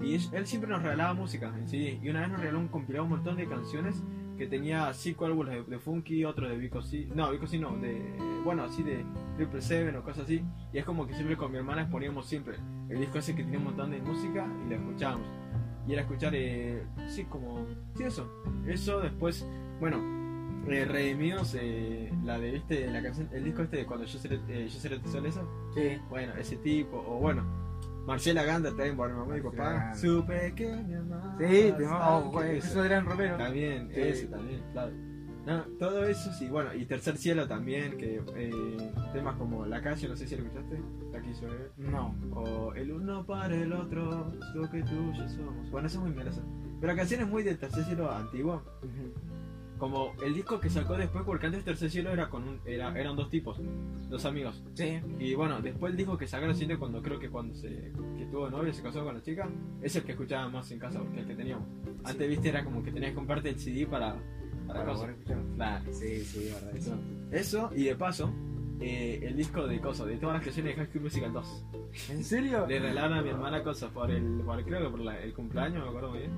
Y 0.00 0.14
él 0.14 0.46
siempre 0.46 0.70
nos 0.70 0.82
regalaba 0.82 1.12
música 1.12 1.52
en 1.56 1.68
CD. 1.68 1.98
Y 2.02 2.08
una 2.08 2.20
vez 2.20 2.30
nos 2.30 2.40
regaló 2.40 2.58
un 2.58 2.68
compilado 2.68 3.04
un 3.04 3.10
montón 3.10 3.36
de 3.36 3.46
canciones 3.46 4.02
que 4.38 4.46
tenía 4.46 4.90
cinco 4.94 5.26
álbumes 5.26 5.54
de, 5.54 5.62
de 5.64 5.78
Funky, 5.78 6.24
otro 6.24 6.48
de 6.48 6.56
Vico 6.56 6.80
C. 6.80 7.06
No, 7.14 7.30
Vico 7.30 7.46
C 7.46 7.58
no, 7.58 7.76
de. 7.76 8.00
Bueno, 8.42 8.64
así 8.64 8.82
de 8.82 9.04
Triple 9.36 9.60
Seven 9.60 9.96
o 9.96 10.02
cosas 10.02 10.24
así. 10.24 10.42
Y 10.72 10.78
es 10.78 10.86
como 10.86 11.06
que 11.06 11.12
siempre 11.12 11.36
con 11.36 11.52
mi 11.52 11.58
hermana 11.58 11.90
poníamos 11.90 12.26
siempre 12.26 12.56
el 12.88 12.98
disco 12.98 13.18
ese 13.18 13.34
que 13.34 13.42
tenía 13.42 13.58
un 13.58 13.66
montón 13.66 13.90
de 13.90 14.00
música 14.00 14.46
y 14.64 14.70
lo 14.70 14.76
escuchábamos. 14.76 15.39
Y 15.86 15.92
era 15.92 16.02
escuchar, 16.02 16.32
eh, 16.34 16.84
sí, 17.08 17.24
como. 17.24 17.66
Sí, 17.96 18.04
eso. 18.04 18.30
Eso 18.66 19.00
después, 19.00 19.46
bueno, 19.80 19.98
eh, 20.68 20.84
Redimidos, 20.84 21.56
eh, 21.58 22.12
la 22.24 22.38
de, 22.38 22.52
viste, 22.52 22.86
la 22.90 23.02
canción, 23.02 23.28
el 23.32 23.44
disco 23.44 23.62
este 23.62 23.78
de 23.78 23.86
cuando 23.86 24.04
yo 24.06 24.18
seré, 24.18 24.40
eh, 24.48 24.68
yo 24.68 24.78
seré 24.80 24.98
tu 24.98 25.08
sol, 25.10 25.26
eso. 25.26 25.42
Sí. 25.74 25.98
Bueno, 26.08 26.34
ese 26.34 26.56
tipo, 26.56 26.98
o 26.98 27.18
bueno, 27.18 27.44
Marcela 28.06 28.42
Ganda 28.44 28.70
también 28.70 28.96
por 28.96 29.10
mi 29.10 29.18
mamá 29.18 29.36
y 29.38 29.40
papá. 29.40 29.94
Su 29.94 30.24
pequeña 30.26 31.00
mamá. 31.02 31.36
Sí, 31.38 31.72
te 31.76 31.86
oh, 31.86 32.30
güey, 32.32 32.58
eso- 32.58 32.82
Romero. 33.02 33.36
También, 33.36 33.88
Sí. 33.94 34.00
ese 34.00 34.26
también, 34.26 34.62
claro. 34.72 34.92
No, 35.50 35.64
todo 35.80 36.04
eso 36.04 36.32
sí, 36.32 36.48
bueno, 36.48 36.72
y 36.72 36.84
Tercer 36.84 37.16
Cielo 37.16 37.48
también, 37.48 37.98
que 37.98 38.22
eh, 38.36 38.92
temas 39.12 39.34
como 39.34 39.66
La 39.66 39.82
Calle, 39.82 40.06
no 40.06 40.14
sé 40.14 40.28
si 40.28 40.36
lo 40.36 40.44
escuchaste, 40.44 40.80
La 41.12 41.20
quiso 41.20 41.48
ver. 41.48 41.72
No. 41.76 42.14
O 42.32 42.72
El 42.72 42.92
uno 42.92 43.26
para 43.26 43.56
el 43.56 43.72
otro, 43.72 44.32
lo 44.54 44.70
que 44.70 44.80
tú 44.84 45.10
y 45.12 45.18
yo 45.18 45.28
somos. 45.28 45.68
Bueno, 45.72 45.88
eso 45.88 45.98
es 45.98 46.04
muy 46.04 46.14
meloso. 46.14 46.40
Pero 46.80 46.94
canciones 46.94 47.26
muy 47.26 47.42
del 47.42 47.58
Tercer 47.58 47.82
Cielo 47.82 48.12
antiguo, 48.12 48.62
como 49.76 50.12
el 50.22 50.34
disco 50.34 50.60
que 50.60 50.70
sacó 50.70 50.96
después, 50.96 51.24
porque 51.24 51.46
antes 51.46 51.64
Tercer 51.64 51.90
Cielo 51.90 52.10
era 52.10 52.30
con 52.30 52.46
un, 52.46 52.60
era, 52.64 52.96
eran 52.96 53.16
dos 53.16 53.28
tipos, 53.28 53.60
dos 54.08 54.24
amigos. 54.26 54.62
Sí. 54.74 55.00
Y 55.18 55.34
bueno, 55.34 55.60
después 55.60 55.90
el 55.90 55.96
disco 55.96 56.16
que 56.16 56.28
sacaron 56.28 56.54
siguiente 56.54 56.78
cuando 56.78 57.02
creo 57.02 57.18
que 57.18 57.28
cuando 57.28 57.56
se 57.56 57.90
que 58.16 58.26
tuvo 58.30 58.48
novio 58.50 58.72
se 58.72 58.82
casó 58.84 59.02
con 59.02 59.16
la 59.16 59.20
chica, 59.20 59.48
es 59.82 59.96
el 59.96 60.04
que 60.04 60.12
escuchaba 60.12 60.48
más 60.48 60.70
en 60.70 60.78
casa 60.78 61.00
que 61.12 61.22
el 61.22 61.26
que 61.26 61.34
teníamos. 61.34 61.66
Antes 62.04 62.28
viste 62.28 62.50
era 62.50 62.64
como 62.64 62.84
que 62.84 62.92
tenías 62.92 63.10
que 63.10 63.16
comprarte 63.16 63.48
el 63.48 63.58
CD 63.58 63.84
para, 63.84 64.14
para, 64.72 64.84
Para 64.84 64.92
cosas. 64.92 65.00
poder 65.00 65.10
escuchar. 65.18 65.38
Claro. 65.56 65.84
Sí, 65.92 66.24
sí, 66.24 66.50
verdad. 66.52 66.76
Eso. 66.76 66.94
Eso, 67.30 67.70
y 67.76 67.84
de 67.84 67.94
paso, 67.96 68.32
eh, 68.80 69.20
el 69.22 69.36
disco 69.36 69.66
de 69.66 69.80
cosas, 69.80 70.06
de 70.06 70.16
todas 70.16 70.34
las 70.36 70.44
canciones 70.44 70.74
de 70.76 70.82
High 70.82 70.90
School 70.90 71.02
Musical 71.04 71.32
2. 71.32 71.64
¿En 72.10 72.24
serio? 72.24 72.66
Le 72.66 72.78
regalaron 72.78 73.18
a 73.18 73.22
mi 73.22 73.28
hermana 73.30 73.62
cosas 73.62 73.90
por 73.90 74.10
el, 74.10 74.22
por, 74.44 74.64
creo 74.64 74.82
que 74.84 74.90
por 74.90 75.00
la- 75.00 75.20
el 75.20 75.32
cumpleaños, 75.34 75.82
me 75.82 75.88
acuerdo 75.88 76.10
muy 76.10 76.18
bien. 76.20 76.30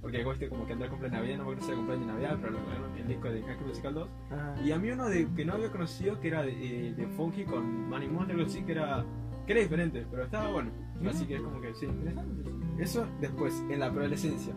Porque 0.00 0.20
este 0.20 0.48
como 0.48 0.64
que 0.64 0.74
cumpleaños 0.74 1.00
de 1.02 1.10
Navidad, 1.10 1.36
no 1.38 1.44
me 1.44 1.50
acuerdo 1.50 1.60
si 1.62 1.68
era 1.70 1.76
cumpleaños 1.76 2.06
de 2.06 2.12
Navidad, 2.12 2.38
pero 2.40 2.52
le 2.52 2.58
regalaron 2.60 2.98
el 2.98 3.08
disco 3.08 3.28
de 3.30 3.42
High 3.42 3.54
School 3.56 3.68
Musical 3.68 3.94
2. 3.94 4.08
Ah. 4.30 4.54
Y 4.64 4.70
a 4.70 4.78
mí 4.78 4.90
uno 4.90 5.08
de, 5.08 5.28
que 5.34 5.44
no 5.44 5.52
había 5.54 5.70
conocido 5.72 6.20
que 6.20 6.28
era 6.28 6.42
de, 6.42 6.52
eh, 6.88 6.94
de 6.94 7.06
Funky 7.08 7.44
con 7.44 7.88
Manny 7.90 8.06
Monster, 8.06 8.36
algo 8.36 8.46
así, 8.46 8.62
que 8.62 8.72
era, 8.72 9.04
que 9.44 9.52
era 9.52 9.62
diferente, 9.62 10.06
pero 10.08 10.22
estaba 10.24 10.52
bueno. 10.52 10.70
Así 11.04 11.26
que 11.26 11.34
es 11.34 11.40
como 11.42 11.60
que 11.60 11.74
sí. 11.74 11.86
Interesante. 11.86 12.50
Eso 12.78 13.06
después, 13.20 13.60
en 13.70 13.80
la 13.80 13.86
adolescencia. 13.86 14.54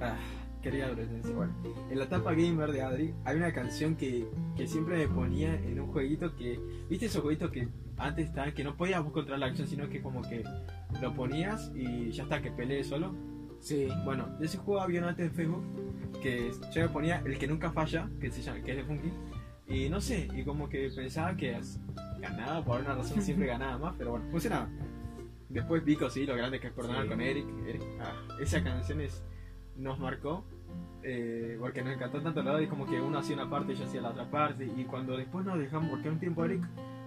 Ah, 0.00 0.16
quería 0.60 0.86
adolescencia. 0.86 1.34
Bueno, 1.34 1.54
en 1.90 1.98
la 1.98 2.04
etapa 2.04 2.32
gamer 2.32 2.72
de 2.72 2.82
Adri, 2.82 3.14
hay 3.24 3.36
una 3.36 3.52
canción 3.52 3.96
que, 3.96 4.26
que 4.56 4.66
siempre 4.66 4.98
me 4.98 5.08
ponía 5.14 5.54
en 5.54 5.80
un 5.80 5.88
jueguito 5.92 6.34
que. 6.36 6.60
¿Viste 6.88 7.06
esos 7.06 7.22
jueguitos 7.22 7.50
que 7.50 7.68
antes 7.96 8.26
estaban 8.28 8.52
que 8.52 8.64
no 8.64 8.76
podías 8.76 9.02
controlar 9.02 9.38
la 9.38 9.46
acción, 9.46 9.66
sino 9.68 9.88
que 9.88 10.00
como 10.00 10.22
que 10.22 10.42
lo 11.00 11.14
ponías 11.14 11.70
y 11.74 12.10
ya 12.10 12.24
está, 12.24 12.40
que 12.42 12.50
pelee 12.50 12.84
solo? 12.84 13.14
Sí. 13.60 13.88
Bueno, 14.04 14.26
de 14.38 14.46
ese 14.46 14.58
juego 14.58 14.80
había 14.80 15.06
antes 15.06 15.26
en 15.26 15.32
Facebook 15.34 15.62
que 16.22 16.50
yo 16.74 16.82
me 16.82 16.88
ponía 16.88 17.22
el 17.24 17.38
que 17.38 17.46
nunca 17.46 17.70
falla, 17.72 18.08
que 18.20 18.30
se 18.30 18.42
llama, 18.42 18.60
que 18.62 18.70
es 18.72 18.76
de 18.78 18.84
Funky. 18.84 19.10
Y 19.68 19.88
no 19.88 20.00
sé, 20.00 20.28
y 20.34 20.42
como 20.44 20.68
que 20.68 20.90
pensaba 20.94 21.36
que 21.36 21.56
ganaba, 22.20 22.64
por 22.64 22.76
alguna 22.78 22.96
razón 22.96 23.22
siempre 23.22 23.46
ganaba 23.46 23.78
más, 23.78 23.94
pero 23.96 24.12
bueno, 24.12 24.26
funcionaba. 24.30 24.68
Después 25.48 25.84
Vico, 25.84 26.08
sí, 26.10 26.26
lo 26.26 26.36
grande 26.36 26.60
que 26.60 26.68
es 26.68 26.72
perdonar 26.72 27.02
Sí. 27.04 27.08
con 27.08 27.20
Eric. 27.20 27.46
Eric, 27.66 27.82
ah, 28.00 28.12
esa 28.40 28.62
canción 28.62 29.00
es, 29.00 29.22
nos 29.80 29.98
marcó, 29.98 30.44
eh, 31.02 31.56
porque 31.58 31.82
nos 31.82 31.94
encantó 31.94 32.20
tanto 32.20 32.42
la 32.42 32.60
y 32.62 32.66
como 32.66 32.86
que 32.86 33.00
uno 33.00 33.18
hacía 33.18 33.34
una 33.36 33.48
parte 33.48 33.72
y 33.72 33.76
yo 33.76 33.84
hacía 33.84 34.00
la 34.00 34.10
otra 34.10 34.30
parte. 34.30 34.64
Y 34.76 34.84
cuando 34.84 35.16
después 35.16 35.44
nos 35.44 35.58
dejamos, 35.58 35.90
porque 35.90 36.08
un 36.08 36.18
tiempo 36.18 36.44
Eric 36.44 36.62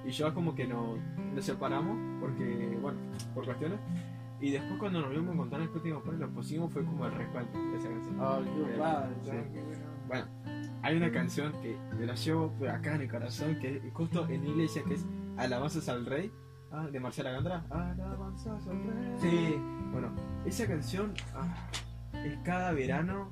y 0.05 0.11
yo 0.11 0.33
como 0.33 0.53
que 0.55 0.67
nos, 0.67 0.97
nos 1.33 1.45
separamos, 1.45 1.97
porque, 2.19 2.77
bueno, 2.81 2.99
por 3.33 3.45
cuestiones. 3.45 3.79
Y 4.41 4.51
después 4.51 4.77
cuando 4.77 4.99
nos 4.99 5.11
vimos 5.11 5.33
encontrar 5.33 5.61
en 5.61 5.69
el 5.69 5.73
último 5.73 6.01
parte, 6.01 6.19
lo 6.19 6.29
pusimos 6.29 6.73
fue 6.73 6.83
como 6.83 7.05
el 7.05 7.13
respaldo 7.13 7.51
de 7.57 7.77
esa 7.77 7.89
canción. 7.89 8.19
Oh, 8.19 8.77
padre, 8.77 9.15
Sí. 9.21 9.59
bueno. 10.07 10.25
Hay 10.81 10.97
una 10.97 11.09
canción 11.13 11.53
que 11.61 11.77
me 11.97 12.05
la 12.05 12.13
llevo 12.13 12.53
acá 12.69 12.95
en 12.95 13.03
el 13.03 13.09
corazón, 13.09 13.57
que 13.59 13.77
es 13.77 13.93
justo 13.93 14.27
en 14.27 14.45
iglesia, 14.45 14.83
que 14.85 14.95
es 14.95 15.05
Alabanzas 15.37 15.87
al 15.87 16.05
Rey, 16.05 16.29
ah, 16.73 16.87
de 16.91 16.99
Marcela 16.99 17.31
Gandra. 17.31 17.63
Alabanzas 17.69 18.67
al 18.67 18.83
Rey. 18.83 19.15
Sí. 19.17 19.55
Bueno, 19.93 20.09
esa 20.45 20.67
canción 20.67 21.13
ah, 21.33 21.55
es 22.25 22.37
cada 22.43 22.71
verano 22.71 23.31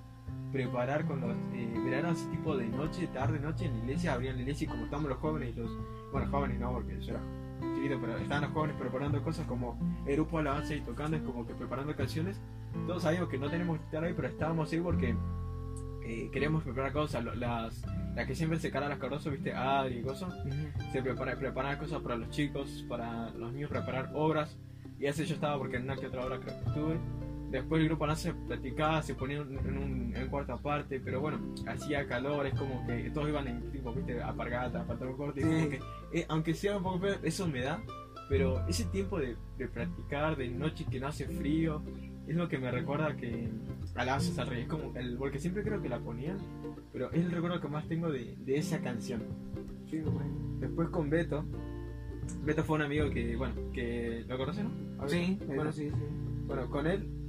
preparar 0.51 1.05
con 1.05 1.21
los 1.21 1.35
eh, 1.53 1.73
veranos 1.83 2.29
tipo 2.29 2.57
de 2.57 2.67
noche, 2.67 3.07
tarde, 3.07 3.39
noche 3.39 3.65
en 3.65 3.73
la 3.73 3.79
iglesia, 3.79 4.13
abrían 4.13 4.35
la 4.35 4.41
iglesia 4.41 4.65
y 4.65 4.67
como 4.67 4.83
estamos 4.83 5.09
los 5.09 5.17
jóvenes 5.19 5.55
y 5.55 5.59
los, 5.59 5.71
bueno, 6.11 6.29
jóvenes 6.29 6.59
no, 6.59 6.71
porque 6.73 6.99
yo 6.99 7.13
era 7.13 7.21
chiquito, 7.75 7.97
pero 8.01 8.17
estaban 8.17 8.43
los 8.43 8.51
jóvenes 8.51 8.75
preparando 8.77 9.23
cosas 9.23 9.47
como 9.47 9.77
el 10.05 10.15
grupo 10.15 10.39
alabanza 10.39 10.75
y 10.75 10.81
tocando, 10.81 11.17
es 11.17 11.23
como 11.23 11.47
que 11.47 11.53
preparando 11.53 11.95
canciones. 11.95 12.39
Todos 12.87 13.03
sabíamos 13.03 13.29
que 13.29 13.37
no 13.37 13.49
tenemos 13.49 13.77
que 13.79 13.85
estar 13.85 14.03
ahí, 14.03 14.13
pero 14.13 14.27
estábamos 14.27 14.71
ahí 14.71 14.79
porque 14.79 15.15
eh, 16.03 16.29
queremos 16.31 16.63
preparar 16.63 16.91
cosas, 16.91 17.23
las, 17.23 17.83
las 18.15 18.27
que 18.27 18.35
siempre 18.35 18.59
se 18.59 18.71
cargan 18.71 18.89
las 18.89 18.99
carrozas, 18.99 19.31
viste, 19.31 19.53
Adri 19.53 19.99
y 19.99 20.01
cosas 20.03 20.33
se 20.91 21.01
prepara, 21.01 21.35
preparar 21.37 21.77
cosas 21.77 22.01
para 22.01 22.15
los 22.15 22.29
chicos, 22.29 22.85
para 22.89 23.29
los 23.31 23.53
niños, 23.53 23.69
preparar 23.69 24.11
obras. 24.13 24.57
Y 24.99 25.07
así 25.07 25.25
yo 25.25 25.35
estaba 25.35 25.57
porque 25.57 25.77
en 25.77 25.83
una 25.83 25.95
que 25.95 26.07
otra 26.07 26.25
obra 26.25 26.39
creo 26.39 26.59
que 26.59 26.65
estuve. 26.69 26.99
Después 27.51 27.81
el 27.81 27.89
grupo 27.89 28.07
no 28.07 28.15
se 28.15 28.33
platicaba, 28.33 29.03
se 29.03 29.13
ponía 29.13 29.39
en 29.39 29.77
un, 29.77 30.15
en 30.15 30.27
cuarto 30.29 30.53
aparte, 30.53 31.01
pero 31.01 31.19
bueno, 31.19 31.53
hacía 31.67 32.07
calor, 32.07 32.47
es 32.47 32.53
como 32.53 32.87
que 32.87 33.09
todos 33.09 33.27
iban 33.27 33.45
en 33.45 33.71
tipo, 33.71 33.93
viste, 33.93 34.23
apargata, 34.23 34.85
pantalón 34.85 35.17
corto, 35.17 35.41
y 35.41 35.43
como 35.43 35.69
que, 35.69 35.79
eh, 36.13 36.25
aunque 36.29 36.53
sea 36.53 36.77
un 36.77 36.83
poco 36.83 36.99
feo, 36.99 37.15
eso 37.23 37.47
me 37.47 37.61
da, 37.61 37.83
pero 38.29 38.65
ese 38.69 38.85
tiempo 38.85 39.19
de, 39.19 39.35
de 39.57 39.67
practicar, 39.67 40.37
de 40.37 40.49
noche 40.49 40.85
que 40.89 41.01
no 41.01 41.07
hace 41.07 41.27
frío, 41.27 41.83
es 42.25 42.37
lo 42.37 42.47
que 42.47 42.57
me 42.57 42.71
recuerda 42.71 43.17
que 43.17 43.49
alabanzas 43.95 44.39
al 44.39 44.47
rey, 44.47 44.61
es 44.61 44.67
como 44.69 44.95
el, 44.95 45.17
porque 45.17 45.37
siempre 45.37 45.61
creo 45.63 45.81
que 45.81 45.89
la 45.89 45.99
ponían, 45.99 46.37
pero 46.93 47.11
es 47.11 47.19
el 47.19 47.31
recuerdo 47.31 47.59
que 47.59 47.67
más 47.67 47.85
tengo 47.89 48.09
de, 48.09 48.37
de 48.37 48.57
esa 48.57 48.79
canción. 48.79 49.23
Sí, 49.89 49.99
bueno. 49.99 50.57
Después 50.61 50.87
con 50.87 51.09
Beto. 51.09 51.43
Beto 52.45 52.63
fue 52.63 52.77
un 52.77 52.83
amigo 52.83 53.09
que, 53.09 53.35
bueno, 53.35 53.55
que 53.73 54.23
lo 54.25 54.37
conoce, 54.37 54.63
¿no? 54.63 54.71
A. 55.03 55.09
Sí, 55.09 55.35
bueno, 55.39 55.55
bueno, 55.55 55.71
sí, 55.73 55.89
sí. 55.89 55.95
bueno, 56.45 56.69
con 56.69 56.87
él 56.87 57.20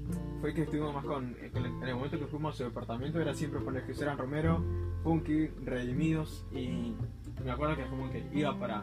fue 0.42 0.52
que 0.52 0.62
estuvimos 0.62 0.92
más 0.92 1.04
con, 1.04 1.36
eh, 1.40 1.52
en 1.54 1.82
el 1.88 1.94
momento 1.94 2.18
que 2.18 2.26
fuimos 2.26 2.56
a 2.56 2.58
su 2.58 2.64
departamento 2.64 3.20
era 3.20 3.32
siempre 3.32 3.62
con 3.64 3.74
los 3.74 3.84
que 3.84 3.92
eran 4.02 4.18
Romero, 4.18 4.60
Funky, 5.04 5.46
Redimidos 5.64 6.44
y 6.50 6.96
me 7.44 7.52
acuerdo 7.52 7.76
que 7.76 7.86
como 7.86 8.10
que 8.10 8.26
iba 8.32 8.58
para, 8.58 8.82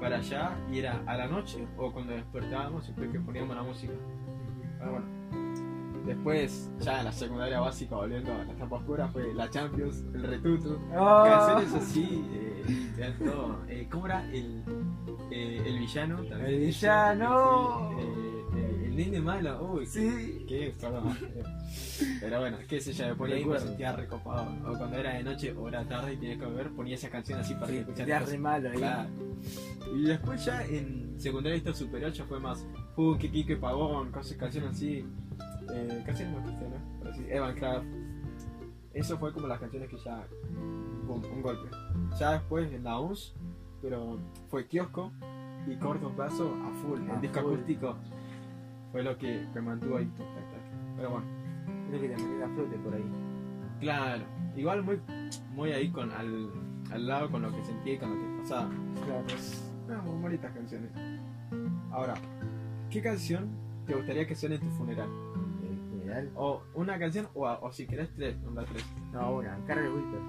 para 0.00 0.16
allá 0.16 0.56
y 0.72 0.78
era 0.78 1.02
a 1.06 1.14
la 1.14 1.26
noche 1.28 1.68
o 1.76 1.92
cuando 1.92 2.14
despertábamos 2.14 2.84
siempre 2.84 3.10
que 3.10 3.20
poníamos 3.20 3.54
la 3.54 3.62
música. 3.62 3.92
Ah, 4.80 4.88
bueno. 4.90 5.06
Después, 6.06 6.70
ya 6.80 6.98
en 7.00 7.04
la 7.04 7.12
secundaria 7.12 7.60
básica, 7.60 7.96
volviendo 7.96 8.32
a 8.32 8.44
la 8.44 8.52
etapa 8.52 8.76
oscura, 8.76 9.08
fue 9.08 9.32
la 9.34 9.48
Champions, 9.50 10.04
el 10.14 10.22
Retutu, 10.22 10.78
Oh. 10.96 11.24
canciones 11.24 11.74
así, 11.74 12.24
eh, 12.32 13.14
todo. 13.22 13.58
Eh, 13.68 13.88
¿Cómo 13.90 14.06
era 14.06 14.24
el, 14.30 14.62
eh, 15.30 15.62
el 15.66 15.78
villano? 15.78 16.16
también? 16.24 16.46
El 16.46 16.58
villano. 16.60 17.90
Sí, 17.98 18.04
nene 18.94 19.20
malo, 19.20 19.72
uy, 19.74 19.86
Sí. 19.86 20.44
qué 20.48 20.74
perdón. 20.80 21.16
Pero 22.20 22.40
bueno, 22.40 22.58
qué 22.68 22.80
sé 22.80 22.92
yo, 22.92 23.06
me 23.08 23.14
ponía 23.14 23.36
ahí 23.36 23.44
me 23.44 23.58
sentía 23.58 23.92
recopado. 23.92 24.50
O 24.70 24.76
cuando 24.78 24.96
era 24.96 25.14
de 25.14 25.22
noche 25.24 25.52
o 25.52 25.68
era 25.68 25.84
tarde 25.86 26.14
y 26.14 26.16
tenía 26.16 26.38
que 26.38 26.46
beber, 26.46 26.70
ponía 26.70 26.94
esa 26.94 27.08
canción 27.10 27.38
así 27.40 27.54
para 27.54 27.68
Sí, 27.68 27.76
escuchar. 27.78 28.06
cosas. 28.08 28.30
re 28.30 28.38
malo 28.38 28.70
ahí. 28.70 28.76
Claro. 28.76 29.08
Y 29.94 30.02
después 30.04 30.44
ya 30.44 30.64
en 30.64 31.14
secundaria 31.20 31.56
esto 31.58 31.74
superior 31.74 32.12
ya 32.12 32.24
fue 32.24 32.40
más 32.40 32.66
Funky, 32.96 33.28
Kike 33.28 33.56
Pavón, 33.56 34.10
cosas, 34.12 34.36
canciones 34.36 34.70
así. 34.70 35.04
Eh, 35.72 36.02
canciones 36.04 36.34
más 36.36 36.44
cristianas, 36.46 36.80
así, 37.10 37.24
Evan 37.28 37.54
Craft. 37.56 37.86
Eso 38.92 39.18
fue 39.18 39.32
como 39.32 39.46
las 39.48 39.58
canciones 39.58 39.88
que 39.88 39.96
ya. 39.98 40.26
boom, 41.06 41.22
un 41.32 41.42
golpe. 41.42 41.68
Ya 42.18 42.32
después 42.32 42.72
en 42.72 42.84
la 42.84 43.00
UNS, 43.00 43.34
pero 43.82 44.18
fue 44.48 44.66
Kiosco, 44.66 45.10
y 45.66 45.76
corto 45.76 46.10
plazo 46.14 46.54
a 46.64 46.70
full. 46.82 47.00
A 47.10 47.14
el 47.16 47.20
disco 47.22 47.40
full. 47.40 47.54
acústico 47.54 47.96
fue 48.94 49.02
lo 49.02 49.18
que 49.18 49.44
me 49.52 49.60
mantuvo 49.60 49.96
ahí. 49.96 50.08
Pero 50.96 51.10
bueno, 51.10 51.26
Creo 51.88 52.00
que 52.00 52.08
te 52.10 52.16
metí 52.16 52.38
la 52.38 52.48
flote 52.48 52.76
por 52.76 52.94
ahí. 52.94 53.04
claro. 53.80 54.22
Igual 54.56 54.84
muy, 54.84 55.00
muy 55.52 55.72
ahí 55.72 55.90
con 55.90 56.12
al, 56.12 56.48
al 56.92 57.06
lado 57.08 57.28
con 57.28 57.42
lo 57.42 57.50
que 57.50 57.64
sentí 57.64 57.90
y 57.90 57.98
con 57.98 58.10
lo 58.10 58.14
que 58.20 58.42
pasaba. 58.42 58.70
Claro. 59.04 60.02
Muy 60.04 60.22
bonitas 60.22 60.52
canciones. 60.54 60.90
Ahora, 61.90 62.14
¿qué 62.88 63.02
canción 63.02 63.48
te 63.84 63.94
gustaría 63.96 64.28
que 64.28 64.36
suene 64.36 64.54
en 64.54 64.60
tu 64.60 64.70
funeral? 64.70 65.08
O 66.36 66.62
una 66.74 66.96
canción, 67.00 67.26
o, 67.34 67.48
o 67.48 67.72
si 67.72 67.84
querés 67.88 68.10
tres, 68.14 68.40
nombra 68.42 68.64
tres. 68.64 68.84
No, 69.12 69.34
una, 69.34 69.58
Carol 69.66 69.92
Whisper. 69.92 70.20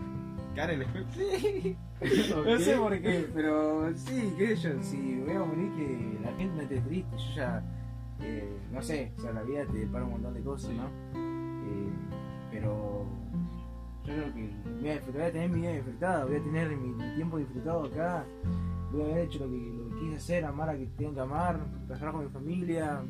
Karen, 0.56 0.82
escucha. 0.82 2.42
No 2.50 2.58
sé 2.58 2.76
por 2.78 3.00
qué, 3.00 3.30
pero 3.32 3.96
sí, 3.96 4.34
sé 4.40 4.56
yo, 4.56 4.82
si 4.82 5.20
voy 5.20 5.36
a 5.36 5.44
morir 5.44 5.72
que 5.76 6.20
la 6.24 6.32
gente 6.36 6.56
no 6.56 6.62
esté 6.64 6.82
triste, 6.82 7.16
yo 7.16 7.36
ya, 7.36 7.64
eh, 8.22 8.58
no 8.72 8.82
sé, 8.82 9.12
o 9.18 9.22
sea, 9.22 9.32
la 9.34 9.44
vida 9.44 9.66
te 9.66 9.78
depara 9.80 10.06
un 10.06 10.12
montón 10.12 10.34
de 10.34 10.42
cosas. 10.42 10.72
¿no? 10.74 10.86
Eh, 11.16 11.90
pero 12.52 13.06
yo 14.06 14.14
creo 14.14 14.34
que 14.34 14.50
voy 14.80 14.90
a, 14.90 14.94
disfrutar, 14.94 15.14
voy 15.14 15.24
a 15.24 15.32
tener 15.32 15.50
mi 15.50 15.60
vida 15.62 15.72
disfrutada, 15.74 16.26
voy 16.26 16.36
a 16.36 16.44
tener 16.44 16.78
mi, 16.78 16.90
mi 16.90 17.16
tiempo 17.16 17.38
disfrutado 17.38 17.84
acá, 17.86 18.26
voy 18.92 19.02
a 19.02 19.06
haber 19.06 19.18
hecho 19.26 19.40
lo 19.40 19.52
que, 19.52 19.58
lo 19.58 19.90
que 19.90 20.00
quise 20.02 20.16
hacer, 20.16 20.46
amar 20.46 20.70
a 20.70 20.78
que 20.78 20.86
tengo 20.98 21.14
que 21.14 21.20
amar, 21.22 21.60
pasar 21.88 22.12
con 22.12 22.24
mi 22.24 22.30
familia 22.30 23.02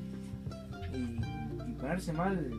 y, 0.93 1.20
y 1.70 1.74
ponerse 1.74 2.14
mal. 2.14 2.51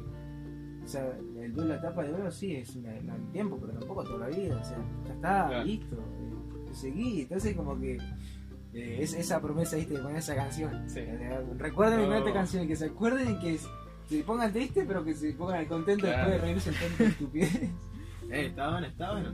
O 0.85 0.89
sea, 0.89 1.05
el 1.41 1.53
duelo, 1.53 1.71
la 1.71 1.77
etapa 1.81 2.03
de 2.05 2.11
duelo 2.11 2.31
sí 2.31 2.55
es 2.55 2.77
una- 2.77 2.95
una- 3.03 3.15
un 3.17 3.33
tiempo, 3.33 3.59
pero 3.61 3.77
tampoco 3.79 4.05
toda 4.05 4.29
la 4.29 4.37
vida. 4.37 4.57
O 4.61 4.65
sea, 4.65 4.79
ya 5.05 5.15
está, 5.15 5.49
Claro. 5.49 5.65
listo. 5.65 5.97
eh, 5.97 6.73
seguí. 6.73 7.23
Entonces, 7.23 7.57
como 7.57 7.77
que 7.81 7.99
eh, 8.77 8.99
es, 9.03 9.15
esa 9.15 9.41
promesa, 9.41 9.77
¿viste? 9.77 9.99
Con 10.01 10.15
esa 10.17 10.35
canción. 10.35 10.89
Sí. 10.89 11.01
Recuerden 11.59 12.09
No. 12.09 12.15
esta 12.15 12.33
canción, 12.33 12.67
que 12.69 12.77
se 12.77 12.87
acuerden 12.87 13.31
y 13.37 13.39
que 13.41 13.59
se 14.09 14.23
pongan 14.25 14.53
tristes, 14.53 14.85
pero 14.87 15.05
que 15.05 15.15
se 15.15 15.33
pongan 15.33 15.65
contentos 15.67 16.09
Claro. 16.09 16.31
después 16.31 16.43
de 16.43 16.47
reírse 16.47 16.71
en 16.71 16.77
tanta 16.77 17.05
estupidez. 17.05 17.61
Eh, 18.29 18.47
está 18.47 18.71
bueno, 18.73 18.87
está 18.89 19.13
bueno. 19.13 19.31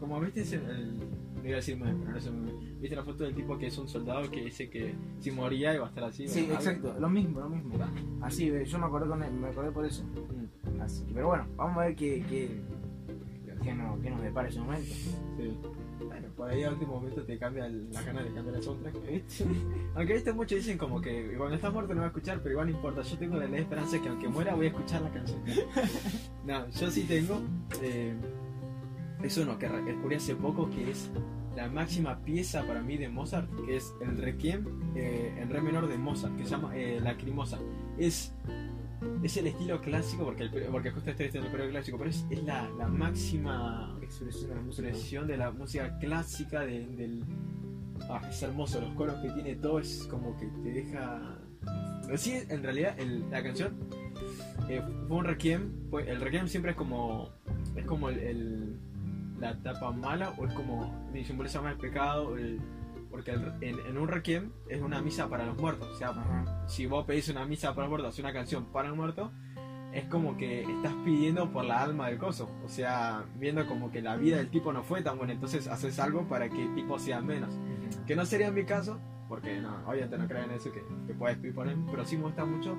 Como 0.00 0.18
viste, 0.20 0.40
ese- 0.40 0.56
el, 0.56 0.98
no 0.98 1.44
iba 1.44 1.52
a 1.52 1.56
decir 1.56 1.76
meme, 1.76 2.04
pero 2.04 2.18
no 2.32 2.40
meme. 2.40 2.70
Viste 2.80 2.96
la 2.96 3.04
foto 3.04 3.22
del 3.22 3.36
tipo 3.36 3.56
que 3.56 3.68
es 3.68 3.78
un 3.78 3.86
soldado 3.88 4.28
que 4.28 4.46
dice 4.46 4.68
que 4.68 4.96
si 5.20 5.30
moría 5.30 5.72
iba 5.76 5.86
a 5.86 5.88
estar 5.90 6.02
así. 6.02 6.26
Sí, 6.26 6.48
exacto, 6.52 6.96
lo 6.98 7.08
mismo, 7.08 7.38
lo 7.38 7.48
mismo. 7.50 7.74
Así, 8.20 8.50
yo 8.66 8.78
me 8.80 8.86
acordé, 8.86 9.06
con 9.08 9.22
él, 9.22 9.32
me 9.32 9.46
acordé 9.46 9.70
por 9.70 9.84
eso. 9.86 10.02
Mm, 10.02 10.80
Así 10.80 11.04
pero 11.14 11.28
bueno, 11.28 11.46
vamos 11.56 11.76
a 11.76 11.80
ver 11.86 11.94
qué, 11.94 12.24
qué, 12.28 12.60
qué, 13.62 13.74
nos, 13.74 14.00
qué 14.00 14.10
nos 14.10 14.22
depara 14.22 14.48
ese 14.48 14.58
momento. 14.58 14.92
sí. 14.92 15.56
Por 16.40 16.48
ahí 16.48 16.64
a 16.64 16.70
último 16.70 16.94
momento 16.94 17.22
te 17.22 17.38
cambia 17.38 17.66
el- 17.66 17.90
la 17.92 18.00
gana 18.02 18.22
de 18.22 18.32
cambiar 18.32 18.56
el 18.56 18.62
soundtrack. 18.62 18.94
¿viste? 19.06 19.44
aunque 19.94 20.14
viste 20.14 20.32
muchos 20.32 20.56
dicen 20.56 20.78
como 20.78 20.98
que 20.98 21.34
cuando 21.36 21.54
estás 21.56 21.70
muerto 21.70 21.92
no 21.92 22.00
va 22.00 22.06
a 22.06 22.08
escuchar, 22.08 22.38
pero 22.38 22.52
igual 22.52 22.70
no 22.70 22.76
importa. 22.76 23.02
Yo 23.02 23.18
tengo 23.18 23.36
la 23.36 23.44
esperanza 23.58 24.00
que 24.00 24.08
aunque 24.08 24.26
muera 24.26 24.54
voy 24.54 24.64
a 24.64 24.68
escuchar 24.70 25.02
la 25.02 25.10
canción. 25.10 25.38
no, 26.46 26.66
yo 26.70 26.90
sí 26.90 27.02
tengo. 27.02 27.42
eh, 27.82 28.14
es 29.22 29.36
uno 29.36 29.58
que 29.58 29.68
descubrí 29.68 30.16
hace 30.16 30.34
poco 30.34 30.70
que 30.70 30.90
es 30.92 31.10
la 31.54 31.68
máxima 31.68 32.18
pieza 32.20 32.62
para 32.66 32.80
mí 32.82 32.96
de 32.96 33.10
Mozart, 33.10 33.50
que 33.66 33.76
es 33.76 33.92
el 34.00 34.16
Requiem 34.16 34.64
eh, 34.96 35.36
en 35.38 35.50
re 35.50 35.60
menor 35.60 35.88
de 35.88 35.98
Mozart, 35.98 36.34
que 36.38 36.44
se 36.44 36.50
llama 36.52 36.74
eh, 36.74 37.00
Lacrimosa. 37.02 37.58
Es, 37.98 38.32
es 39.22 39.36
el 39.36 39.46
estilo 39.48 39.80
clásico, 39.80 40.24
porque, 40.24 40.44
el, 40.44 40.50
porque 40.50 40.90
justo 40.90 41.10
estoy 41.10 41.26
estudiando 41.26 41.46
el 41.48 41.52
periodo 41.52 41.70
clásico, 41.70 41.98
pero 41.98 42.10
es, 42.10 42.26
es 42.30 42.42
la, 42.44 42.68
la 42.78 42.86
máxima 42.88 43.96
Expresión 44.02 44.50
la 44.54 44.60
expresión 44.62 45.26
de 45.26 45.36
la 45.36 45.50
música 45.50 45.98
clásica, 45.98 46.60
de- 46.60 46.86
del... 46.86 47.24
Ah, 48.08 48.20
es 48.28 48.42
hermoso, 48.42 48.80
los 48.80 48.92
coros 48.94 49.14
que 49.22 49.30
tiene 49.30 49.54
todo 49.56 49.78
es 49.78 50.06
como 50.10 50.36
que 50.38 50.46
te 50.46 50.72
deja... 50.72 51.38
Sí, 52.16 52.34
en 52.48 52.62
realidad 52.62 52.96
la 53.30 53.42
canción 53.42 53.74
eh, 54.68 54.82
fue 55.06 55.16
un 55.18 55.24
requiem, 55.24 55.70
fue- 55.90 56.10
el 56.10 56.20
requiem 56.20 56.48
siempre 56.48 56.72
es 56.72 56.76
como... 56.76 57.28
Es 57.76 57.84
como 57.84 58.08
el, 58.08 58.76
la 59.38 59.50
etapa 59.52 59.92
mala 59.92 60.30
o 60.38 60.46
es 60.46 60.52
como... 60.54 61.08
Simboliza 61.24 61.60
más 61.60 61.72
el 61.74 61.78
pecado, 61.78 62.36
porque 63.10 63.32
el- 63.32 63.52
en, 63.60 63.78
en 63.86 63.98
un 63.98 64.08
requiem 64.08 64.52
es 64.68 64.80
una 64.80 65.00
misa 65.02 65.28
para 65.28 65.44
los 65.46 65.56
muertos, 65.58 65.88
o 65.88 65.94
sea, 65.98 66.10
Ajá. 66.10 66.68
si 66.68 66.86
vos 66.86 67.04
pedís 67.04 67.28
una 67.28 67.44
misa 67.44 67.74
para 67.74 67.88
los 67.88 67.90
muertos, 67.98 68.18
una 68.18 68.32
canción 68.32 68.66
para 68.66 68.88
el 68.88 68.94
muerto, 68.94 69.32
es 69.92 70.04
como 70.04 70.36
que 70.36 70.62
estás 70.62 70.94
pidiendo 71.04 71.50
por 71.50 71.64
la 71.64 71.82
alma 71.82 72.06
del 72.08 72.18
coso. 72.18 72.48
O 72.64 72.68
sea, 72.68 73.24
viendo 73.36 73.66
como 73.66 73.90
que 73.90 74.00
la 74.00 74.14
vida 74.16 74.36
del 74.36 74.48
tipo 74.48 74.72
no 74.72 74.84
fue 74.84 75.02
tan 75.02 75.18
buena, 75.18 75.32
entonces 75.32 75.66
haces 75.66 75.98
algo 75.98 76.28
para 76.28 76.48
que 76.48 76.62
el 76.62 76.74
tipo 76.76 76.98
sea 77.00 77.20
menos. 77.20 77.58
Que 78.06 78.14
no 78.14 78.24
sería 78.24 78.52
mi 78.52 78.64
caso, 78.64 79.00
porque 79.28 79.60
no, 79.60 79.76
obviamente 79.88 80.16
no 80.16 80.28
creo 80.28 80.44
en 80.44 80.52
eso, 80.52 80.70
que, 80.70 80.80
que 81.08 81.14
puedes 81.14 81.38
pedir 81.38 81.54
por 81.56 81.66
él, 81.66 81.76
pero 81.90 82.04
sí 82.04 82.16
me 82.16 82.22
gusta 82.24 82.44
mucho 82.44 82.76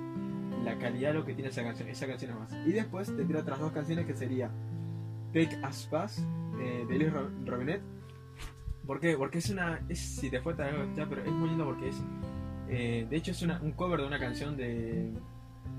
la 0.64 0.78
calidad 0.78 1.10
de 1.10 1.16
lo 1.20 1.26
que 1.26 1.34
tiene 1.34 1.50
esa 1.50 1.64
canción, 1.64 1.90
esa 1.90 2.08
canción 2.08 2.32
es 2.32 2.38
más. 2.38 2.54
Y 2.66 2.72
después 2.72 3.14
te 3.14 3.26
tiro 3.26 3.40
otras 3.42 3.60
dos 3.60 3.74
canciones 3.74 4.06
que 4.06 4.14
sería 4.14 4.50
Take 5.34 5.58
As 5.64 5.88
Pass 5.88 6.26
eh, 6.62 6.86
de 6.88 6.98
Luis 6.98 7.12
Ro- 7.12 7.30
Robinet. 7.46 7.82
¿Por 8.92 9.00
qué? 9.00 9.16
Porque 9.18 9.38
es 9.38 9.50
una. 9.50 9.80
Es, 9.88 10.00
si 10.00 10.30
te 10.30 10.42
fue 10.42 10.54
ya, 10.98 11.06
pero 11.08 11.24
es 11.24 11.32
muy 11.32 11.48
lindo 11.48 11.64
porque 11.64 11.88
es. 11.88 12.04
eh, 12.68 13.08
de 13.10 13.16
hecho, 13.16 13.32
es 13.32 13.42
una- 13.42 13.58
un 13.62 13.72
cover 13.72 14.02
de 14.02 14.06
una 14.08 14.20
canción 14.20 14.58
de, 14.58 15.14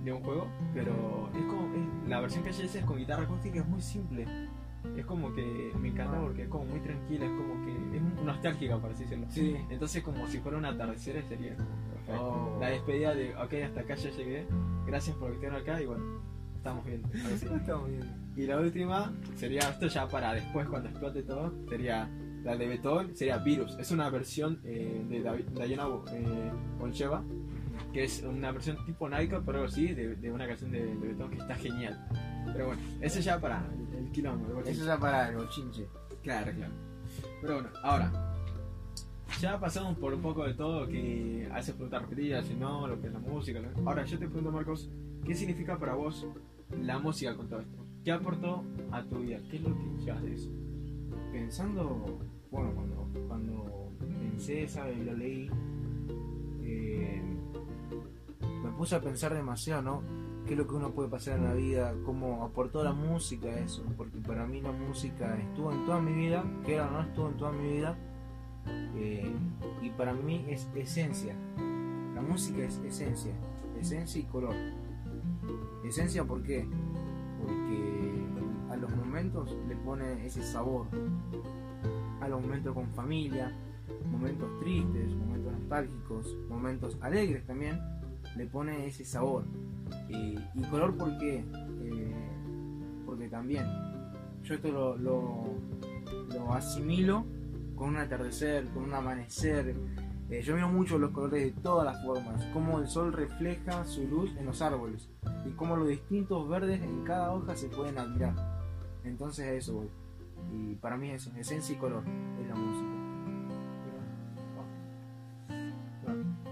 de 0.03 0.13
un 0.15 0.23
juego, 0.23 0.49
pero 0.73 1.29
es 1.37 1.45
como. 1.45 1.75
es- 1.75 2.09
la 2.09 2.21
versión 2.23 2.43
que 2.43 2.49
ella 2.49 2.65
es 2.65 2.85
con 2.87 2.97
guitarra 2.97 3.25
acústica, 3.25 3.61
es 3.61 3.69
muy 3.69 3.83
simple. 3.83 4.27
Es 4.97 5.05
como 5.05 5.31
que 5.35 5.73
me 5.79 5.89
encanta 5.89 6.19
porque 6.23 6.45
es 6.45 6.49
como 6.49 6.65
muy 6.65 6.81
tranquila, 6.81 7.27
es 7.27 7.33
como 7.33 7.67
que. 7.67 7.97
Es 7.99 8.03
nostálgica, 8.25 8.79
por 8.79 8.91
así 8.93 9.03
decirlo. 9.03 9.27
Sí. 9.29 9.57
Entonces, 9.69 10.03
como 10.03 10.27
si 10.27 10.39
fuera 10.39 10.57
un 10.57 10.65
atardecer, 10.65 11.23
sería 11.29 11.55
como 11.55 11.69
perfecto. 11.93 12.23
Oh. 12.57 12.59
La 12.63 12.69
despedida 12.69 13.15
de, 13.15 13.37
ok, 13.37 13.53
hasta 13.67 13.81
acá 13.83 13.95
ya 13.95 14.09
llegué, 14.09 14.47
gracias 14.87 15.15
por 15.17 15.33
estar 15.33 15.55
acá 15.55 15.83
y 15.83 15.85
bueno, 15.85 16.03
estamos 16.57 16.83
bien. 16.87 17.03
así. 17.27 17.45
Estamos 17.55 17.91
bien. 17.91 18.33
Y 18.37 18.47
la 18.47 18.59
última 18.59 19.13
sería, 19.35 19.61
esto 19.69 19.87
ya 19.89 20.09
para 20.09 20.33
después 20.33 20.67
cuando 20.67 20.89
explote 20.89 21.23
todo, 21.25 21.53
sería 21.69 22.09
la 22.45 22.57
de 22.57 22.67
Beethoven, 22.67 23.17
sería 23.17 23.39
Virus. 23.39 23.77
Es 23.79 23.91
una 23.91 24.11
versión 24.11 24.61
eh, 24.65 25.05
de 25.09 25.23
David- 25.23 25.47
Diana 25.55 25.87
eh, 26.13 26.53
Bolsheva, 26.79 27.23
que 27.93 28.05
es 28.05 28.23
una 28.23 28.51
versión 28.53 28.77
tipo 28.85 29.09
Nightcore, 29.09 29.43
pero 29.45 29.65
así, 29.65 29.95
de, 29.95 30.17
de 30.17 30.31
una 30.33 30.47
canción 30.47 30.71
de, 30.73 30.85
de 30.85 30.95
Beethoven 30.95 31.31
que 31.31 31.39
está 31.39 31.55
genial. 31.55 32.07
Pero 32.53 32.67
bueno, 32.67 32.83
eso 33.01 33.21
ya 33.21 33.41
para 33.41 33.65
el, 33.93 33.99
el 34.07 34.11
quilombo. 34.13 34.61
el. 34.61 34.69
Eso 34.69 34.85
ya 34.85 34.99
para 34.99 35.29
el 35.29 35.37
bochinche. 35.37 35.87
Claro, 36.23 36.53
claro. 36.53 36.73
Pero 37.41 37.55
bueno, 37.55 37.69
ahora, 37.83 38.11
ya 39.41 39.59
pasamos 39.59 39.97
por 39.99 40.13
un 40.15 40.21
poco 40.23 40.45
de 40.45 40.55
todo 40.55 40.87
que 40.89 41.49
hace 41.53 41.73
preguntas 41.73 42.03
repetidas, 42.03 42.47
si 42.47 42.55
no, 42.55 42.87
lo 42.87 43.01
que 43.01 43.07
es 43.09 43.13
la 43.13 43.19
música. 43.21 43.61
lo- 43.61 43.89
Ahora, 43.89 44.05
yo 44.05 44.19
te 44.19 44.27
pregunto, 44.27 44.53
Marcos, 44.53 44.91
¿qué 45.25 45.35
significa 45.35 45.79
para 45.79 45.95
vos 45.95 46.27
la 46.81 46.99
música 46.99 47.37
con 47.37 47.49
todo 47.49 47.61
esto? 47.61 47.87
¿Qué 48.05 48.13
aportó 48.13 48.65
a 48.91 49.03
tu 49.05 49.21
vida? 49.21 49.39
¿Qué 49.51 49.57
es 49.57 49.63
lo 49.63 49.75
que 49.77 50.05
llevas 50.05 50.23
de 50.23 50.35
eso? 50.35 50.51
Pensando, 51.33 52.19
bueno, 52.53 52.71
cuando, 52.75 53.09
cuando 53.29 53.89
pensé, 54.21 54.69
¿sabes? 54.69 54.99
Lo 54.99 55.15
leí, 55.15 55.51
eh, 56.63 57.23
me 58.63 58.71
puse 58.73 58.95
a 58.95 59.01
pensar 59.01 59.35
demasiado, 59.35 59.83
¿no? 59.83 60.03
¿Qué 60.45 60.53
es 60.53 60.59
lo 60.59 60.67
que 60.67 60.75
uno 60.75 60.91
puede 60.91 61.09
pasar 61.09 61.39
en 61.39 61.45
la 61.45 61.55
vida? 61.55 61.95
¿Cómo 62.05 62.45
aportó 62.45 62.85
la 62.85 62.93
música 62.93 63.49
eso? 63.59 63.83
Porque 63.97 64.19
para 64.19 64.47
mí 64.47 64.61
la 64.61 64.73
música 64.73 65.39
estuvo 65.39 65.73
en 65.73 65.87
toda 65.87 66.01
mi 66.01 66.13
vida, 66.13 66.45
que 66.67 66.75
era 66.75 66.89
o 66.89 66.91
no 66.91 67.01
estuvo 67.01 67.29
en 67.29 67.37
toda 67.39 67.53
mi 67.53 67.73
vida, 67.73 67.97
eh, 68.97 69.33
y 69.81 69.91
para 69.91 70.13
mí 70.13 70.45
es 70.49 70.69
esencia. 70.75 71.35
La 72.15 72.21
música 72.21 72.65
es 72.65 72.79
esencia, 72.85 73.33
esencia 73.81 74.21
y 74.21 74.25
color. 74.25 74.55
Esencia, 75.85 76.25
¿por 76.25 76.43
qué? 76.43 76.69
Porque 77.41 78.27
a 78.71 78.77
los 78.77 78.95
momentos 78.95 79.57
le 79.69 79.77
pone 79.77 80.27
ese 80.27 80.43
sabor. 80.43 80.87
A 82.23 82.29
los 82.29 82.41
momentos 82.41 82.73
con 82.73 82.89
familia, 82.95 83.53
momentos 84.11 84.49
tristes, 84.61 85.13
momentos 85.13 85.53
nostálgicos, 85.53 86.37
momentos 86.49 86.97
alegres 87.01 87.45
también, 87.47 87.79
le 88.37 88.47
pone 88.47 88.87
ese 88.87 89.05
sabor. 89.05 89.45
Y, 90.09 90.37
color, 90.71 90.97
¿por 90.97 91.19
qué? 91.19 91.45
Eh, 91.83 92.15
porque 93.05 93.29
también 93.29 93.67
yo 94.43 94.55
esto 94.55 94.71
lo, 94.71 94.97
lo, 94.97 95.45
lo 96.35 96.53
asimilo 96.53 97.25
con 97.77 97.91
un 97.91 97.97
atardecer, 97.97 98.67
con 98.69 98.85
un 98.85 98.95
amanecer. 98.95 99.75
Eh, 100.31 100.43
yo 100.43 100.55
miro 100.55 100.69
mucho 100.69 100.99
los 100.99 101.11
colores 101.11 101.45
de 101.55 101.61
todas 101.61 101.85
las 101.85 102.03
formas, 102.05 102.43
cómo 102.53 102.79
el 102.79 102.89
sol 102.89 103.13
refleja 103.13 103.85
su 103.85 104.07
luz 104.09 104.35
en 104.39 104.47
los 104.47 104.63
árboles 104.63 105.09
y 105.47 105.51
cómo 105.51 105.77
los 105.77 105.89
distintos 105.89 106.49
verdes 106.49 106.81
en 106.83 107.05
cada 107.05 107.33
hoja 107.33 107.55
se 107.57 107.69
pueden 107.69 107.99
admirar. 107.99 108.35
Entonces 109.05 109.47
a 109.47 109.53
eso 109.53 109.75
voy. 109.75 110.02
Y 110.51 110.75
para 110.77 110.97
mí 110.97 111.11
eso, 111.11 111.31
esencia 111.37 111.75
y 111.75 111.79
color 111.79 112.05
es 112.41 112.49
la 112.49 112.55
música. 112.55 112.89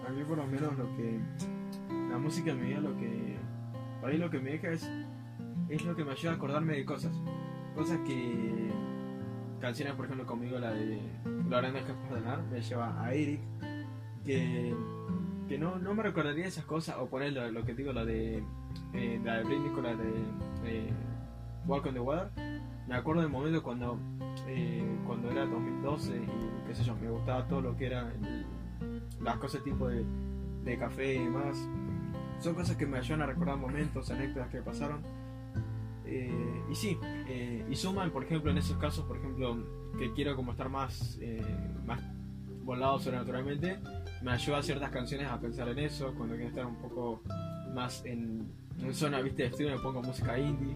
A 0.07 0.13
mí 0.13 0.25
por 0.25 0.39
lo 0.39 0.47
menos 0.47 0.77
lo 0.77 0.97
que... 0.97 1.21
La 2.11 2.19
música 2.19 2.55
mi 2.55 2.69
vida 2.69 2.81
lo 2.81 2.97
que... 2.97 3.37
Por 4.01 4.11
ahí 4.11 4.19
lo 4.19 4.31
que 4.31 4.41
me 4.41 4.51
deja 4.51 4.71
es... 4.71 4.91
Es 5.69 5.85
lo 5.85 5.95
que 5.95 6.05
me 6.05 6.13
ayuda 6.13 6.33
a 6.33 6.35
acordarme 6.35 6.75
de 6.75 6.85
cosas. 6.85 7.13
Cosas 7.75 7.99
que... 8.07 8.71
Canciones, 9.61 9.95
por 9.95 10.07
ejemplo, 10.07 10.27
conmigo, 10.27 10.59
la 10.59 10.73
de 10.73 10.97
Escapar 10.97 12.15
del 12.15 12.25
Mar, 12.25 12.43
me 12.51 12.63
lleva 12.63 13.05
a 13.05 13.13
Eric. 13.13 13.41
que, 14.25 14.75
que 15.49 15.59
no, 15.59 15.79
no 15.79 15.95
me 15.95 16.03
recordaría 16.03 16.47
esas 16.47 16.65
cosas, 16.65 16.97
o 16.99 17.07
poner 17.07 17.33
lo, 17.33 17.51
lo 17.51 17.65
que 17.65 17.75
digo, 17.75 17.93
la 17.93 18.05
de, 18.05 18.43
eh, 18.95 19.21
la 19.25 19.39
de 19.39 19.45
Britney 19.45 19.71
con 19.71 19.85
la 19.85 19.95
de 19.95 20.11
eh, 20.65 20.93
Walk 21.67 21.87
on 21.87 21.95
the 21.95 22.01
Water. 22.01 22.50
Me 22.91 22.97
acuerdo 22.97 23.23
del 23.23 23.31
momento 23.31 23.63
cuando, 23.63 24.01
eh, 24.49 24.85
cuando 25.07 25.31
era 25.31 25.47
2012 25.47 26.17
y 26.17 26.67
qué 26.67 26.75
sé 26.75 26.83
yo, 26.83 26.97
me 26.97 27.09
gustaba 27.09 27.47
todo 27.47 27.61
lo 27.61 27.77
que 27.77 27.87
era 27.87 28.13
las 29.23 29.37
cosas 29.37 29.63
tipo 29.63 29.87
de, 29.87 30.05
de 30.65 30.77
café 30.77 31.15
y 31.15 31.19
demás. 31.19 31.57
Son 32.41 32.53
cosas 32.53 32.77
que 32.77 32.87
me 32.87 32.99
ayudan 32.99 33.23
a 33.23 33.27
recordar 33.27 33.59
momentos, 33.59 34.11
anécdotas 34.11 34.51
que 34.51 34.61
pasaron. 34.61 35.03
Eh, 36.05 36.65
y 36.69 36.75
sí, 36.75 36.99
eh, 37.29 37.65
y 37.71 37.77
suman, 37.77 38.11
por 38.11 38.25
ejemplo, 38.25 38.51
en 38.51 38.59
esos 38.59 38.77
casos, 38.79 39.05
por 39.05 39.19
ejemplo, 39.19 39.57
que 39.97 40.13
quiero 40.13 40.35
como 40.35 40.51
estar 40.51 40.69
más, 40.69 41.17
más 41.87 42.03
volado 42.65 42.99
sobrenaturalmente, 42.99 43.79
me 44.21 44.33
ayuda 44.33 44.59
a 44.59 44.63
ciertas 44.65 44.91
canciones 44.91 45.29
a 45.29 45.39
pensar 45.39 45.69
en 45.69 45.79
eso, 45.79 46.13
cuando 46.17 46.35
quiero 46.35 46.49
estar 46.49 46.67
un 46.67 46.77
poco 46.83 47.23
más 47.73 48.05
en, 48.05 48.51
en 48.81 48.95
zona, 48.97 49.21
viste, 49.21 49.45
de 49.45 49.49
estudio, 49.51 49.77
me 49.77 49.81
pongo 49.81 50.03
música 50.03 50.37
indie. 50.37 50.75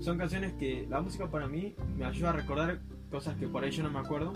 Son 0.00 0.16
canciones 0.16 0.52
que 0.54 0.86
la 0.88 1.00
música 1.00 1.28
para 1.28 1.48
mí 1.48 1.74
me 1.96 2.04
ayuda 2.04 2.30
a 2.30 2.32
recordar 2.32 2.80
cosas 3.10 3.36
que 3.36 3.48
por 3.48 3.64
ahí 3.64 3.70
yo 3.70 3.82
no 3.82 3.90
me 3.90 3.98
acuerdo 3.98 4.32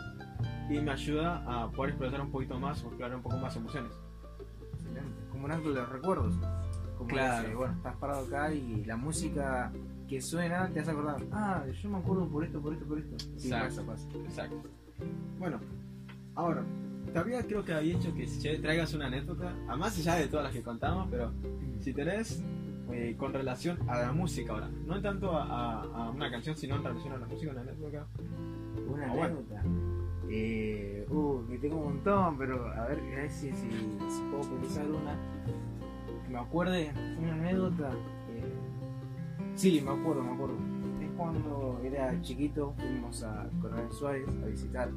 y 0.69 0.79
me 0.81 0.91
ayuda 0.91 1.43
a 1.47 1.71
poder 1.71 1.91
explotar 1.91 2.21
un 2.21 2.31
poquito 2.31 2.59
más 2.59 2.83
o 2.83 2.89
explorar 2.89 3.17
un 3.17 3.23
poco 3.23 3.37
más 3.39 3.55
emociones. 3.57 3.93
Excelente. 4.75 5.11
Como 5.31 5.45
un 5.45 5.53
ángel 5.53 5.75
de 5.75 5.81
los 5.81 5.89
recuerdos. 5.89 6.35
Como 6.97 7.09
Claro. 7.09 7.47
ese, 7.47 7.55
bueno, 7.55 7.75
estás 7.75 7.97
parado 7.97 8.27
acá 8.27 8.53
y 8.53 8.85
la 8.85 8.97
música 8.97 9.73
que 10.09 10.21
suena 10.21 10.69
te 10.69 10.81
hace 10.81 10.91
acordar. 10.91 11.23
Ah, 11.33 11.65
yo 11.81 11.89
me 11.91 11.99
acuerdo 11.99 12.29
por 12.29 12.45
esto, 12.45 12.61
por 12.61 12.73
esto, 12.75 12.87
por 12.87 12.99
esto. 12.99 13.17
Sí, 13.37 13.49
Exacto. 13.49 13.85
pasa, 13.87 14.09
pasa. 14.09 14.19
Exacto. 14.25 14.63
Bueno, 15.39 15.61
ahora, 16.35 16.65
todavía 17.13 17.43
creo 17.47 17.65
que 17.65 17.73
había 17.73 17.97
hecho 17.97 18.15
que 18.15 18.27
si 18.27 18.59
traigas 18.59 18.95
una 18.95 19.07
anécdota, 19.07 19.55
a 19.69 19.77
más 19.77 19.99
allá 19.99 20.17
de 20.17 20.29
todas 20.29 20.45
las 20.45 20.53
que 20.53 20.63
contamos, 20.63 21.09
pero 21.11 21.33
si 21.81 21.93
tenés 21.93 22.43
eh, 22.91 23.15
con 23.19 23.33
relación 23.33 23.79
a 23.89 23.99
la 23.99 24.13
música 24.13 24.53
ahora, 24.53 24.69
no 24.87 25.01
tanto 25.01 25.33
a, 25.37 25.45
a- 25.45 25.83
a 26.07 26.11
una 26.11 26.31
canción, 26.31 26.57
sino 26.57 26.77
en 26.77 26.85
relación 26.85 27.13
a 27.15 27.19
la 27.19 27.27
música, 27.27 27.53
una 27.53 27.61
anécdota. 27.63 28.07
Una 28.91 29.07
Ah, 29.07 29.15
bueno. 29.15 29.37
Eh, 30.29 31.07
uh, 31.11 31.47
que 31.49 31.59
tengo 31.59 31.77
un 31.77 31.85
montón, 31.95 32.39
pero 32.39 32.67
a 32.73 32.87
ver, 32.87 32.99
a 33.01 33.17
ver 33.17 33.31
si, 33.31 33.51
si, 33.53 33.69
si 33.71 34.23
puedo 34.31 34.43
pensar 34.61 34.87
una. 34.91 35.17
Que 36.27 36.33
me 36.33 36.39
acuerde, 36.39 36.91
una 37.21 37.35
anécdota. 37.35 37.91
eh, 37.91 38.55
sí, 39.55 39.81
me 39.85 39.91
acuerdo, 39.91 40.23
me 40.23 40.33
acuerdo. 40.33 40.55
Es 41.03 41.11
cuando 41.17 41.81
era 41.85 42.19
chiquito, 42.23 42.75
fuimos 42.79 43.23
a 43.25 43.47
Coronel 43.61 43.93
Suárez 43.93 44.25
a 44.43 44.47
visitar 44.47 44.89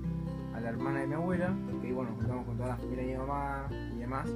a 0.56 0.60
la 0.62 0.70
hermana 0.70 1.02
de 1.02 1.08
mi 1.08 1.14
abuela, 1.16 1.54
que 1.82 1.92
bueno, 1.92 2.12
juntamos 2.16 2.46
con 2.46 2.56
toda 2.58 2.70
la 2.70 2.78
familia 2.78 3.04
de 3.04 3.12
mi 3.12 3.18
mamá 3.18 3.68
y 3.94 3.98
demás. 4.00 4.28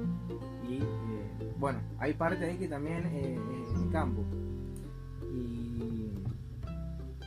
Y 0.68 0.76
eh, 0.78 1.52
bueno, 1.58 1.78
hay 1.98 2.12
parte 2.14 2.44
ahí 2.44 2.56
que 2.58 2.68
también 2.68 3.04
eh, 3.06 3.38
es 3.66 3.74
en 3.76 3.82
el 3.84 3.90
campo. 3.90 4.22
Y 5.32 6.12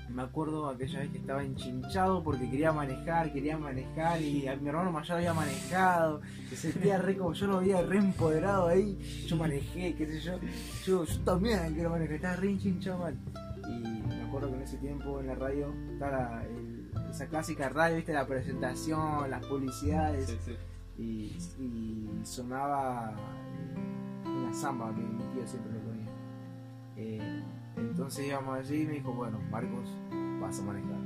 me 0.10 0.22
acuerdo 0.22 0.70
aquella 0.70 1.00
vez 1.00 1.10
que 1.10 1.18
estaba 1.18 1.44
enchinchado 1.44 2.24
porque 2.24 2.48
quería 2.50 2.72
manejar, 2.72 3.34
quería 3.34 3.58
manejar 3.58 4.22
y 4.22 4.48
a 4.48 4.56
mi 4.56 4.70
hermano 4.70 4.92
mayor 4.92 5.18
había 5.18 5.34
manejado, 5.34 6.22
se 6.50 6.56
sentía 6.56 7.00
re 7.00 7.18
como 7.18 7.34
yo 7.34 7.48
lo 7.48 7.58
había 7.58 7.82
re 7.82 7.98
empoderado 7.98 8.68
ahí, 8.68 8.96
yo 9.28 9.36
manejé, 9.38 9.96
qué 9.96 10.06
sé 10.06 10.20
yo, 10.20 10.40
yo, 10.86 11.04
yo 11.06 11.20
también 11.22 11.74
quiero 11.74 11.90
manejar, 11.90 12.16
estaba 12.16 12.36
re 12.36 12.52
enchinchado 12.52 13.00
mal. 13.00 13.18
Y 13.68 14.04
me 14.08 14.22
acuerdo 14.24 14.50
que 14.50 14.56
en 14.58 14.62
ese 14.62 14.78
tiempo 14.78 15.20
en 15.20 15.28
la 15.28 15.36
radio 15.36 15.74
estaba 15.94 16.44
el- 16.46 16.73
esa 17.10 17.28
clásica 17.28 17.70
radio, 17.70 17.96
viste, 17.98 18.14
la 18.14 18.26
presentación, 18.26 19.30
las 19.30 19.46
publicidades 19.46 20.28
Sí, 20.30 20.38
sí. 20.46 20.56
y, 20.98 21.62
y 21.64 22.26
sonaba 22.26 23.14
eh, 24.26 24.30
una 24.30 24.54
samba 24.54 24.94
que 24.96 25.02
mi 25.02 25.24
tío 25.34 25.48
siempre 25.48 25.74
lo 25.74 25.80
ponía. 25.80 26.10
Eh, 26.98 27.44
entonces 27.78 28.28
íbamos 28.28 28.58
allí 28.60 28.82
y 28.82 28.86
me 28.86 28.94
dijo, 28.94 29.12
bueno, 29.14 29.40
Marcos, 29.50 29.90
vas 30.40 30.60
a 30.60 30.64
manejar. 30.64 31.00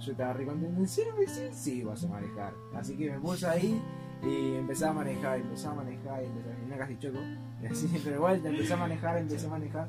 Yo 0.00 0.12
estaba 0.12 0.32
re 0.34 0.44
contento, 0.44 0.78
¿en 0.80 0.88
serio 0.88 1.14
me 1.14 1.20
decís? 1.20 1.56
Sí, 1.56 1.82
vas 1.82 2.04
a 2.04 2.08
manejar. 2.08 2.52
Así 2.74 2.96
que 2.96 3.10
me 3.10 3.18
puse 3.18 3.46
ahí 3.46 3.80
y 4.22 4.54
empecé 4.56 4.86
a 4.86 4.92
manejar, 4.92 5.40
empecé 5.40 5.66
a 5.68 5.72
manejar, 5.72 6.22
y 6.22 6.26
empecé 6.26 6.50
a 6.50 6.52
manejar, 6.58 6.78
casi 6.78 6.98
choco. 6.98 7.18
Y 7.62 7.66
así, 7.66 8.00
pero 8.04 8.16
igual 8.16 8.44
empecé 8.44 8.74
a 8.74 8.76
manejar, 8.76 9.16
empecé 9.16 9.46
a 9.46 9.50
manejar. 9.50 9.88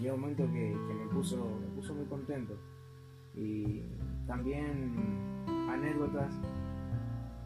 Y 0.00 0.08
un 0.08 0.20
momento 0.20 0.44
que, 0.46 0.76
que 0.88 0.94
me, 0.94 1.06
puso, 1.12 1.36
me 1.60 1.66
puso 1.76 1.94
muy 1.94 2.04
contento. 2.06 2.58
Y 3.36 3.82
también 4.26 4.94
anécdotas. 5.68 6.34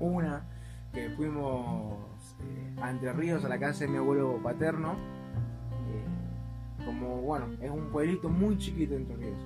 Una, 0.00 0.44
que 0.92 1.10
fuimos 1.10 2.36
eh, 2.40 2.76
a 2.80 2.90
Entre 2.90 3.12
Ríos, 3.12 3.44
a 3.44 3.48
la 3.48 3.58
casa 3.58 3.84
de 3.84 3.90
mi 3.90 3.96
abuelo 3.96 4.40
paterno. 4.42 4.92
Eh, 4.92 6.84
como, 6.84 7.22
bueno, 7.22 7.46
es 7.60 7.70
un 7.70 7.90
pueblito 7.90 8.28
muy 8.28 8.56
chiquito 8.58 8.94
Entre 8.94 9.16
Ríos. 9.16 9.40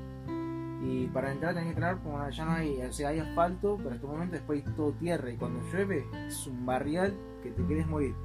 Y 0.85 1.07
para 1.09 1.31
entrar 1.31 1.55
tenés 1.55 1.69
que 1.69 1.75
entrar, 1.75 1.99
como 2.03 2.29
ya 2.29 2.45
no 2.45 2.53
hay, 2.53 2.83
o 2.83 2.93
sea, 2.93 3.11
hay 3.11 3.21
asfalto, 3.21 3.77
pero 3.77 3.91
en 3.91 3.95
este 3.95 4.07
momento 4.07 4.35
después 4.35 4.67
hay 4.67 4.73
todo 4.75 4.93
tierra 4.93 5.31
y 5.31 5.37
cuando 5.37 5.61
llueve 5.71 6.05
es 6.27 6.45
un 6.49 6.67
barrial 6.67 7.15
que 7.43 7.53
te 7.53 7.65
querés 7.67 7.87
morir. 7.87 8.17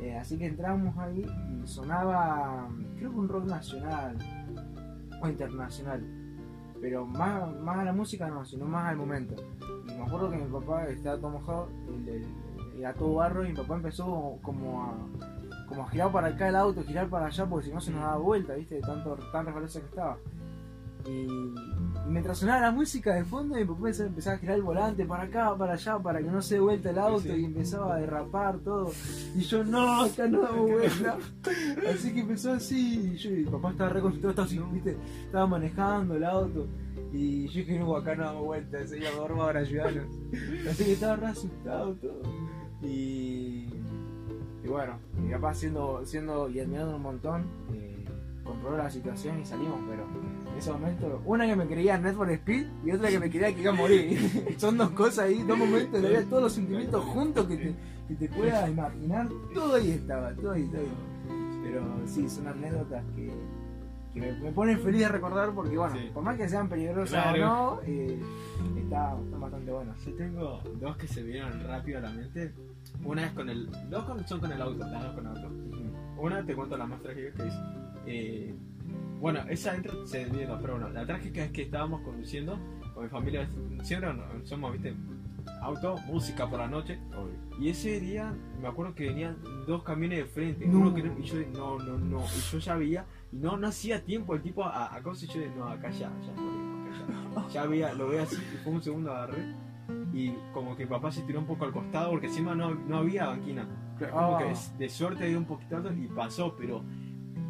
Eh, 0.00 0.14
así 0.16 0.36
que 0.36 0.46
entramos 0.46 0.96
ahí 0.98 1.24
y 1.50 1.66
sonaba, 1.66 2.68
creo 2.98 3.10
que 3.10 3.16
un 3.16 3.28
rock 3.28 3.46
nacional 3.46 4.18
o 5.22 5.28
internacional, 5.28 6.04
pero 6.80 7.06
más, 7.06 7.54
más 7.60 7.78
a 7.78 7.84
la 7.84 7.92
música 7.92 8.28
no, 8.28 8.44
sino 8.44 8.66
más 8.66 8.90
al 8.90 8.96
momento. 8.96 9.34
Me 9.86 10.02
acuerdo 10.02 10.30
que 10.30 10.36
mi 10.36 10.50
papá 10.50 10.86
estaba 10.86 11.18
todo 11.18 11.30
mojado, 11.30 11.68
era 12.78 12.92
todo 12.94 13.14
barro 13.14 13.44
y 13.44 13.48
mi 13.48 13.54
papá 13.54 13.76
empezó 13.76 14.38
como 14.42 14.82
a, 14.82 14.94
como 15.68 15.82
a 15.82 15.90
girar 15.90 16.12
para 16.12 16.28
acá 16.28 16.48
el 16.48 16.56
auto, 16.56 16.82
girar 16.84 17.08
para 17.08 17.26
allá, 17.26 17.46
porque 17.46 17.66
si 17.66 17.72
no 17.72 17.80
se 17.80 17.90
nos 17.90 18.02
daba 18.02 18.18
vuelta, 18.18 18.54
¿viste? 18.54 18.76
De 18.76 18.80
tanto, 18.82 19.16
tan 19.32 19.46
resbaloso 19.46 19.80
que 19.80 19.86
estaba. 19.86 20.18
Y, 21.06 21.54
y 22.06 22.10
mientras 22.10 22.38
sonaba 22.38 22.60
la 22.60 22.70
música 22.70 23.14
de 23.14 23.24
fondo, 23.24 23.56
mi 23.56 23.64
papá 23.64 23.88
empezaba, 23.90 24.36
a 24.36 24.38
girar 24.38 24.56
el 24.56 24.62
volante 24.62 25.04
para 25.04 25.24
acá, 25.24 25.56
para 25.56 25.72
allá, 25.72 25.98
para 25.98 26.20
que 26.20 26.30
no 26.30 26.40
se 26.40 26.54
dé 26.54 26.60
vuelta 26.60 26.90
el 26.90 26.98
auto 26.98 27.20
Sí. 27.22 27.32
y 27.40 27.44
empezaba 27.46 27.94
a 27.96 27.98
derrapar 27.98 28.58
todo. 28.58 28.92
Y 29.34 29.40
yo, 29.40 29.64
no, 29.64 30.02
acá 30.02 30.26
no 30.28 30.42
damos 30.42 30.70
vuelta. 30.70 31.18
Así 31.92 32.12
que 32.14 32.20
empezó 32.20 32.52
así, 32.52 33.12
y 33.14 33.16
yo, 33.16 33.30
y 33.30 33.34
mi 33.44 33.44
papá 33.50 33.70
estaba 33.70 33.90
re 33.90 34.00
concentrado, 34.00 34.30
estaba 34.30 34.46
así, 34.46 34.74
¿viste? 34.74 34.96
Estaba 35.24 35.46
manejando 35.46 36.14
el 36.14 36.24
auto. 36.24 36.66
Y 37.12 37.46
yo 37.48 37.54
dije, 37.60 37.78
no, 37.78 37.96
acá 37.96 38.14
no 38.14 38.24
damos 38.24 38.44
vuelta, 38.44 38.86
señor 38.86 39.16
Gorba, 39.16 39.50
ayudarnos. 39.50 40.06
Así 40.70 40.84
que 40.84 40.92
estaba 40.92 41.16
re 41.16 41.26
asustado 41.26 41.94
todo. 41.94 42.22
Y, 42.82 43.68
y 44.62 44.68
bueno, 44.68 44.98
mi 45.20 45.30
papá 45.32 45.54
siendo, 45.54 46.04
siendo 46.04 46.48
y 46.50 46.60
admirando 46.60 46.96
un 46.96 47.02
montón, 47.02 47.46
eh, 47.72 47.95
controló 48.46 48.76
la 48.78 48.90
situación 48.90 49.40
y 49.40 49.44
salimos, 49.44 49.78
pero 49.88 50.04
en 50.52 50.58
ese 50.58 50.70
momento, 50.72 51.20
una 51.24 51.46
que 51.46 51.56
me 51.56 51.66
creía 51.66 51.98
Net 51.98 52.14
for 52.14 52.30
Speed 52.30 52.66
y 52.84 52.92
otra 52.92 53.08
que 53.10 53.18
me 53.20 53.28
creía 53.30 53.54
que 53.54 53.60
iba 53.62 53.72
a 53.72 53.74
morir. 53.74 54.54
Son 54.58 54.76
dos 54.78 54.90
cosas 54.90 55.26
ahí, 55.26 55.42
dos 55.42 55.58
momentos 55.58 56.00
de 56.00 56.22
todos 56.24 56.42
los 56.44 56.52
sentimientos 56.52 57.04
juntos 57.04 57.46
que 57.46 57.56
te, 57.56 57.74
que 58.08 58.14
te 58.14 58.28
puedas 58.28 58.68
imaginar. 58.70 59.28
Todo 59.52 59.74
ahí 59.76 59.90
estaba, 59.90 60.32
todo 60.34 60.52
ahí, 60.52 60.64
todo 60.68 60.80
ahí. 60.80 60.92
Pero 61.64 61.82
sí, 62.06 62.28
son 62.28 62.46
anécdotas 62.46 63.04
que, 63.16 63.30
que 64.14 64.20
me, 64.20 64.32
me 64.40 64.52
ponen 64.52 64.78
feliz 64.80 65.00
de 65.02 65.08
recordar 65.08 65.52
porque, 65.52 65.76
bueno, 65.76 65.94
Sí. 65.96 66.10
por 66.14 66.22
más 66.22 66.36
que 66.36 66.48
sean 66.48 66.68
peligrosas 66.68 67.34
Claro. 67.34 67.42
o 67.72 67.74
no, 67.76 67.80
eh, 67.84 68.18
está, 68.78 69.16
están 69.22 69.40
bastante 69.40 69.72
buenas. 69.72 70.04
Yo 70.04 70.14
tengo 70.14 70.62
dos 70.80 70.96
que 70.96 71.08
se 71.08 71.22
vinieron 71.22 71.62
rápido 71.66 71.98
a 71.98 72.02
la 72.02 72.10
mente. 72.10 72.52
Una 73.04 73.26
es 73.26 73.32
con 73.32 73.48
el. 73.50 73.68
Dos 73.90 74.04
con- 74.04 74.26
son 74.26 74.40
con 74.40 74.52
el 74.52 74.62
auto, 74.62 74.78
las 74.86 75.02
dos 75.02 75.12
con 75.14 75.26
el 75.26 75.32
auto. 75.36 75.50
Una 76.18 76.44
te 76.44 76.54
cuento 76.54 76.76
la 76.76 76.86
más 76.86 77.00
trágica 77.02 77.32
que 77.34 77.46
es. 77.48 77.54
eh, 78.06 78.54
bueno, 79.20 79.40
esa 79.48 79.74
entra, 79.74 79.92
se 80.04 80.24
divide 80.26 80.42
en 80.42 80.48
dos, 80.50 80.58
pero 80.60 80.74
bueno, 80.74 80.90
la 80.90 81.06
trágica 81.06 81.44
es 81.44 81.50
que 81.50 81.62
estábamos 81.62 82.02
conduciendo 82.02 82.58
con 82.94 83.04
mi 83.04 83.08
familia. 83.10 83.48
Siempre 83.82 84.12
no- 84.12 84.22
somos, 84.44 84.72
viste, 84.72 84.94
auto, 85.62 85.96
música 86.06 86.48
por 86.48 86.58
la 86.60 86.68
noche. 86.68 86.98
Y 87.58 87.70
ese 87.70 87.98
día 88.00 88.34
me 88.60 88.68
acuerdo 88.68 88.94
que 88.94 89.08
venían 89.08 89.36
dos 89.66 89.82
camiones 89.82 90.18
de 90.18 90.24
frente. 90.26 90.66
No. 90.66 90.80
Uno 90.80 90.94
que 90.94 91.02
no- 91.02 91.18
y 91.18 91.22
yo, 91.22 91.36
no, 91.54 91.78
no, 91.78 91.98
no. 91.98 92.20
Y 92.24 92.40
yo 92.52 92.58
ya 92.58 92.74
veía. 92.76 93.04
Y 93.32 93.36
no, 93.36 93.56
no 93.56 93.66
hacía 93.68 94.04
tiempo 94.04 94.34
el 94.34 94.42
tipo 94.42 94.64
a, 94.64 94.94
a 94.94 95.02
cosas. 95.02 95.24
Y 95.24 95.32
yo, 95.34 95.40
de, 95.40 95.50
no, 95.50 95.66
acá 95.68 95.90
ya, 95.90 96.10
ya 96.20 96.32
morimos, 96.40 96.90
acá 96.90 97.48
ya. 97.48 97.48
Ya 97.62 97.66
veía, 97.66 97.92
lo 97.94 98.08
veía 98.08 98.22
así. 98.24 98.36
Y 98.36 98.56
fue 98.62 98.72
un 98.74 98.82
segundo 98.82 99.10
agarré. 99.12 99.54
Y 100.12 100.32
como 100.52 100.76
que 100.76 100.84
mi 100.84 100.90
papá 100.90 101.10
se 101.10 101.22
tiró 101.22 101.40
un 101.40 101.46
poco 101.46 101.64
al 101.64 101.72
costado 101.72 102.10
porque 102.10 102.26
encima 102.26 102.54
no, 102.54 102.74
no 102.74 102.98
había 102.98 103.26
banquina. 103.26 103.66
Como 103.98 104.36
Ah. 104.36 104.38
que 104.38 104.50
es- 104.50 104.76
de 104.78 104.88
suerte 104.88 105.26
dio 105.26 105.38
un 105.38 105.44
poquito 105.46 105.82
y 105.92 106.06
pasó, 106.08 106.54
pero 106.56 106.82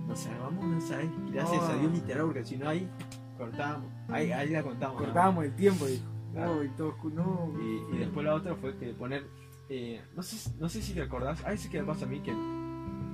nos 0.06 0.18
salvamos, 0.20 0.64
no 0.64 0.80
sabes, 0.80 1.08
gracias 1.32 1.62
Ah. 1.62 1.72
a 1.72 1.76
Dios 1.78 1.92
literal, 1.92 2.26
porque 2.26 2.44
si 2.44 2.56
no 2.56 2.68
ahí 2.68 2.88
cortábamos, 3.36 3.90
ahí, 4.08 4.30
ahí 4.32 4.50
la 4.50 4.62
contamos. 4.62 4.98
¿no? 5.00 5.04
Cortábamos 5.06 5.44
el 5.44 5.54
tiempo, 5.56 5.86
dijo. 5.86 6.04
Claro. 6.32 6.56
No, 6.56 6.64
y 6.64 6.68
todo 6.70 6.88
oscuro, 6.90 7.14
no. 7.14 7.52
Y, 7.60 7.94
y 7.96 7.98
después 7.98 8.24
la 8.26 8.34
otra 8.34 8.54
fue 8.56 8.76
que 8.76 8.92
poner, 8.94 9.26
eh, 9.68 10.02
no, 10.14 10.22
sé, 10.22 10.50
no 10.60 10.68
sé 10.68 10.82
si 10.82 10.92
te 10.94 11.02
acordás, 11.02 11.44
a 11.44 11.48
veces 11.50 11.70
que 11.70 11.80
me 11.80 11.86
pasa 11.86 12.04
a 12.04 12.08
mí 12.08 12.20
que 12.20 12.32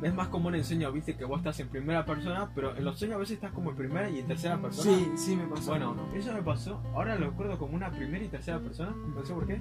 es 0.03 0.12
más 0.14 0.26
común 0.28 0.55
en 0.57 0.64
sueño, 0.64 0.91
viste, 0.91 1.16
que 1.16 1.24
vos 1.24 1.39
estás 1.39 1.59
en 1.61 1.68
primera 1.68 2.05
persona, 2.05 2.51
pero 2.55 2.76
en 2.76 2.85
los 2.85 2.99
sueños 2.99 3.16
a 3.16 3.18
veces 3.20 3.37
estás 3.37 3.53
como 3.53 3.70
en 3.70 3.76
primera 3.76 4.11
y 4.11 4.18
en 4.18 4.26
tercera 4.26 4.61
persona. 4.61 4.91
Sí, 4.99 5.12
sí 5.14 5.37
me 5.37 5.45
pasó. 5.45 5.70
Bueno, 5.70 5.95
eso 6.14 6.33
me 6.33 6.43
pasó, 6.43 6.83
ahora 6.95 7.14
lo 7.16 7.30
recuerdo 7.30 7.57
como 7.59 7.74
una 7.76 7.91
primera 7.91 8.24
y 8.24 8.28
tercera 8.28 8.59
persona, 8.59 8.93
no 9.14 9.24
sé 9.24 9.33
por 9.33 9.47
qué, 9.47 9.61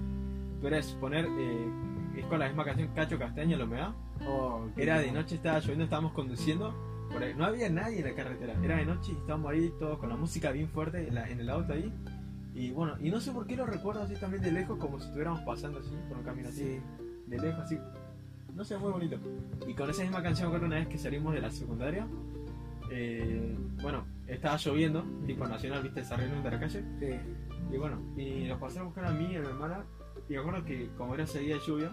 pero 0.59 0.75
es 0.75 0.87
poner, 0.93 1.27
eh, 1.29 1.71
es 2.17 2.25
con 2.25 2.39
la 2.39 2.47
misma 2.47 2.63
canción 2.65 2.89
Cacho 2.95 3.17
Castaña, 3.17 3.57
la 3.57 3.63
humedad. 3.65 3.91
Oh, 4.27 4.67
qué 4.75 4.83
Era 4.83 4.99
de 4.99 5.11
noche, 5.11 5.35
estaba 5.35 5.59
lloviendo, 5.59 5.83
estábamos 5.85 6.11
conduciendo. 6.13 6.73
por 7.11 7.21
ahí. 7.23 7.33
No 7.35 7.45
había 7.45 7.69
nadie 7.69 7.99
en 7.99 8.05
la 8.05 8.13
carretera. 8.15 8.53
Era 8.63 8.77
de 8.77 8.85
noche 8.85 9.11
y 9.11 9.15
estábamos 9.17 9.51
ahí 9.51 9.73
todos 9.79 9.97
con 9.99 10.09
la 10.09 10.15
música 10.15 10.51
bien 10.51 10.69
fuerte 10.69 11.07
en, 11.07 11.15
la- 11.15 11.29
en 11.29 11.39
el 11.41 11.49
auto 11.49 11.73
ahí. 11.73 11.91
Y 12.53 12.71
bueno, 12.71 12.95
y 13.01 13.09
no 13.09 13.19
sé 13.19 13.31
por 13.31 13.45
qué 13.47 13.55
lo 13.55 13.65
recuerdo 13.65 14.01
así 14.03 14.15
también 14.15 14.41
de 14.43 14.51
lejos, 14.51 14.77
como 14.77 14.97
si 14.99 15.05
estuviéramos 15.05 15.41
pasando 15.41 15.79
así, 15.79 15.89
por 16.07 16.17
un 16.17 16.23
camino 16.23 16.49
así, 16.49 16.63
Sí. 16.63 16.81
de 17.27 17.37
lejos 17.39 17.63
así. 17.63 17.77
No 18.55 18.63
sé, 18.65 18.77
muy 18.77 18.91
bonito. 18.91 19.17
Y 19.67 19.73
con 19.73 19.89
esa 19.89 20.01
misma 20.03 20.21
canción, 20.21 20.49
me 20.49 20.55
acuerdo 20.55 20.67
una 20.67 20.75
vez 20.83 20.87
que 20.89 20.97
salimos 20.97 21.33
de 21.33 21.41
la 21.41 21.51
secundaria. 21.51 22.05
eh, 22.93 23.55
bueno, 23.81 24.03
estaba 24.27 24.57
lloviendo, 24.57 25.03
tipo 25.25 25.47
nacional, 25.47 25.81
viste, 25.83 26.03
saliendo 26.03 26.41
de 26.41 26.51
la 26.51 26.59
calle. 26.59 26.83
Sí. 26.99 27.73
Y 27.73 27.77
bueno, 27.77 28.01
y 28.17 28.45
nos 28.49 28.59
pasaron 28.59 28.83
a 28.83 28.85
buscar 28.87 29.05
a 29.05 29.11
mí 29.11 29.31
y 29.31 29.35
a 29.37 29.39
mi 29.39 29.47
hermana. 29.47 29.83
Y 30.31 30.35
me 30.35 30.39
acuerdo 30.39 30.63
que 30.63 30.89
como 30.97 31.13
era 31.13 31.25
ese 31.25 31.39
día 31.39 31.55
de 31.55 31.61
lluvia, 31.67 31.91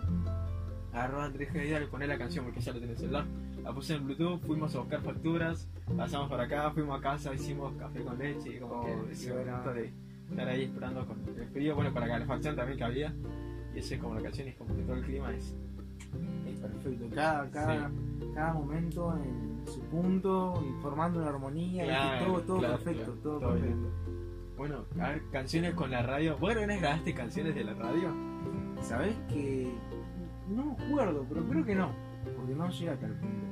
agarró 0.92 1.20
a 1.20 1.24
Andrés 1.24 1.48
y 1.52 1.58
le 1.58 1.86
poner 1.88 2.08
la 2.08 2.16
canción 2.16 2.44
porque 2.44 2.60
ya 2.60 2.72
lo 2.72 2.78
tenía 2.78 2.92
en 2.92 2.92
el 2.92 2.98
celular. 3.00 3.24
La 3.64 3.72
puse 3.72 3.96
en 3.96 4.04
Bluetooth, 4.04 4.40
fuimos 4.46 4.72
a 4.76 4.78
buscar 4.78 5.02
facturas, 5.02 5.68
pasamos 5.96 6.28
por 6.28 6.40
acá, 6.40 6.70
fuimos 6.70 7.00
a 7.00 7.02
casa, 7.02 7.34
hicimos 7.34 7.74
café 7.76 8.00
con 8.04 8.16
leche 8.16 8.56
y 8.56 8.60
como 8.60 8.74
Oh, 8.74 8.84
que 8.84 9.12
ese 9.12 9.34
momento 9.34 9.74
de 9.74 9.92
estar 10.30 10.48
ahí 10.48 10.62
esperando 10.62 11.04
con 11.04 11.18
el 11.36 11.48
frío, 11.48 11.74
bueno, 11.74 11.90
la 11.90 12.06
calefacción 12.06 12.54
también 12.54 12.78
que 12.78 12.84
había. 12.84 13.12
Y 13.74 13.80
ese 13.80 13.96
es 13.96 14.00
como 14.00 14.14
la 14.14 14.22
canción 14.22 14.46
y 14.46 14.50
es 14.50 14.56
como 14.56 14.76
que 14.76 14.82
todo 14.82 14.94
el 14.94 15.02
clima 15.04 15.34
es... 15.34 15.56
Es 16.46 16.58
perfecto. 16.60 17.06
Cada, 17.16 17.50
cada, 17.50 17.90
cada 18.34 18.52
momento 18.52 19.16
en 19.16 19.66
su 19.66 19.80
punto 19.80 20.64
y 20.64 20.80
formando 20.80 21.18
una 21.18 21.30
armonía. 21.30 21.84
y 21.84 21.88
Claro, 21.88 22.24
todo 22.24 22.42
todo 22.42 22.58
claro, 22.58 22.74
perfecto. 22.76 23.02
claro. 23.04 23.20
Todo, 23.20 23.40
Todo 23.40 23.50
perfecto. 23.54 23.88
Bueno, 24.56 24.84
a 25.00 25.08
ver, 25.10 25.22
canciones 25.32 25.74
con 25.74 25.90
la 25.90 26.02
radio. 26.02 26.36
¿Bueno, 26.38 26.60
¿no 26.66 26.80
grabaste 26.80 27.14
canciones 27.14 27.54
de 27.56 27.64
la 27.64 27.74
radio? 27.74 28.27
¿Sabes 28.82 29.14
que 29.28 29.72
No 30.48 30.64
me 30.64 30.72
acuerdo, 30.84 31.26
pero 31.28 31.44
creo 31.46 31.64
que 31.64 31.74
no. 31.74 31.90
Porque 32.36 32.54
no 32.54 32.68
llega 32.70 32.92
a 32.92 32.96
tal 32.96 33.12
punto. 33.12 33.46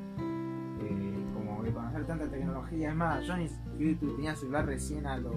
Eh, 0.84 1.24
como 1.34 1.62
de 1.62 1.72
conocer 1.72 2.06
tanta 2.06 2.26
tecnología. 2.28 2.90
Es 2.90 2.96
más, 2.96 3.24
yo 3.26 3.36
ni 3.36 3.48
siquiera 3.48 3.98
tenía 4.00 4.36
celular 4.36 4.66
recién 4.66 5.06
a 5.06 5.18
los. 5.18 5.34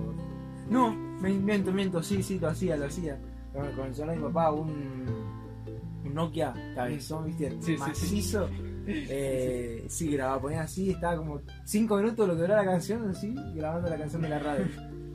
No, 0.70 0.94
me 0.94 1.32
miento, 1.34 1.72
miento, 1.72 2.02
sí, 2.04 2.22
sí, 2.24 2.40
lo 2.40 2.50
hacía, 2.50 2.78
lo 2.78 2.86
hacía. 2.86 3.18
Con, 3.54 3.72
con 3.74 3.88
el 3.88 3.96
celular 3.96 4.16
de 4.16 4.22
mi 4.22 4.28
papá, 4.28 4.52
un, 4.52 5.06
un 6.06 6.14
Nokia 6.14 6.54
cabezón, 6.76 7.26
viste, 7.26 7.50
Sí, 7.52 7.58
sí, 7.62 7.74
sí. 7.74 7.78
macizo. 7.80 8.50
Eh, 8.88 9.86
sí, 9.88 10.12
grababa, 10.12 10.42
ponía 10.42 10.62
así, 10.62 10.92
estaba 10.92 11.18
como 11.18 11.42
5 11.66 11.98
minutos 11.98 12.28
lo 12.28 12.36
que 12.36 12.42
duraba 12.42 12.64
la 12.64 12.72
canción, 12.72 13.08
así, 13.10 13.36
grabando 13.56 13.90
la 13.90 13.98
canción 13.98 14.22
de 14.22 14.30
la 14.30 14.40
radio. 14.40 14.66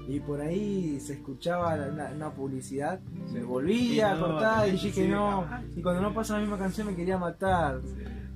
Y 0.06 0.20
por 0.20 0.40
ahí 0.40 1.00
se 1.00 1.14
escuchaba 1.14 1.74
una, 1.76 2.10
una 2.10 2.30
publicidad, 2.30 3.00
Sí. 3.26 3.34
me 3.34 3.42
volvía 3.44 4.12
a 4.12 4.14
no, 4.16 4.26
cortar 4.26 4.66
y 4.68 4.70
que 4.70 4.76
dije 4.76 4.92
seguir 4.92 5.10
no. 5.10 5.40
grabando. 5.42 5.78
Y 5.78 5.82
cuando 5.82 6.02
no 6.02 6.12
pasa 6.14 6.34
la 6.34 6.40
misma 6.40 6.58
canción 6.58 6.86
me 6.88 6.94
quería 6.94 7.16
matar. 7.18 7.80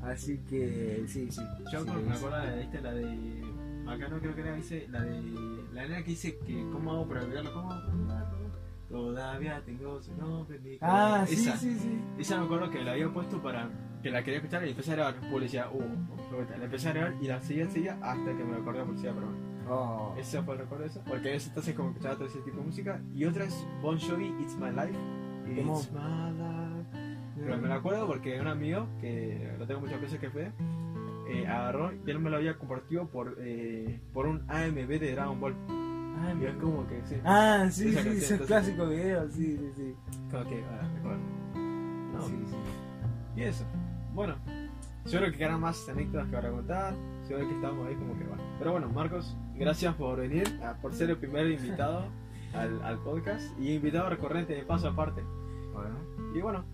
Así 0.02 0.38
que 0.48 1.04
sí, 1.08 1.30
sí. 1.30 1.42
Yo 1.72 1.84
sí, 1.84 1.90
me 1.90 2.14
acuerdo 2.14 2.38
de 2.40 2.62
esta, 2.62 2.80
la 2.80 2.92
de. 2.92 3.42
Acá 3.86 4.08
no 4.08 4.18
creo 4.20 4.34
que 4.34 4.40
era, 4.40 4.54
dice, 4.54 4.86
la 4.90 5.02
de. 5.02 5.20
La 5.72 5.82
nena 5.82 5.98
que 6.02 6.10
dice 6.10 6.38
que. 6.38 6.54
¿Cómo 6.72 6.92
hago 6.92 7.08
para 7.08 7.22
olvidarlo? 7.24 7.52
¿Cómo 7.52 7.70
hago 7.72 7.82
para 7.86 7.94
olvidarlo? 7.98 8.38
Todavía 8.88 9.62
tengo 9.66 10.00
su 10.00 10.14
nombre 10.16 10.58
mi 10.60 10.78
Ah, 10.80 11.24
sí, 11.28 11.34
esa, 11.34 11.58
sí, 11.58 11.74
sí. 11.78 12.00
esa 12.18 12.38
me 12.38 12.46
acuerdo 12.46 12.70
que 12.70 12.82
la 12.82 12.92
había 12.92 13.12
puesto 13.12 13.42
para. 13.42 13.68
Que 14.02 14.10
la 14.10 14.22
quería 14.22 14.38
escuchar 14.38 14.66
y 14.66 14.70
empecé 14.70 14.92
a 14.92 14.96
grabar. 14.96 15.16
Publicidad, 15.30 15.66
uh, 15.74 16.56
la 16.58 16.64
empecé 16.64 16.88
a 16.88 16.92
grabar 16.92 17.14
y 17.20 17.26
la 17.26 17.40
seguía, 17.42 17.68
seguía 17.68 17.98
hasta 18.00 18.34
que 18.36 18.44
me 18.44 18.56
acordé 18.56 18.78
de 18.78 18.84
publicidad, 18.86 19.12
pero 19.14 19.26
bueno. 19.26 19.47
Oh, 19.70 20.14
Ese 20.16 20.42
fue 20.42 20.54
el 20.54 20.60
recuerdo 20.60 20.84
de 20.84 20.90
eso. 20.90 21.02
Porque 21.06 21.30
en 21.30 21.36
ese 21.36 21.48
entonces 21.48 21.74
como 21.74 21.90
escuchaba 21.90 22.14
todo 22.16 22.26
ese 22.26 22.40
tipo 22.40 22.56
de 22.58 22.64
música. 22.64 23.00
Y 23.14 23.24
otra 23.24 23.44
es 23.44 23.66
Bon 23.82 23.98
Jovi, 23.98 24.34
It's 24.40 24.56
My 24.56 24.70
Life. 24.70 24.98
It's 25.48 25.92
My 25.92 26.30
Life. 26.32 27.18
Pero 27.36 27.58
me 27.58 27.68
lo 27.68 27.74
acuerdo 27.74 28.06
porque 28.06 28.40
un 28.40 28.46
amigo, 28.48 28.86
que 29.00 29.54
lo 29.58 29.66
tengo 29.66 29.80
muchas 29.80 30.00
veces 30.00 30.18
que 30.18 30.28
fue, 30.30 30.50
eh, 31.30 31.46
agarró 31.46 31.92
y 31.92 32.10
él 32.10 32.18
me 32.18 32.30
lo 32.30 32.36
había 32.36 32.58
compartido 32.58 33.06
por, 33.08 33.36
eh, 33.38 34.00
por 34.12 34.26
un 34.26 34.42
AMV 34.50 34.98
de 34.98 35.12
Dragon 35.12 35.38
Ball. 35.40 35.54
Ah, 36.20 36.34
Y 36.40 36.44
es 36.46 36.54
como 36.56 36.84
que, 36.88 37.00
sí, 37.06 37.14
Ah, 37.24 37.68
sí, 37.70 37.88
Esa 37.90 37.90
sí, 37.90 37.94
canción, 37.94 38.16
esos 38.16 38.30
entonces- 38.32 38.46
clásicos 38.48 38.90
videos, 38.90 39.32
sí, 39.34 39.56
sí, 39.56 39.70
sí. 39.76 39.94
como 40.30 40.44
que, 40.48 40.64
ah, 40.64 40.88
me 40.92 40.98
acuerdo. 40.98 41.20
No, 42.12 42.22
Sí, 42.22 42.34
sí. 42.46 42.56
Y 43.36 43.42
eso. 43.42 43.64
Bueno, 44.14 44.34
yo 45.06 45.18
creo 45.20 45.30
que 45.30 45.38
quedan 45.38 45.60
más 45.60 45.88
anécdotas 45.88 46.26
que 46.26 46.32
para 46.32 46.50
contar. 46.50 46.94
Yo 47.30 47.36
creo 47.36 47.48
que 47.48 47.54
estamos 47.54 47.86
ahí 47.86 47.94
como 47.94 48.18
que 48.18 48.24
bueno. 48.24 48.42
Pero 48.58 48.72
bueno, 48.72 48.88
Marcos, 48.88 49.36
gracias 49.58 49.94
por 49.94 50.18
venir, 50.18 50.58
ah, 50.62 50.74
por 50.80 50.94
ser 50.94 51.10
el 51.10 51.16
primer 51.16 51.46
invitado 51.50 52.04
al, 52.54 52.82
al 52.82 52.98
podcast 52.98 53.58
y 53.58 53.74
invitado 53.74 54.08
recurrente 54.10 54.54
de 54.54 54.62
paso 54.62 54.88
aparte. 54.88 55.22
Bueno. 55.72 55.96
Y 56.34 56.40
bueno, 56.40 56.64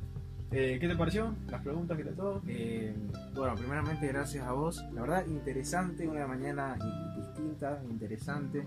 eh, 0.51 0.79
¿qué 0.81 0.89
te 0.89 0.97
pareció? 0.97 1.35
Las 1.49 1.63
preguntas, 1.63 1.97
¿qué 1.97 2.05
tal 2.05 2.15
todo? 2.15 2.43
Eh, 2.47 2.95
bueno, 3.35 3.55
primeramente 3.55 4.07
gracias 4.09 4.45
a 4.47 4.53
vos. 4.53 4.85
La 4.93 5.03
verdad, 5.03 5.27
interesante, 5.27 6.07
una 6.09 6.27
mañana 6.27 6.77
distinta, 7.17 7.83
interesante 7.91 8.65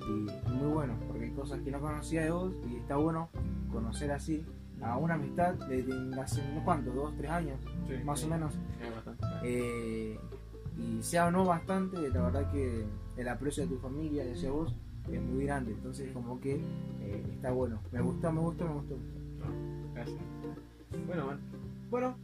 y 0.00 0.50
muy 0.50 0.68
bueno, 0.72 0.94
porque 1.06 1.24
hay 1.26 1.30
cosas 1.32 1.60
que 1.60 1.70
no 1.70 1.80
conocía 1.80 2.22
de 2.22 2.30
vos 2.30 2.52
y 2.68 2.76
está 2.76 2.96
bueno 2.96 3.28
conocer 3.70 4.10
así 4.10 4.44
a 4.80 4.96
una 4.96 5.14
amistad 5.14 5.54
de, 5.54 5.82
de 5.82 6.20
hace 6.20 6.40
unos 6.52 6.64
cuantos, 6.64 6.94
dos, 6.94 7.12
tres 7.16 7.30
años, 7.30 7.58
Sí, 7.88 7.94
más 8.04 8.20
sí. 8.20 8.26
o 8.26 8.28
menos. 8.30 8.54
Es 8.80 8.94
bastante. 8.94 9.26
Eh, 9.42 10.18
y 10.78 11.02
se 11.02 11.18
habló 11.18 11.44
bastante, 11.44 12.08
la 12.10 12.22
verdad 12.22 12.50
que 12.52 12.84
el 13.18 13.28
aprecio 13.28 13.64
de 13.64 13.74
tu 13.74 13.78
familia 13.80 14.24
y 14.24 14.32
hacia 14.32 14.50
vos 14.50 14.74
es 15.12 15.20
muy 15.20 15.44
grande, 15.44 15.72
entonces 15.72 16.10
como 16.12 16.40
que 16.40 16.56
eh, 17.02 17.24
está 17.34 17.50
bueno. 17.50 17.80
Me 17.92 18.00
gustó, 18.00 18.32
me 18.32 18.40
gustó, 18.40 18.66
me 18.66 18.74
gustó. 18.74 18.96
Gracias. 19.94 20.20
Bueno, 21.06 21.26
man. 21.26 21.40
Bueno, 21.90 22.18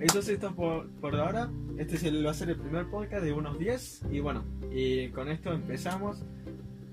entonces 0.00 0.34
esto 0.34 0.48
es 0.48 0.54
por, 0.54 0.88
por 1.00 1.14
ahora. 1.14 1.48
Este 1.78 1.96
es 1.96 2.04
el, 2.04 2.26
va 2.26 2.32
a 2.32 2.34
ser 2.34 2.50
el 2.50 2.56
primer 2.56 2.90
podcast 2.90 3.22
de 3.22 3.32
unos 3.32 3.58
10. 3.58 4.06
Y 4.10 4.20
bueno, 4.20 4.44
y 4.72 5.08
con 5.10 5.28
esto 5.28 5.52
empezamos. 5.52 6.24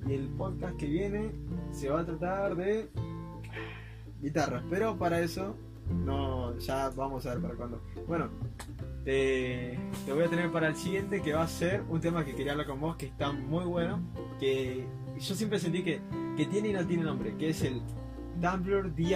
Y 0.08 0.14
el 0.14 0.28
podcast 0.30 0.78
que 0.78 0.88
viene 0.88 1.32
se 1.72 1.90
va 1.90 2.02
a 2.02 2.06
tratar 2.06 2.56
de 2.56 2.90
guitarras. 4.22 4.64
Pero 4.70 4.98
para 4.98 5.20
eso, 5.20 5.56
no, 6.06 6.58
ya 6.60 6.90
vamos 6.90 7.26
a 7.26 7.32
ver 7.32 7.42
para 7.42 7.56
cuándo. 7.56 7.82
Bueno, 8.08 8.30
te, 9.04 9.80
te 10.06 10.14
voy 10.14 10.24
a 10.24 10.30
tener 10.30 10.52
para 10.52 10.68
el 10.68 10.76
siguiente 10.76 11.22
que 11.22 11.34
va 11.34 11.44
a 11.44 11.48
ser 11.48 11.84
un 11.90 12.00
tema 12.00 12.24
que 12.26 12.36
quería 12.36 12.52
hablar 12.54 12.68
con 12.68 12.80
vos 12.80 12.96
que 12.96 13.08
está 13.08 13.32
muy 13.32 13.66
bueno. 13.66 14.00
Que 14.40 14.86
yo 15.20 15.36
siempre 15.36 15.60
sentí 15.60 15.84
que, 15.84 16.02
que 16.38 16.46
tiene 16.46 16.70
y 16.70 16.74
no 16.74 16.86
tiene 16.86 17.04
nombre. 17.04 17.36
Que 17.38 17.50
es 17.50 17.62
el 17.64 17.82
Tumblr 18.42 18.94
DIY, 18.96 19.16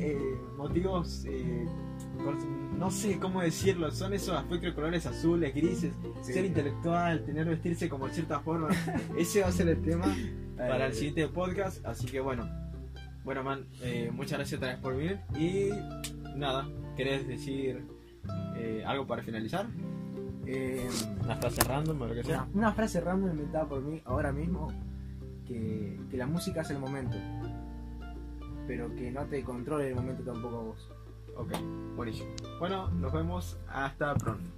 eh, 0.00 0.18
motivos, 0.56 1.24
eh, 1.28 1.66
no 2.76 2.90
sé 2.90 3.18
cómo 3.18 3.40
decirlo, 3.42 3.90
son 3.90 4.14
esos 4.14 4.34
aspectos 4.36 4.62
de 4.70 4.74
colores 4.74 5.04
azules, 5.06 5.54
grises, 5.54 5.92
Sí. 6.22 6.32
ser 6.32 6.44
intelectual, 6.44 7.24
tener 7.24 7.44
vestirse 7.46 7.88
como 7.88 8.06
de 8.08 8.14
cierta 8.14 8.40
forma. 8.40 8.68
Ese 9.18 9.42
va 9.42 9.48
a 9.48 9.52
ser 9.52 9.68
el 9.68 9.82
tema 9.82 10.06
para 10.56 10.86
el 10.86 10.94
siguiente 10.94 11.28
podcast, 11.28 11.84
así 11.84 12.06
que 12.06 12.20
bueno. 12.20 12.48
Bueno, 13.24 13.42
man, 13.44 13.66
eh, 13.82 14.10
muchas 14.12 14.38
gracias 14.38 14.58
otra 14.58 14.72
vez 14.72 14.78
por 14.78 14.96
venir 14.96 15.18
y 15.38 15.68
nada, 16.36 16.66
¿querés 16.96 17.28
decir 17.28 17.84
eh, 18.56 18.82
algo 18.86 19.06
para 19.06 19.22
finalizar? 19.22 19.66
eh, 20.46 20.88
Una 21.24 21.36
frase 21.36 21.62
random 21.64 22.00
o 22.02 22.06
lo 22.06 22.14
que 22.14 22.24
sea. 22.24 22.42
Una, 22.44 22.48
una 22.54 22.72
frase 22.72 23.00
random 23.00 23.30
inventada 23.30 23.66
por 23.66 23.82
mí 23.82 24.00
ahora 24.04 24.32
mismo, 24.32 24.68
que, 25.46 25.98
que 26.10 26.16
la 26.16 26.26
música 26.26 26.62
es 26.62 26.70
el 26.70 26.78
momento, 26.78 27.16
pero 28.66 28.94
que 28.94 29.10
no 29.10 29.24
te 29.26 29.42
controle 29.42 29.88
el 29.88 29.94
momento 29.94 30.22
tampoco 30.22 30.56
a 30.56 30.62
vos. 30.62 30.90
Ok, 31.36 31.52
buenísimo. 31.96 32.30
Bueno, 32.58 32.88
nos 32.90 33.12
vemos 33.12 33.58
hasta 33.68 34.14
pronto. 34.14 34.50